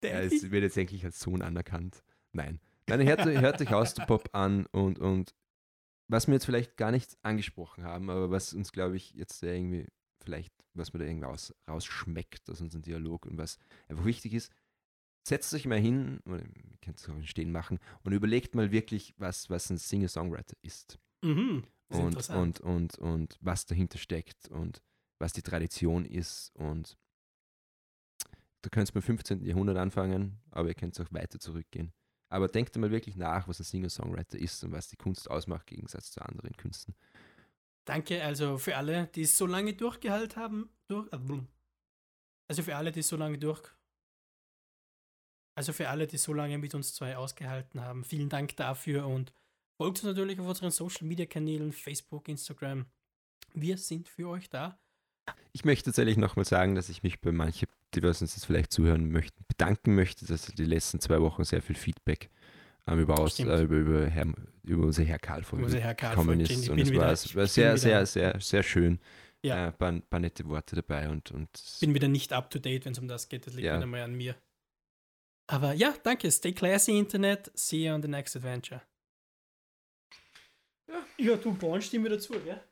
Er 0.00 0.22
Daddy. 0.22 0.36
ist, 0.36 0.50
wird 0.50 0.62
jetzt 0.62 0.78
eigentlich 0.78 1.04
als 1.04 1.20
Sohn 1.20 1.42
anerkannt. 1.42 2.02
Nein. 2.32 2.60
Nein, 2.88 3.06
hört, 3.06 3.24
hört 3.24 3.60
euch 3.60 3.72
Austropop 3.72 4.28
an 4.32 4.66
und, 4.66 4.98
und 4.98 5.34
was 6.08 6.26
wir 6.26 6.34
jetzt 6.34 6.44
vielleicht 6.44 6.76
gar 6.76 6.90
nicht 6.90 7.16
angesprochen 7.22 7.84
haben, 7.84 8.10
aber 8.10 8.30
was 8.30 8.52
uns, 8.52 8.72
glaube 8.72 8.96
ich, 8.96 9.12
jetzt 9.14 9.42
irgendwie 9.42 9.86
vielleicht, 10.24 10.52
was 10.74 10.92
man 10.92 11.00
da 11.00 11.06
irgendwie 11.06 11.26
raus, 11.26 11.54
rausschmeckt 11.68 12.50
aus 12.50 12.60
unserem 12.60 12.82
Dialog 12.82 13.26
und 13.26 13.38
was 13.38 13.58
einfach 13.88 14.04
wichtig 14.04 14.34
ist, 14.34 14.52
setzt 15.26 15.54
euch 15.54 15.66
mal 15.66 15.78
hin, 15.78 16.20
oder 16.26 16.40
ihr 16.42 16.78
könnt 16.82 16.98
es 16.98 17.08
auch 17.08 17.22
Stehen 17.22 17.52
machen, 17.52 17.78
und 18.02 18.12
überlegt 18.12 18.54
mal 18.54 18.72
wirklich, 18.72 19.14
was, 19.16 19.48
was 19.48 19.70
ein 19.70 19.78
Singer-Songwriter 19.78 20.56
ist 20.62 20.98
Mhm, 21.24 21.64
und, 21.88 22.28
und, 22.28 22.60
und, 22.60 22.98
und 22.98 23.38
was 23.40 23.64
dahinter 23.64 23.98
steckt 23.98 24.48
und 24.48 24.82
was 25.18 25.32
die 25.32 25.42
Tradition 25.42 26.04
ist. 26.04 26.50
Und 26.54 26.98
da 28.60 28.68
könnt 28.68 28.90
ihr 28.90 28.92
beim 28.92 29.02
15. 29.02 29.42
Jahrhundert 29.44 29.78
anfangen, 29.78 30.40
aber 30.50 30.68
ihr 30.68 30.74
könnt 30.74 31.00
auch 31.00 31.12
weiter 31.12 31.40
zurückgehen. 31.40 31.94
Aber 32.28 32.48
denkt 32.48 32.74
einmal 32.74 32.90
wirklich 32.90 33.16
nach, 33.16 33.48
was 33.48 33.60
ein 33.60 33.64
Singer-Songwriter 33.64 34.38
ist 34.38 34.62
und 34.64 34.72
was 34.72 34.88
die 34.88 34.96
Kunst 34.96 35.30
ausmacht, 35.30 35.70
im 35.70 35.76
Gegensatz 35.76 36.10
zu 36.10 36.20
anderen 36.20 36.52
Künsten. 36.56 36.94
Danke 37.84 38.22
also 38.22 38.58
für 38.58 38.76
alle, 38.76 39.08
die 39.08 39.22
es 39.22 39.36
so 39.36 39.46
lange 39.46 39.74
durchgehalten 39.74 40.40
haben. 40.40 40.70
Durch, 40.88 41.10
äh. 41.12 41.18
Also 42.48 42.62
für 42.62 42.76
alle, 42.76 42.92
die 42.92 43.02
so 43.02 43.16
lange 43.16 43.38
durch. 43.38 43.62
Also 45.56 45.72
für 45.72 45.88
alle, 45.88 46.06
die 46.06 46.18
so 46.18 46.32
lange 46.32 46.58
mit 46.58 46.74
uns 46.74 46.94
zwei 46.94 47.16
ausgehalten 47.16 47.80
haben, 47.80 48.04
vielen 48.04 48.28
Dank 48.28 48.56
dafür 48.56 49.06
und 49.06 49.32
folgt 49.80 49.98
uns 49.98 50.04
natürlich 50.04 50.40
auf 50.40 50.46
unseren 50.46 50.70
Social 50.70 51.06
Media 51.06 51.26
Kanälen, 51.26 51.72
Facebook, 51.72 52.28
Instagram. 52.28 52.86
Wir 53.52 53.78
sind 53.78 54.08
für 54.08 54.28
euch 54.28 54.48
da. 54.48 54.78
Ich 55.52 55.64
möchte 55.64 55.84
tatsächlich 55.86 56.16
nochmal 56.16 56.44
sagen, 56.44 56.74
dass 56.74 56.88
ich 56.88 57.02
mich 57.02 57.20
bei 57.20 57.30
manchen, 57.30 57.68
die 57.94 58.02
was 58.02 58.20
uns 58.20 58.34
jetzt 58.34 58.46
vielleicht 58.46 58.72
zuhören 58.72 59.10
möchten, 59.10 59.44
bedanken 59.46 59.94
möchte, 59.94 60.26
dass 60.26 60.46
die 60.46 60.64
letzten 60.64 61.00
zwei 61.00 61.20
Wochen 61.20 61.44
sehr 61.44 61.62
viel 61.62 61.76
Feedback 61.76 62.30
ähm, 62.86 62.98
über, 62.98 63.18
aus, 63.18 63.38
äh, 63.38 63.62
über, 63.62 63.76
über, 63.76 64.06
Herr, 64.06 64.26
über 64.62 64.84
unser 64.84 65.04
Herr 65.04 65.18
Karl 65.18 65.42
von 65.42 65.62
Unser 65.62 65.80
Herr 65.80 65.94
Karl 65.94 66.10
gekommen 66.10 66.40
ist. 66.40 66.50
ich 66.50 66.70
Und 66.70 66.78
es 66.78 66.94
war, 66.94 67.12
ich 67.12 67.24
es 67.24 67.36
war 67.36 67.46
sehr, 67.46 67.78
sehr, 67.78 68.04
sehr, 68.06 68.40
sehr 68.40 68.62
schön. 68.62 68.98
Ja. 69.42 69.68
Äh, 69.68 69.72
paar, 69.72 69.92
paar 70.00 70.20
nette 70.20 70.46
Worte 70.48 70.76
dabei 70.76 71.08
und, 71.08 71.30
und 71.30 71.50
Bin 71.80 71.94
wieder 71.94 72.08
nicht 72.08 72.32
up 72.32 72.50
to 72.50 72.58
date, 72.58 72.86
wenn 72.86 72.92
es 72.92 72.98
um 72.98 73.08
das 73.08 73.28
geht. 73.28 73.46
Das 73.46 73.54
liegt 73.54 73.66
Ja. 73.66 73.76
wieder 73.76 73.86
mal 73.86 74.02
an 74.02 74.14
mir. 74.14 74.36
Aber 75.46 75.74
ja, 75.74 75.94
danke. 76.02 76.30
Stay 76.30 76.52
classy, 76.52 76.98
Internet. 76.98 77.50
See 77.54 77.86
you 77.86 77.92
on 77.92 78.00
the 78.00 78.08
next 78.08 78.34
adventure. 78.36 78.80
Ja, 80.88 81.04
ja 81.18 81.36
du, 81.36 81.52
Born, 81.52 81.82
stimme 81.82 82.08
dazu, 82.08 82.32
gell? 82.40 82.62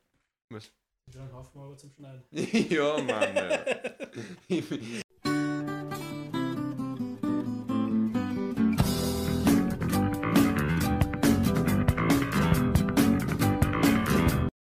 Was? 0.49 0.71
Ja, 1.13 1.19
dann 1.21 1.33
hoffen 1.33 1.59
wir 1.59 1.65
aber 1.65 1.77
zum 1.77 1.91
Schneiden. 1.91 2.23
ja, 2.69 2.97
Mann. 2.97 3.35
Ja. 3.35 3.65